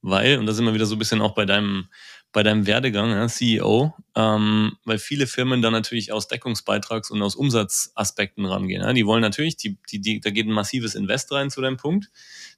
[0.00, 1.88] Weil, und da sind wir wieder so ein bisschen auch bei deinem
[2.32, 7.36] bei deinem Werdegang, ja, CEO, ähm, weil viele Firmen da natürlich aus Deckungsbeitrags- und aus
[7.36, 8.82] Umsatzaspekten rangehen.
[8.82, 8.92] Ja.
[8.92, 12.10] Die wollen natürlich, die, die, die, da geht ein massives Invest rein zu deinem Punkt.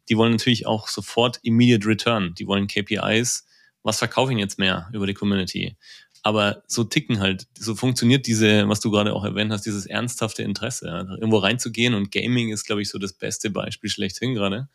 [0.09, 2.35] Die wollen natürlich auch sofort immediate return.
[2.39, 3.47] Die wollen KPIs.
[3.83, 5.77] Was verkaufe ich jetzt mehr über die Community?
[6.23, 10.43] Aber so ticken halt, so funktioniert diese, was du gerade auch erwähnt hast, dieses ernsthafte
[10.43, 10.87] Interesse.
[10.87, 11.01] Ja.
[11.17, 14.69] Irgendwo reinzugehen und Gaming ist, glaube ich, so das beste Beispiel schlechthin gerade,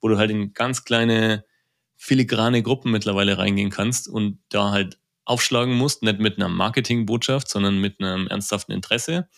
[0.00, 1.44] wo du halt in ganz kleine
[1.96, 7.80] filigrane Gruppen mittlerweile reingehen kannst und da halt aufschlagen musst, nicht mit einer Marketingbotschaft, sondern
[7.80, 9.28] mit einem ernsthaften Interesse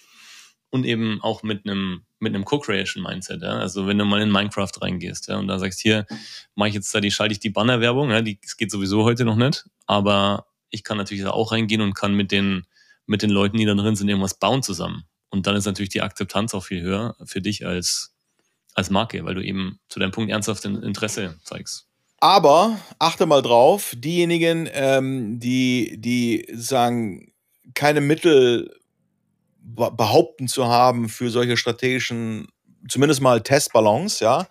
[0.70, 3.42] und eben auch mit einem mit einem Co-Creation-Mindset.
[3.42, 3.58] Ja?
[3.58, 6.04] Also wenn du mal in Minecraft reingehst ja, und da sagst, hier
[6.56, 9.24] mache ich jetzt da die schalte ich die Bannerwerbung, ja, die das geht sowieso heute
[9.24, 12.66] noch nicht, aber ich kann natürlich da auch reingehen und kann mit den
[13.06, 15.04] mit den Leuten, die da drin sind, irgendwas bauen zusammen.
[15.30, 18.14] Und dann ist natürlich die Akzeptanz auch viel höher für dich als
[18.74, 21.87] als Marke, weil du eben zu deinem Punkt ernsthaft Interesse zeigst.
[22.20, 27.32] Aber achte mal drauf, diejenigen, ähm, die, die sagen,
[27.74, 28.74] keine Mittel
[29.62, 32.48] behaupten zu haben für solche strategischen,
[32.88, 34.48] zumindest mal Testballons, ja,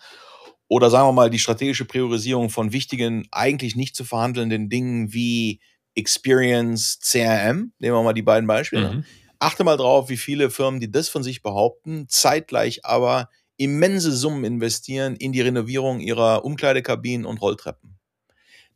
[0.70, 5.60] oder sagen wir mal die strategische Priorisierung von wichtigen, eigentlich nicht zu verhandelnden Dingen wie
[5.96, 8.94] Experience, CRM, nehmen wir mal die beiden Beispiele.
[8.94, 9.06] Mhm.
[9.40, 14.44] Achte mal drauf, wie viele Firmen, die das von sich behaupten, zeitgleich aber immense Summen
[14.44, 17.98] investieren in die Renovierung ihrer Umkleidekabinen und Rolltreppen.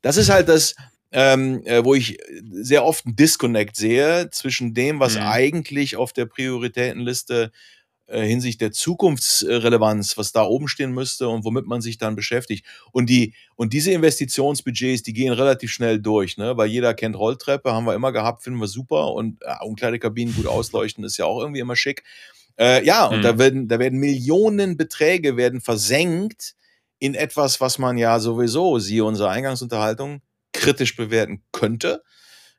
[0.02, 0.76] Das ist halt das,
[1.12, 2.18] ähm, äh, wo ich
[2.52, 5.22] sehr oft einen Disconnect sehe zwischen dem, was mhm.
[5.22, 7.52] eigentlich auf der Prioritätenliste
[8.12, 12.66] äh, hinsichtlich der Zukunftsrelevanz, was da oben stehen müsste und womit man sich dann beschäftigt.
[12.92, 16.58] Und die, und diese Investitionsbudgets, die gehen relativ schnell durch, ne?
[16.58, 20.48] Weil jeder kennt Rolltreppe, haben wir immer gehabt, finden wir super und äh, Umkleidekabinen gut
[20.48, 22.04] ausleuchten ist ja auch irgendwie immer schick.
[22.62, 23.24] Äh, ja, und mhm.
[23.24, 26.54] da werden, da werden Millionen Beträge werden versenkt
[27.00, 30.22] in etwas, was man ja sowieso, siehe unsere Eingangsunterhaltung,
[30.54, 32.04] kritisch bewerten könnte.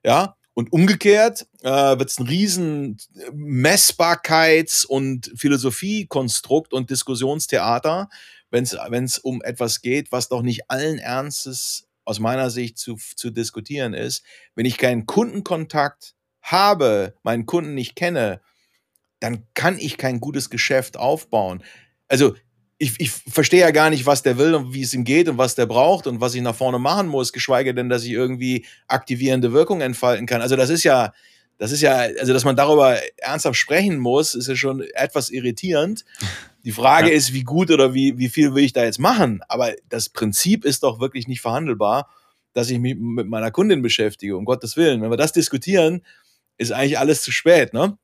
[0.04, 2.96] Ja, und umgekehrt äh, wird es ein riesen
[3.32, 8.08] Messbarkeits- und Philosophiekonstrukt und Diskussionstheater,
[8.50, 13.30] wenn es um etwas geht, was doch nicht allen Ernstes aus meiner Sicht zu, zu
[13.30, 14.24] diskutieren ist.
[14.56, 18.40] Wenn ich keinen Kundenkontakt habe, meinen Kunden nicht kenne,
[19.22, 21.62] dann kann ich kein gutes Geschäft aufbauen.
[22.08, 22.34] Also
[22.78, 25.38] ich, ich verstehe ja gar nicht, was der will und wie es ihm geht und
[25.38, 28.66] was der braucht und was ich nach vorne machen muss, geschweige denn, dass ich irgendwie
[28.88, 30.42] aktivierende Wirkung entfalten kann.
[30.42, 31.12] Also das ist ja,
[31.58, 36.04] das ist ja, also dass man darüber ernsthaft sprechen muss, ist ja schon etwas irritierend.
[36.64, 37.14] Die Frage ja.
[37.14, 39.42] ist, wie gut oder wie, wie viel will ich da jetzt machen?
[39.48, 42.10] Aber das Prinzip ist doch wirklich nicht verhandelbar,
[42.52, 45.02] dass ich mich mit meiner Kundin beschäftige, um Gottes Willen.
[45.02, 46.02] Wenn wir das diskutieren,
[46.58, 47.96] ist eigentlich alles zu spät, ne?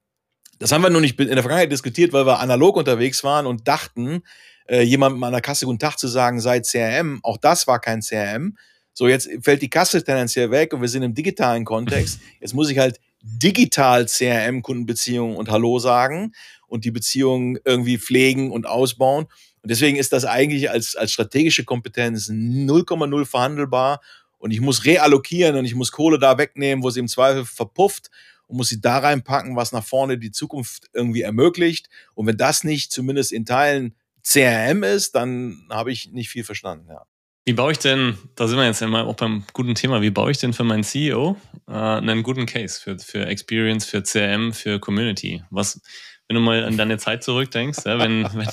[0.58, 3.68] Das haben wir nur nicht in der Vergangenheit diskutiert, weil wir analog unterwegs waren und
[3.68, 4.22] dachten,
[4.68, 7.20] äh, jemandem an der Kasse guten Tag zu sagen, sei CRM.
[7.22, 8.56] Auch das war kein CRM.
[8.92, 12.18] So, jetzt fällt die Kasse tendenziell weg und wir sind im digitalen Kontext.
[12.40, 16.32] Jetzt muss ich halt digital CRM-Kundenbeziehungen und Hallo sagen
[16.66, 19.26] und die Beziehungen irgendwie pflegen und ausbauen.
[19.62, 24.00] Und deswegen ist das eigentlich als, als strategische Kompetenz 0,0 verhandelbar.
[24.38, 28.10] Und ich muss reallokieren und ich muss Kohle da wegnehmen, wo sie im Zweifel verpufft
[28.48, 31.88] und muss sie da reinpacken, was nach vorne die Zukunft irgendwie ermöglicht.
[32.14, 33.94] Und wenn das nicht zumindest in Teilen
[34.24, 37.04] CRM ist, dann habe ich nicht viel verstanden, ja.
[37.46, 40.30] Wie baue ich denn, da sind wir jetzt einmal auch beim guten Thema, wie baue
[40.30, 41.34] ich denn für meinen CEO
[41.66, 45.42] äh, einen guten Case für, für Experience, für CRM, für Community?
[45.48, 45.80] Was,
[46.26, 48.48] wenn du mal an deine Zeit zurückdenkst, ja, wenn, wenn,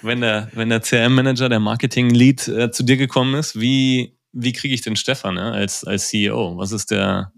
[0.00, 4.72] wenn der, wenn der CRM-Manager, der Marketing-Lead äh, zu dir gekommen ist, wie, wie kriege
[4.72, 6.56] ich den Stefan ja, als, als CEO?
[6.56, 7.32] Was ist der,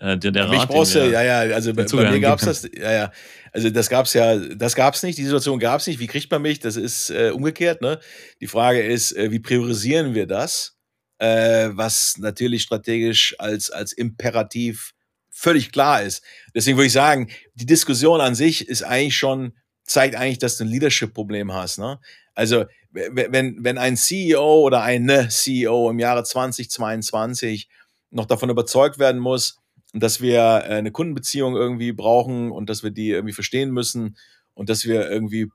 [0.00, 0.54] äh, der, der Rat?
[0.54, 3.12] Ich brauchst ja, ja, also bei, bei mir gab es das, ja, ja.
[3.52, 5.98] Also das gab's ja, das gab's nicht, die Situation gab's nicht.
[5.98, 6.60] Wie kriegt man mich?
[6.60, 7.98] Das ist äh, umgekehrt, ne?
[8.40, 10.76] Die Frage ist, äh, wie priorisieren wir das?
[11.18, 14.92] Äh, was natürlich strategisch als, als Imperativ
[15.30, 16.22] völlig klar ist.
[16.54, 19.52] Deswegen würde ich sagen, die Diskussion an sich ist eigentlich schon,
[19.84, 21.78] zeigt eigentlich, dass du ein Leadership-Problem hast.
[21.78, 21.98] Ne?
[22.34, 27.68] Also wenn, wenn ein CEO oder eine CEO im Jahre 2022
[28.10, 29.57] noch davon überzeugt werden muss,
[29.92, 34.16] dass wir äh, eine Kundenbeziehung irgendwie brauchen und dass wir die irgendwie verstehen müssen
[34.54, 35.48] und dass wir irgendwie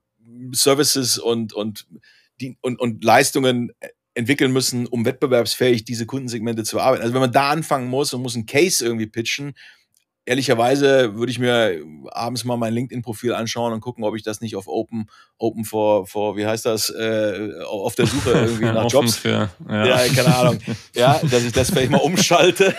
[0.53, 1.87] Services und, und,
[2.39, 3.71] die, und, und Leistungen
[4.15, 7.01] entwickeln müssen, um wettbewerbsfähig diese Kundensegmente zu arbeiten.
[7.01, 9.55] Also wenn man da anfangen muss und muss einen Case irgendwie pitchen,
[10.25, 11.81] ehrlicherweise würde ich mir
[12.11, 16.07] abends mal mein LinkedIn-Profil anschauen und gucken, ob ich das nicht auf Open, Open for,
[16.07, 19.17] for wie heißt das, äh, auf der Suche irgendwie nach Jobs.
[19.17, 19.85] Für, ja.
[19.85, 20.59] ja, keine Ahnung.
[20.95, 22.73] Ja, dass ich das vielleicht mal umschalte.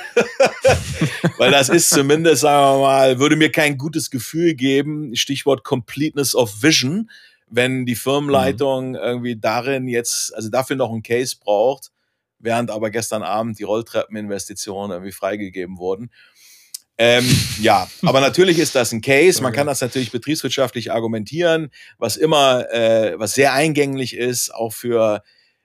[1.39, 5.15] Weil das ist zumindest, sagen wir mal, würde mir kein gutes Gefühl geben.
[5.15, 7.11] Stichwort Completeness of Vision,
[7.49, 8.97] wenn die Firmenleitung mhm.
[8.97, 11.91] irgendwie darin jetzt, also dafür noch einen Case braucht,
[12.39, 16.11] während aber gestern Abend die Rolltreppeninvestitionen irgendwie freigegeben wurden.
[16.97, 17.25] Ähm,
[17.61, 19.43] ja, aber natürlich ist das ein Case.
[19.43, 25.23] Man kann das natürlich betriebswirtschaftlich argumentieren, was immer, äh, was sehr eingänglich ist, auch für,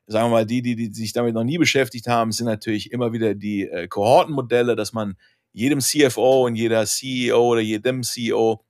[0.07, 3.14] sagen wir mal, die, die, die sich damit noch nie beschäftigt haben, sind natürlich immer
[3.14, 5.15] wieder die äh, Kohortenmodelle, dass man
[5.51, 8.64] jedem CFO und jeder CEO oder jedem CEO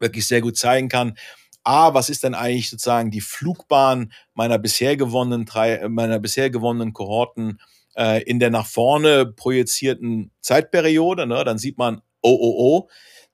[0.00, 1.16] wirklich sehr gut zeigen kann,
[1.64, 6.92] A, was ist denn eigentlich sozusagen die Flugbahn meiner bisher gewonnenen drei, meiner bisher gewonnenen
[6.92, 7.58] Kohorten
[7.96, 11.26] äh, in der nach vorne projizierten Zeitperiode.
[11.26, 11.44] Ne?
[11.44, 12.88] Dann sieht man, oh, oh, oh,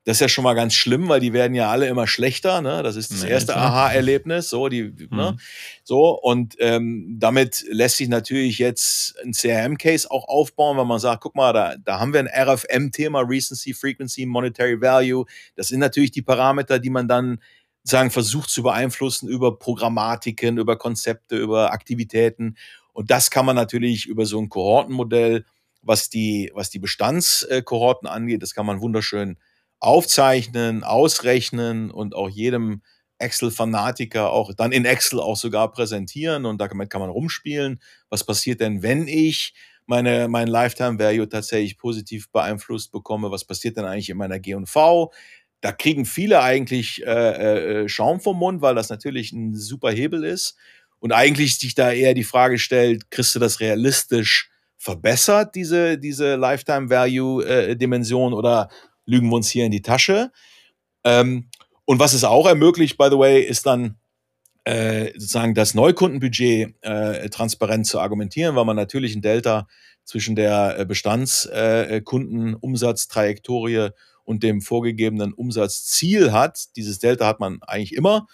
[0.04, 2.62] das ist ja schon mal ganz schlimm, weil die werden ja alle immer schlechter.
[2.62, 2.82] Ne?
[2.82, 4.48] Das ist das erste Aha-Erlebnis.
[4.48, 5.06] So, die, ne?
[5.10, 5.16] mhm.
[5.16, 5.36] ne?
[5.84, 11.22] so und ähm, damit lässt sich natürlich jetzt ein CRM-Case auch aufbauen, weil man sagt,
[11.22, 15.26] guck mal, da, da haben wir ein RFM-Thema, Recency, Frequency, Monetary Value.
[15.54, 17.38] Das sind natürlich die Parameter, die man dann
[17.82, 22.56] sagen versucht zu beeinflussen über Programmatiken, über Konzepte, über Aktivitäten.
[22.92, 25.44] Und das kann man natürlich über so ein Kohortenmodell,
[25.82, 29.38] was die, was die Bestandskohorten angeht, das kann man wunderschön
[29.78, 32.82] aufzeichnen, ausrechnen und auch jedem
[33.18, 37.80] Excel-Fanatiker auch dann in Excel auch sogar präsentieren und damit kann man rumspielen.
[38.08, 39.54] Was passiert denn, wenn ich
[39.86, 43.30] meine, mein Lifetime Value tatsächlich positiv beeinflusst bekomme?
[43.30, 45.12] Was passiert denn eigentlich in meiner G&V?
[45.60, 50.24] Da kriegen viele eigentlich äh, äh, Schaum vom Mund, weil das natürlich ein super Hebel
[50.24, 50.56] ist
[51.00, 56.36] und eigentlich sich da eher die Frage stellt, kriegst du das realistisch verbessert, diese, diese
[56.36, 58.70] Lifetime Value äh, Dimension oder
[59.04, 60.30] lügen wir uns hier in die Tasche?
[61.04, 61.48] Ähm,
[61.84, 64.00] und was es auch ermöglicht, by the way, ist dann
[64.64, 69.66] äh, sozusagen das Neukundenbudget äh, transparent zu argumentieren, weil man natürlich ein Delta
[70.04, 73.90] zwischen der äh, Bestandskundenumsatztrajektorie äh,
[74.24, 76.76] und dem vorgegebenen Umsatzziel hat.
[76.76, 78.26] Dieses Delta hat man eigentlich immer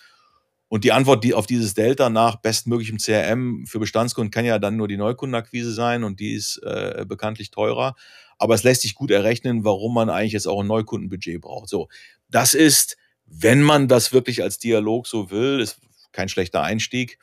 [0.69, 4.77] und die Antwort die auf dieses Delta nach bestmöglichem CRM für Bestandskunden kann ja dann
[4.77, 7.95] nur die Neukundenakquise sein und die ist äh, bekanntlich teurer.
[8.39, 11.69] Aber es lässt sich gut errechnen, warum man eigentlich jetzt auch ein Neukundenbudget braucht.
[11.69, 11.89] So,
[12.29, 15.81] das ist, wenn man das wirklich als Dialog so will, ist
[16.13, 17.19] kein schlechter Einstieg.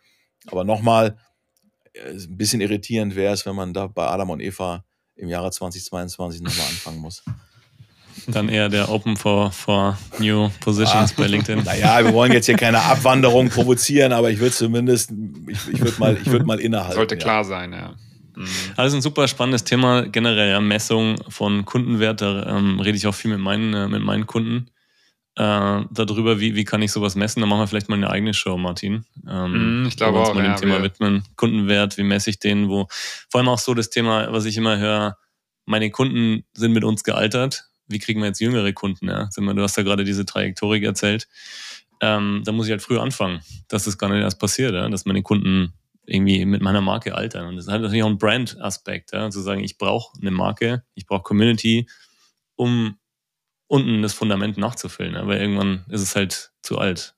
[0.48, 1.18] Aber nochmal,
[1.94, 5.52] äh, ein bisschen irritierend wäre es, wenn man da bei Adam und Eva im Jahre
[5.52, 7.24] 2022 nochmal anfangen muss
[8.28, 11.64] dann eher der Open for, for New Positions ah, bei LinkedIn.
[11.64, 15.12] Naja, wir wollen jetzt hier keine Abwanderung provozieren, aber ich würde zumindest,
[15.48, 16.96] ich, ich würde mal, ich würd mal innehalten.
[16.96, 17.94] Sollte klar sein, ja.
[18.36, 18.48] Mhm.
[18.76, 22.22] Also ein super spannendes Thema, generell ja, Messung von Kundenwert.
[22.22, 24.68] Da ähm, rede ich auch viel mit meinen, äh, mit meinen Kunden
[25.36, 27.42] äh, darüber, wie, wie kann ich sowas messen.
[27.42, 29.06] Da machen wir vielleicht mal eine eigene Show, Martin.
[29.30, 30.34] Ähm, mm, ich glaube auch.
[30.34, 31.24] Mal ja, dem Thema widmen.
[31.36, 32.70] Kundenwert, wie messe ich den?
[32.70, 32.88] Wo,
[33.30, 35.18] vor allem auch so das Thema, was ich immer höre,
[35.66, 39.08] meine Kunden sind mit uns gealtert wie kriegen wir jetzt jüngere Kunden?
[39.08, 39.30] Ja?
[39.36, 41.28] Du hast ja gerade diese Trajektorik erzählt.
[42.02, 44.90] Ähm, da muss ich halt früh anfangen, dass das gar nicht erst passiert, ja?
[44.90, 45.74] dass meine Kunden
[46.06, 47.48] irgendwie mit meiner Marke altern.
[47.48, 49.30] Und das hat natürlich auch einen Brand-Aspekt, ja?
[49.30, 51.88] zu sagen, ich brauche eine Marke, ich brauche Community,
[52.56, 52.98] um
[53.68, 55.28] unten das Fundament nachzufüllen, ja?
[55.28, 57.16] weil irgendwann ist es halt zu alt.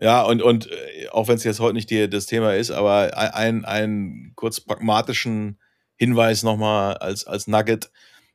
[0.00, 3.16] Ja, und, und äh, auch wenn es jetzt heute nicht die, das Thema ist, aber
[3.16, 5.58] einen ein kurz pragmatischen
[5.96, 7.90] Hinweis nochmal als, als Nugget.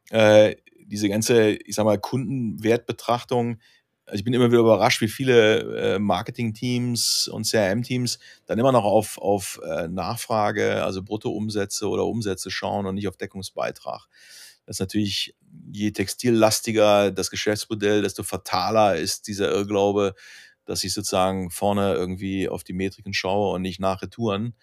[0.09, 0.57] Äh,
[0.93, 3.57] diese ganze, ich sag mal, Kundenwertbetrachtung,
[4.05, 8.83] also ich bin immer wieder überrascht, wie viele äh, Marketing-Teams und CRM-Teams dann immer noch
[8.83, 14.07] auf, auf äh, Nachfrage, also Bruttoumsätze oder Umsätze schauen und nicht auf Deckungsbeitrag.
[14.65, 15.35] Das ist natürlich,
[15.71, 20.13] je textillastiger das Geschäftsmodell, desto fataler ist dieser Irrglaube,
[20.65, 24.53] dass ich sozusagen vorne irgendwie auf die Metriken schaue und nicht nach Retouren.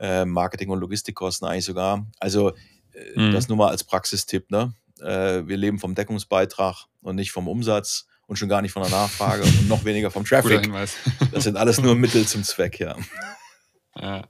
[0.00, 2.06] Äh, Marketing- und Logistikkosten eigentlich sogar.
[2.18, 2.54] Also
[2.92, 3.32] äh, mhm.
[3.32, 4.50] das nur mal als Praxistipp.
[4.50, 4.72] Ne?
[5.00, 8.90] Äh, wir leben vom Deckungsbeitrag und nicht vom Umsatz und schon gar nicht von der
[8.90, 10.70] Nachfrage und noch weniger vom Traffic.
[11.32, 12.96] Das sind alles nur Mittel zum Zweck, ja.
[14.00, 14.24] ja.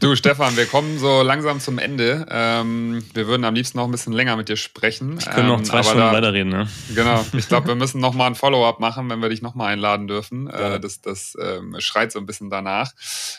[0.00, 2.24] Du, Stefan, wir kommen so langsam zum Ende.
[2.30, 5.18] Ähm, wir würden am liebsten noch ein bisschen länger mit dir sprechen.
[5.20, 6.68] Wir können noch ähm, zwei Stunden da, weiterreden, ne?
[6.94, 7.24] Genau.
[7.32, 10.06] Ich glaube, wir müssen noch mal ein Follow-up machen, wenn wir dich noch mal einladen
[10.06, 10.46] dürfen.
[10.46, 10.76] Ja.
[10.76, 12.92] Äh, das das ähm, schreit so ein bisschen danach.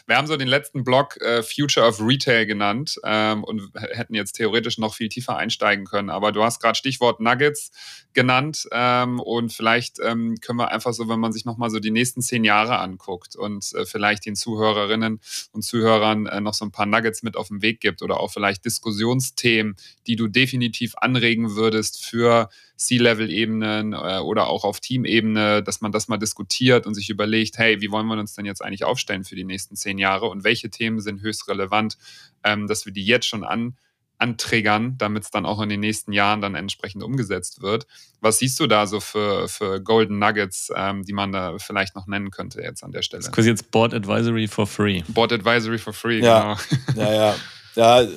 [0.05, 4.33] Wir haben so den letzten Blog äh, Future of Retail genannt ähm, und hätten jetzt
[4.33, 6.09] theoretisch noch viel tiefer einsteigen können.
[6.09, 7.71] Aber du hast gerade Stichwort Nuggets
[8.13, 11.79] genannt ähm, und vielleicht ähm, können wir einfach so, wenn man sich noch mal so
[11.79, 15.21] die nächsten zehn Jahre anguckt und äh, vielleicht den Zuhörerinnen
[15.53, 18.31] und Zuhörern äh, noch so ein paar Nuggets mit auf den Weg gibt oder auch
[18.31, 19.75] vielleicht Diskussionsthemen,
[20.07, 26.07] die du definitiv anregen würdest für C-Level-Ebenen äh, oder auch auf Teamebene, dass man das
[26.07, 29.35] mal diskutiert und sich überlegt, hey, wie wollen wir uns denn jetzt eigentlich aufstellen für
[29.35, 31.97] die nächsten zehn Jahre und welche Themen sind höchst relevant,
[32.43, 33.77] ähm, dass wir die jetzt schon an
[34.19, 37.87] anträgern, damit es dann auch in den nächsten Jahren dann entsprechend umgesetzt wird.
[38.21, 42.05] Was siehst du da so für, für Golden Nuggets, ähm, die man da vielleicht noch
[42.05, 43.21] nennen könnte jetzt an der Stelle?
[43.21, 45.03] Das ist quasi jetzt Board Advisory for Free.
[45.07, 46.57] Board Advisory for Free, ja.
[46.93, 47.09] genau.
[47.09, 47.35] Ja,
[47.75, 48.01] ja.
[48.01, 48.07] ja.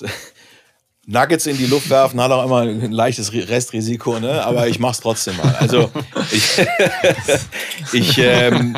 [1.10, 4.44] Nuggets in die Luft werfen hat auch immer ein leichtes Restrisiko, ne?
[4.44, 5.56] aber ich mach's trotzdem mal.
[5.58, 5.90] Also
[6.30, 6.58] ich,
[7.94, 8.76] ich ähm,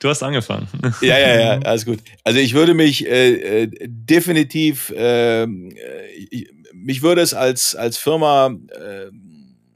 [0.00, 0.66] Du hast angefangen.
[1.02, 2.00] Ja, ja, ja, alles gut.
[2.24, 8.54] Also ich würde mich äh, äh definitiv, ähm, äh, mich würde es als, als Firma
[8.68, 9.10] äh,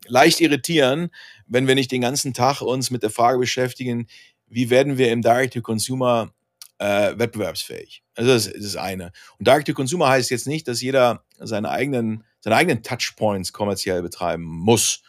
[0.07, 1.11] leicht irritieren,
[1.47, 4.07] wenn wir nicht den ganzen Tag uns mit der Frage beschäftigen,
[4.49, 6.33] wie werden wir im Direct-to-Consumer
[6.79, 8.03] äh, wettbewerbsfähig.
[8.15, 9.13] Also das, das ist eine.
[9.39, 15.03] Und Direct-to-Consumer heißt jetzt nicht, dass jeder seine eigenen, seine eigenen Touchpoints kommerziell betreiben muss.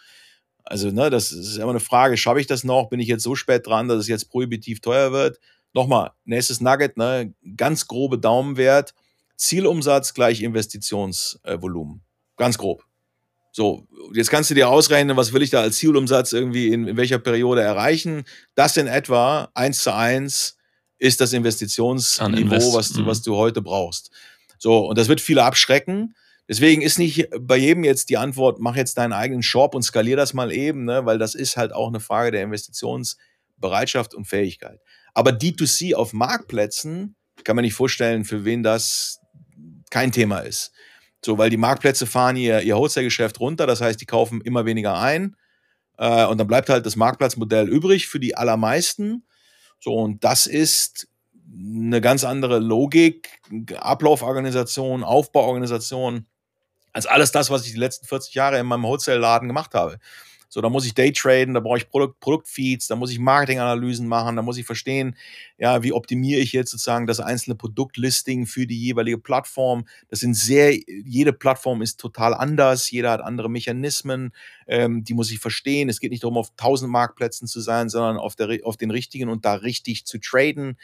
[0.63, 2.89] Also, ne, das ist immer eine Frage, schaffe ich das noch?
[2.89, 5.39] Bin ich jetzt so spät dran, dass es jetzt prohibitiv teuer wird?
[5.73, 8.93] Nochmal, nächstes Nugget, ne, ganz grobe Daumenwert.
[9.35, 12.01] Zielumsatz gleich Investitionsvolumen.
[12.37, 12.83] ganz grob.
[13.51, 16.97] So, jetzt kannst du dir ausrechnen, was will ich da als Zielumsatz irgendwie in, in
[16.97, 18.25] welcher Periode erreichen.
[18.55, 20.57] Das in etwa eins zu eins
[21.05, 22.73] ist das Investitionsniveau, Invest.
[22.73, 23.05] was, du, mhm.
[23.05, 24.11] was du heute brauchst.
[24.57, 26.15] So, und das wird viele abschrecken.
[26.47, 30.15] Deswegen ist nicht bei jedem jetzt die Antwort, mach jetzt deinen eigenen Shop und skalier
[30.15, 31.05] das mal eben, ne?
[31.05, 34.79] weil das ist halt auch eine Frage der Investitionsbereitschaft und Fähigkeit.
[35.13, 39.19] Aber D2C auf Marktplätzen kann man nicht vorstellen, für wen das
[39.89, 40.71] kein Thema ist.
[41.23, 44.99] So, weil die Marktplätze fahren ihr, ihr Wholesale-Geschäft runter, das heißt, die kaufen immer weniger
[44.99, 45.35] ein.
[45.97, 49.24] Äh, und dann bleibt halt das Marktplatzmodell übrig für die allermeisten.
[49.85, 51.07] So, und das ist
[51.47, 53.39] eine ganz andere Logik,
[53.77, 56.25] Ablauforganisation, Aufbauorganisation
[56.91, 59.99] als alles das, was ich die letzten 40 Jahre in meinem Wholesale-Laden gemacht habe.
[60.49, 64.35] So, da muss ich Daytraden, da brauche ich Produkt, Produktfeeds, da muss ich Marketinganalysen machen,
[64.35, 65.15] da muss ich verstehen,
[65.57, 69.85] ja, wie optimiere ich jetzt sozusagen das einzelne Produktlisting für die jeweilige Plattform.
[70.09, 74.31] Das sind sehr, jede Plattform ist total anders, jeder hat andere Mechanismen,
[74.67, 75.89] ähm, die muss ich verstehen.
[75.89, 79.29] Es geht nicht darum, auf 1000 Marktplätzen zu sein, sondern auf, der, auf den richtigen
[79.29, 80.77] und da richtig zu traden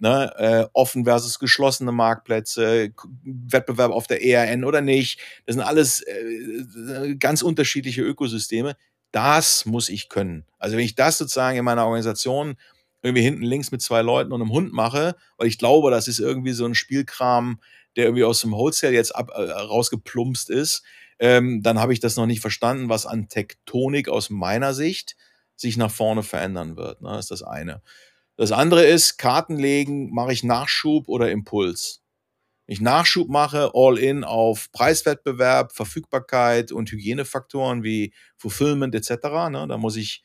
[0.00, 2.92] ne, äh, offen versus geschlossene Marktplätze,
[3.24, 5.20] Wettbewerb auf der ERN oder nicht.
[5.46, 8.76] Das sind alles äh, ganz unterschiedliche Ökosysteme.
[9.12, 10.46] Das muss ich können.
[10.58, 12.56] Also wenn ich das sozusagen in meiner Organisation
[13.02, 16.18] irgendwie hinten links mit zwei Leuten und einem Hund mache, weil ich glaube, das ist
[16.18, 17.60] irgendwie so ein Spielkram,
[17.96, 20.82] der irgendwie aus dem Wholesale jetzt ab, äh, rausgeplumpst ist,
[21.18, 25.16] ähm, dann habe ich das noch nicht verstanden, was an Tektonik aus meiner Sicht
[25.56, 27.02] sich nach vorne verändern wird.
[27.02, 27.08] Ne?
[27.10, 27.82] Das ist das eine.
[28.36, 32.02] Das andere ist, Karten legen, mache ich Nachschub oder Impuls.
[32.70, 39.10] Ich Nachschub mache, all in auf Preiswettbewerb, Verfügbarkeit und Hygienefaktoren wie Fulfillment etc.,
[39.50, 40.22] ne, da muss ich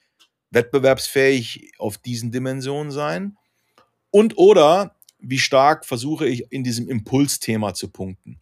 [0.52, 3.38] wettbewerbsfähig auf diesen Dimensionen sein.
[4.12, 8.42] Und oder wie stark versuche ich in diesem Impulsthema zu punkten.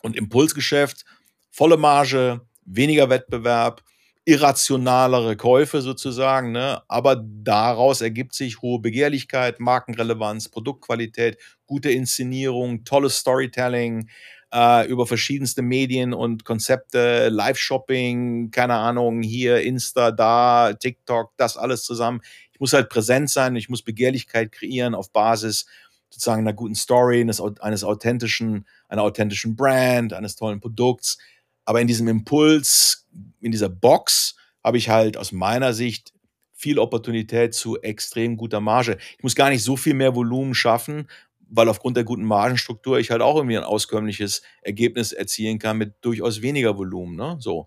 [0.00, 1.04] Und Impulsgeschäft,
[1.50, 3.82] volle Marge, weniger Wettbewerb,
[4.26, 6.82] irrationalere Käufe sozusagen, ne?
[6.88, 14.08] aber daraus ergibt sich hohe Begehrlichkeit, Markenrelevanz, Produktqualität, gute Inszenierung, tolles Storytelling
[14.52, 21.82] äh, über verschiedenste Medien und Konzepte, Live-Shopping, keine Ahnung, hier Insta, da, TikTok, das alles
[21.82, 22.22] zusammen.
[22.52, 25.66] Ich muss halt präsent sein, ich muss Begehrlichkeit kreieren auf Basis
[26.08, 31.18] sozusagen einer guten Story, eines, eines authentischen, einer authentischen Brand, eines tollen Produkts
[31.64, 33.06] Aber in diesem Impuls,
[33.44, 36.12] in dieser Box, habe ich halt aus meiner Sicht
[36.52, 38.96] viel Opportunität zu extrem guter Marge.
[39.16, 41.08] Ich muss gar nicht so viel mehr Volumen schaffen,
[41.50, 45.96] weil aufgrund der guten Margenstruktur ich halt auch irgendwie ein auskömmliches Ergebnis erzielen kann mit
[46.00, 47.16] durchaus weniger Volumen.
[47.16, 47.36] Ne?
[47.38, 47.66] So.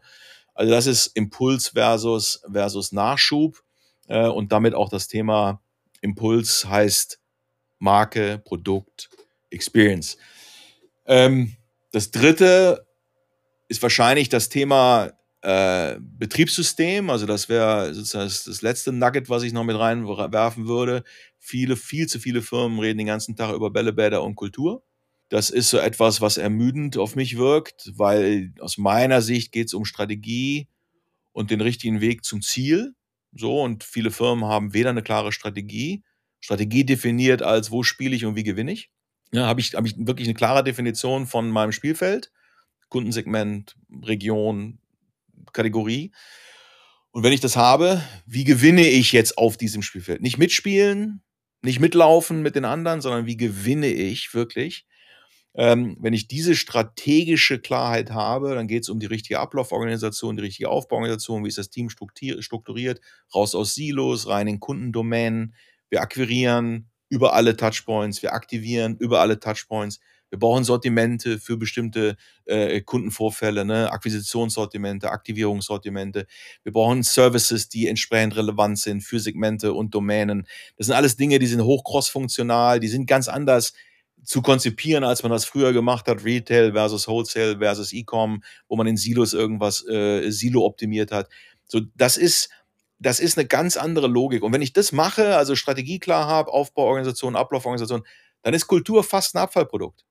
[0.56, 3.62] Also das ist Impuls versus, versus Nachschub
[4.08, 5.62] äh, und damit auch das Thema
[6.02, 7.20] Impuls heißt
[7.78, 9.10] Marke, Produkt,
[9.52, 10.18] Experience.
[11.06, 11.56] Ähm,
[11.92, 12.88] das dritte
[13.68, 15.12] ist wahrscheinlich das Thema
[15.48, 17.10] äh, Betriebssystem.
[17.10, 21.06] Also das wäre sozusagen das letzte Nugget, was ich noch mit reinwerfen würde.
[21.40, 24.84] Viele, viel zu viele Firmen reden den ganzen Tag über Bällebäder und Kultur.
[25.30, 29.74] Das ist so etwas, was ermüdend auf mich wirkt, weil aus meiner Sicht geht es
[29.74, 30.68] um Strategie
[31.32, 32.94] und den richtigen Weg zum Ziel.
[33.32, 36.04] So, und viele Firmen haben weder eine klare Strategie,
[36.42, 38.92] Strategie definiert als, wo spiele ich und wie gewinne ich.
[39.32, 42.34] Ja, habe ich, hab ich wirklich eine klare Definition von meinem Spielfeld,
[42.90, 44.80] Kundensegment, Region,
[45.54, 46.12] Kategorie.
[47.12, 50.22] Und wenn ich das habe, wie gewinne ich jetzt auf diesem Spielfeld?
[50.22, 51.24] Nicht mitspielen,
[51.62, 54.86] nicht mitlaufen mit den anderen, sondern wie gewinne ich wirklich?
[55.56, 60.44] Ähm, wenn ich diese strategische Klarheit habe, dann geht es um die richtige Ablauforganisation, die
[60.44, 63.02] richtige Aufbauorganisation, wie ist das Team strukturiert,
[63.34, 65.56] raus aus Silos, rein in Kundendomänen.
[65.90, 70.00] Wir akquirieren über alle Touchpoints, wir aktivieren über alle Touchpoints.
[70.30, 73.92] Wir brauchen Sortimente für bestimmte äh, Kundenvorfälle, ne?
[73.92, 76.28] Akquisitionssortimente, Aktivierungssortimente.
[76.64, 80.48] Wir brauchen Services, die entsprechend relevant sind für Segmente und Domänen.
[80.78, 83.74] Das sind alles Dinge, die sind hoch cross-funktional, die sind ganz anders
[84.24, 88.88] zu konzipieren, als man das früher gemacht hat, Retail versus Wholesale versus E-Com, wo man
[88.88, 91.30] in Silos irgendwas äh, Silo optimiert hat.
[91.66, 92.50] So, das ist
[93.00, 94.44] das ist eine ganz andere Logik.
[94.44, 98.04] Und wenn ich das mache, also Strategie klar habe, Aufbauorganisation, Ablauforganisation,
[98.42, 100.07] dann ist Kultur fast ein Abfallprodukt.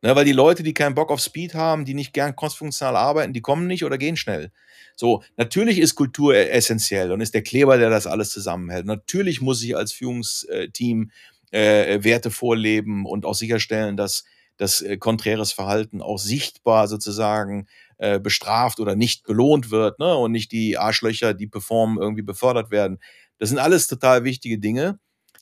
[0.00, 3.32] Ne, weil die Leute, die keinen Bock auf Speed haben, die nicht gern crossfunktional arbeiten,
[3.32, 4.52] die kommen nicht oder gehen schnell.
[4.94, 8.86] So, natürlich ist Kultur e-, essentiell und ist der Kleber, der das alles zusammenhält.
[8.86, 11.10] Natürlich muss ich als Führungsteam
[11.50, 14.24] äh, Werte vorleben und auch sicherstellen, dass
[14.56, 17.66] das äh, konträres Verhalten auch sichtbar sozusagen
[17.96, 20.14] äh, bestraft oder nicht belohnt wird ne?
[20.14, 22.98] und nicht die Arschlöcher, die performen, irgendwie befördert werden.
[23.38, 24.98] Das sind alles total wichtige Dinge,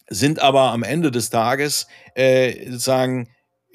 [0.08, 3.28] sind aber am Ende des Tages äh, sozusagen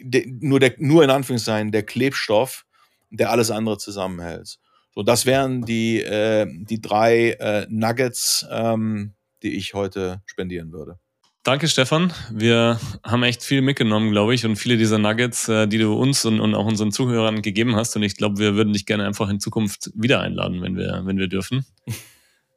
[0.03, 2.65] de, nur, der, nur in Anführungszeichen der Klebstoff,
[3.09, 4.59] der alles andere zusammenhält.
[4.93, 10.99] So, das wären die, äh, die drei äh, Nuggets, ähm, die ich heute spendieren würde.
[11.43, 12.13] Danke, Stefan.
[12.29, 16.23] Wir haben echt viel mitgenommen, glaube ich, und viele dieser Nuggets, äh, die du uns
[16.23, 17.95] und, und auch unseren Zuhörern gegeben hast.
[17.95, 21.17] Und ich glaube, wir würden dich gerne einfach in Zukunft wieder einladen, wenn wir, wenn
[21.17, 21.65] wir dürfen.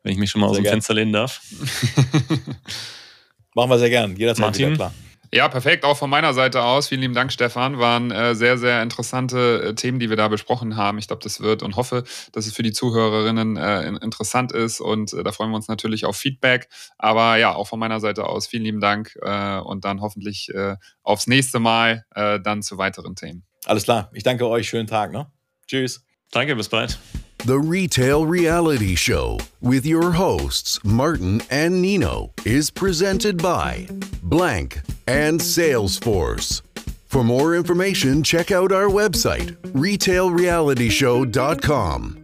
[0.02, 0.72] Wenn ich mich schon mal sehr aus dem gern.
[0.74, 1.40] Fenster lehnen darf.
[3.54, 4.14] Machen wir sehr gern.
[4.16, 4.94] Jederzeit Martin, wieder, klar.
[5.34, 5.84] Ja, perfekt.
[5.84, 6.86] Auch von meiner Seite aus.
[6.86, 7.80] Vielen lieben Dank, Stefan.
[7.80, 10.96] Waren äh, sehr, sehr interessante äh, Themen, die wir da besprochen haben.
[10.98, 14.80] Ich glaube, das wird und hoffe, dass es für die Zuhörerinnen äh, interessant ist.
[14.80, 16.68] Und äh, da freuen wir uns natürlich auf Feedback.
[16.98, 20.76] Aber ja, auch von meiner Seite aus vielen lieben Dank äh, und dann hoffentlich äh,
[21.02, 23.44] aufs nächste Mal dann zu weiteren Themen.
[23.66, 24.10] Alles klar.
[24.12, 24.68] Ich danke euch.
[24.68, 25.10] Schönen Tag.
[25.10, 25.26] Ne?
[25.66, 26.04] Tschüss.
[26.30, 26.98] Danke, bis bald.
[27.44, 33.86] The Retail Reality Show with your hosts, Martin and Nino, is presented by
[34.22, 36.62] Blank and Salesforce.
[37.04, 42.23] For more information, check out our website, retailrealityshow.com.